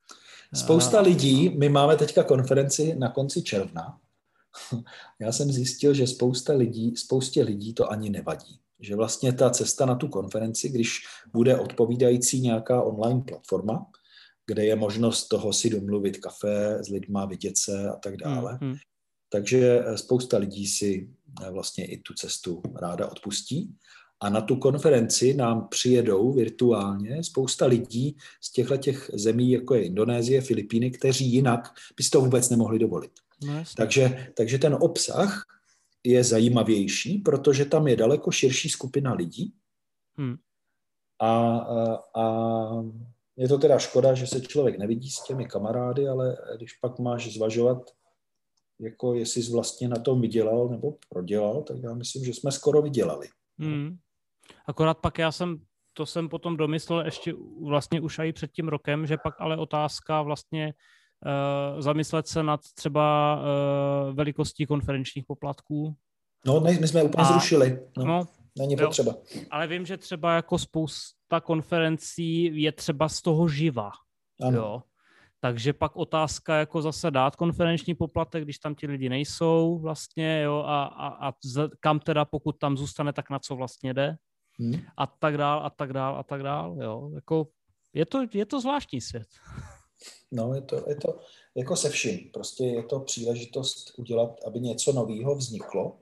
Spousta 0.55 1.01
lidí, 1.01 1.48
my 1.48 1.68
máme 1.68 1.96
teďka 1.96 2.24
konferenci 2.24 2.94
na 2.94 3.09
konci 3.09 3.42
června, 3.42 4.01
já 5.20 5.32
jsem 5.32 5.53
zjistil, 5.53 5.94
že 5.94 6.07
spousta 6.07 6.53
lidí, 6.53 6.96
spoustě 6.96 7.42
lidí 7.42 7.74
to 7.74 7.90
ani 7.90 8.11
nevadí. 8.11 8.61
Že 8.81 8.97
vlastně 8.97 9.33
ta 9.33 9.51
cesta 9.51 9.87
na 9.87 9.95
tu 9.95 10.09
konferenci, 10.09 10.68
když 10.68 10.99
bude 11.33 11.59
odpovídající 11.59 12.41
nějaká 12.41 12.83
online 12.83 13.22
platforma, 13.28 13.87
kde 14.47 14.64
je 14.64 14.76
možnost 14.76 15.28
toho 15.28 15.53
si 15.53 15.70
domluvit 15.70 16.18
kafe 16.18 16.78
s 16.85 16.89
lidma, 16.89 17.24
vidět 17.24 17.59
se 17.59 17.89
a 17.89 17.97
tak 17.97 18.16
dále. 18.16 18.59
Mm-hmm. 18.62 18.78
Takže 19.33 19.85
spousta 19.95 20.39
lidí 20.39 20.66
si 20.66 21.11
vlastně 21.51 21.85
i 21.85 21.99
tu 21.99 22.14
cestu 22.14 22.62
ráda 22.81 23.11
odpustí. 23.11 23.74
A 24.20 24.31
na 24.31 24.41
tu 24.41 24.57
konferenci 24.57 25.35
nám 25.35 25.68
přijedou 25.68 26.33
virtuálně 26.33 27.24
spousta 27.24 27.66
lidí 27.66 28.16
z 28.41 28.53
těchto 28.53 28.76
těch 28.76 29.11
zemí, 29.14 29.51
jako 29.51 29.74
je 29.74 29.85
Indonésie, 29.85 30.41
Filipíny, 30.41 30.91
kteří 30.91 31.33
jinak 31.33 31.68
by 31.97 32.03
si 32.03 32.11
to 32.11 32.20
vůbec 32.20 32.51
nemohli 32.51 32.78
dovolit. 32.78 33.11
No, 33.45 33.64
takže, 33.76 34.33
takže 34.37 34.59
ten 34.59 34.76
obsah 34.81 35.45
je 36.05 36.24
zajímavější, 36.24 37.18
protože 37.18 37.64
tam 37.64 37.88
je 37.88 37.96
daleko 37.96 38.30
širší 38.30 38.68
skupina 38.68 39.12
lidí. 39.12 39.55
Hmm. 40.18 40.36
A, 41.18 41.59
a, 41.59 41.94
a 42.20 42.24
je 43.36 43.48
to 43.48 43.59
teda 43.59 43.78
škoda, 43.78 44.14
že 44.14 44.26
se 44.26 44.40
člověk 44.40 44.78
nevidí 44.78 45.11
s 45.11 45.24
těmi 45.24 45.46
kamarády, 45.46 46.09
ale 46.09 46.36
když 46.57 46.72
pak 46.72 46.98
máš 46.98 47.34
zvažovat, 47.34 47.90
jako 48.80 49.14
jestli 49.14 49.42
jsi 49.42 49.53
vlastně 49.53 49.88
na 49.88 49.96
tom 49.96 50.20
vydělal 50.20 50.68
nebo 50.68 50.96
prodělal, 51.09 51.62
tak 51.62 51.76
já 51.82 51.94
myslím, 51.94 52.24
že 52.24 52.34
jsme 52.34 52.53
skoro 52.53 52.82
vydělali. 52.82 53.28
Hmm. 53.59 53.96
Akorát 54.66 54.98
pak 54.98 55.18
já 55.18 55.32
jsem, 55.32 55.57
to 55.92 56.07
jsem 56.07 56.28
potom 56.28 56.57
domyslel 56.57 57.05
ještě 57.05 57.34
vlastně 57.62 58.01
už 58.01 58.18
i 58.18 58.32
před 58.32 58.53
tím 58.53 58.68
rokem, 58.68 59.07
že 59.07 59.16
pak 59.16 59.34
ale 59.38 59.57
otázka 59.57 60.22
vlastně 60.22 60.74
zamyslet 61.78 62.26
se 62.26 62.42
nad 62.42 62.60
třeba 62.74 63.36
uh, 63.36 64.14
velikostí 64.14 64.66
konferenčních 64.66 65.24
poplatků. 65.26 65.96
No, 66.46 66.60
my 66.60 66.88
jsme 66.88 67.02
úplně 67.02 67.24
A, 67.24 67.32
zrušili. 67.32 67.78
No, 67.96 68.04
no, 68.04 68.22
není 68.58 68.76
potřeba. 68.76 69.12
Jo, 69.34 69.42
ale 69.50 69.66
vím, 69.66 69.86
že 69.86 69.96
třeba 69.96 70.34
jako 70.34 70.58
spousta 70.58 71.40
konferencí 71.42 72.62
je 72.62 72.72
třeba 72.72 73.08
z 73.08 73.22
toho 73.22 73.48
živa. 73.48 73.90
Ano. 74.42 74.58
Jo. 74.58 74.82
Takže 75.40 75.72
pak 75.72 75.96
otázka 75.96 76.56
jako 76.56 76.82
zase 76.82 77.10
dát 77.10 77.36
konferenční 77.36 77.94
poplatek, 77.94 78.44
když 78.44 78.58
tam 78.58 78.74
ti 78.74 78.86
lidi 78.86 79.08
nejsou 79.08 79.78
vlastně, 79.78 80.42
jo, 80.42 80.64
a, 80.66 80.84
a, 80.84 81.28
a 81.28 81.32
kam 81.80 82.00
teda, 82.00 82.24
pokud 82.24 82.58
tam 82.58 82.76
zůstane, 82.76 83.12
tak 83.12 83.30
na 83.30 83.38
co 83.38 83.56
vlastně 83.56 83.94
jde. 83.94 84.16
Hmm. 84.58 84.80
A 84.96 85.06
tak 85.06 85.36
dál, 85.36 85.66
a 85.66 85.70
tak 85.70 85.92
dál, 85.92 86.16
a 86.16 86.22
tak 86.22 86.42
dál, 86.42 86.76
jo. 86.82 87.10
Jako, 87.14 87.46
je, 87.94 88.06
to, 88.06 88.26
je 88.34 88.46
to 88.46 88.60
zvláštní 88.60 89.00
svět. 89.00 89.28
No, 90.32 90.55
je 90.55 90.62
to, 90.62 90.84
je 90.88 90.96
to 90.96 91.18
jako 91.55 91.76
se 91.76 91.90
vším. 91.90 92.30
Prostě 92.32 92.64
je 92.64 92.82
to 92.82 93.01
příležitost 93.01 93.98
udělat, 93.98 94.44
aby 94.46 94.61
něco 94.61 94.92
nového 94.92 95.34
vzniklo 95.34 95.98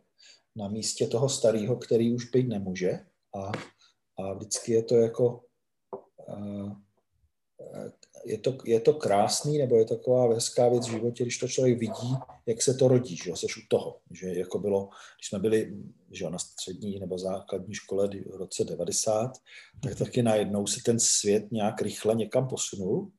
na 0.57 0.69
místě 0.69 1.07
toho 1.07 1.29
starého, 1.29 1.77
který 1.77 2.15
už 2.15 2.31
být 2.31 2.49
nemůže. 2.49 3.01
A, 3.37 3.53
a 4.19 4.33
vždycky 4.33 4.73
je 4.73 4.83
to 4.83 4.97
jako 4.97 5.45
je 8.25 8.39
to, 8.39 8.59
je 8.65 8.81
to 8.81 8.95
krásný, 8.95 9.59
nebo 9.59 9.77
je 9.77 9.85
to 9.85 9.97
taková 9.97 10.35
hezká 10.35 10.69
věc 10.69 10.87
v 10.87 10.91
životě, 10.91 11.25
když 11.25 11.39
to 11.39 11.49
člověk 11.49 11.79
vidí, 11.79 12.17
jak 12.47 12.63
se 12.63 12.75
to 12.75 12.89
rodí, 12.89 13.17
že 13.17 13.37
seš 13.37 13.57
u 13.57 13.61
toho. 13.69 14.01
Že 14.11 14.39
jako 14.39 14.59
bylo, 14.59 14.89
když 15.19 15.29
jsme 15.29 15.39
byli 15.39 15.77
že 16.11 16.31
na 16.31 16.39
střední 16.39 16.99
nebo 16.99 17.19
základní 17.19 17.75
škole 17.75 18.09
v 18.09 18.37
roce 18.37 18.65
90, 18.65 19.33
tak 19.83 19.99
taky 19.99 20.23
najednou 20.23 20.67
se 20.67 20.81
ten 20.85 21.01
svět 21.01 21.53
nějak 21.53 21.83
rychle 21.83 22.15
někam 22.15 22.49
posunul 22.49 23.11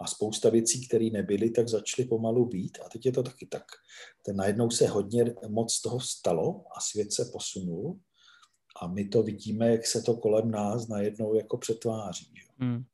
a 0.00 0.06
spousta 0.06 0.50
věcí, 0.50 0.88
které 0.88 1.10
nebyly, 1.12 1.50
tak 1.50 1.68
začaly 1.68 2.08
pomalu 2.08 2.46
být 2.46 2.78
a 2.86 2.88
teď 2.88 3.06
je 3.06 3.12
to 3.12 3.22
taky 3.22 3.46
tak. 3.46 3.64
Ten 4.22 4.36
najednou 4.36 4.70
se 4.70 4.86
hodně 4.86 5.24
moc 5.48 5.80
toho 5.80 6.00
stalo 6.00 6.64
a 6.76 6.80
svět 6.80 7.12
se 7.12 7.24
posunul 7.32 7.98
a 8.82 8.86
my 8.86 9.08
to 9.08 9.22
vidíme, 9.22 9.70
jak 9.70 9.86
se 9.86 10.02
to 10.02 10.16
kolem 10.16 10.50
nás 10.50 10.88
najednou 10.88 11.34
jako 11.34 11.56
přetváří. 11.56 12.34
Hmm 12.58 12.84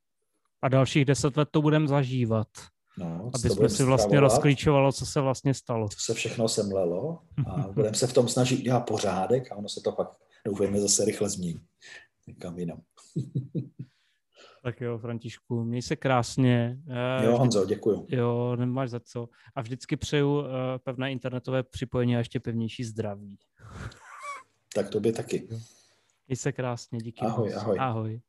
a 0.63 0.69
dalších 0.69 1.05
deset 1.05 1.37
let 1.37 1.49
to 1.51 1.63
budeme 1.63 1.89
zažívat. 1.89 2.49
No, 2.99 3.31
aby 3.35 3.51
jsme 3.51 3.69
si 3.69 3.85
vlastně 3.85 4.21
rozklíčovalo, 4.21 4.93
co 4.93 5.07
se 5.07 5.21
vlastně 5.21 5.55
stalo. 5.55 5.89
Co 5.89 6.01
se 6.01 6.15
všechno 6.15 6.49
semlelo 6.49 7.19
a 7.47 7.69
budeme 7.73 7.95
se 7.95 8.07
v 8.07 8.13
tom 8.13 8.29
snažit 8.29 8.59
udělat 8.61 8.81
pořádek 8.81 9.53
a 9.53 9.57
ono 9.57 9.69
se 9.69 9.81
to 9.81 9.93
pak, 9.93 10.09
doufejme, 10.47 10.81
zase 10.81 11.05
rychle 11.05 11.31
změní. 11.31 11.61
Někam 12.27 12.59
jinam. 12.59 12.81
tak 14.63 14.81
jo, 14.81 14.99
Františku, 14.99 15.65
měj 15.65 15.83
se 15.83 15.97
krásně. 15.97 16.79
Eh, 17.21 17.25
jo, 17.25 17.37
Honzo, 17.37 17.67
děkuju. 17.67 18.07
Jo, 18.09 18.57
nemáš 18.57 18.91
za 18.91 19.01
co. 19.01 19.29
A 19.55 19.61
vždycky 19.61 19.97
přeju 19.97 20.39
uh, 20.39 20.47
pevné 20.83 21.13
internetové 21.13 21.63
připojení 21.63 22.17
a 22.17 22.19
ještě 22.19 22.41
pevnější 22.41 22.85
zdraví. 22.85 23.39
tak 24.75 24.89
to 24.89 25.01
by 25.01 25.13
taky. 25.13 25.49
Měj 26.29 26.37
se 26.37 26.53
krásně, 26.53 26.99
díky. 26.99 27.21
Ahoj, 27.21 27.55
ahoj. 27.55 27.77
Ahoj. 27.81 28.21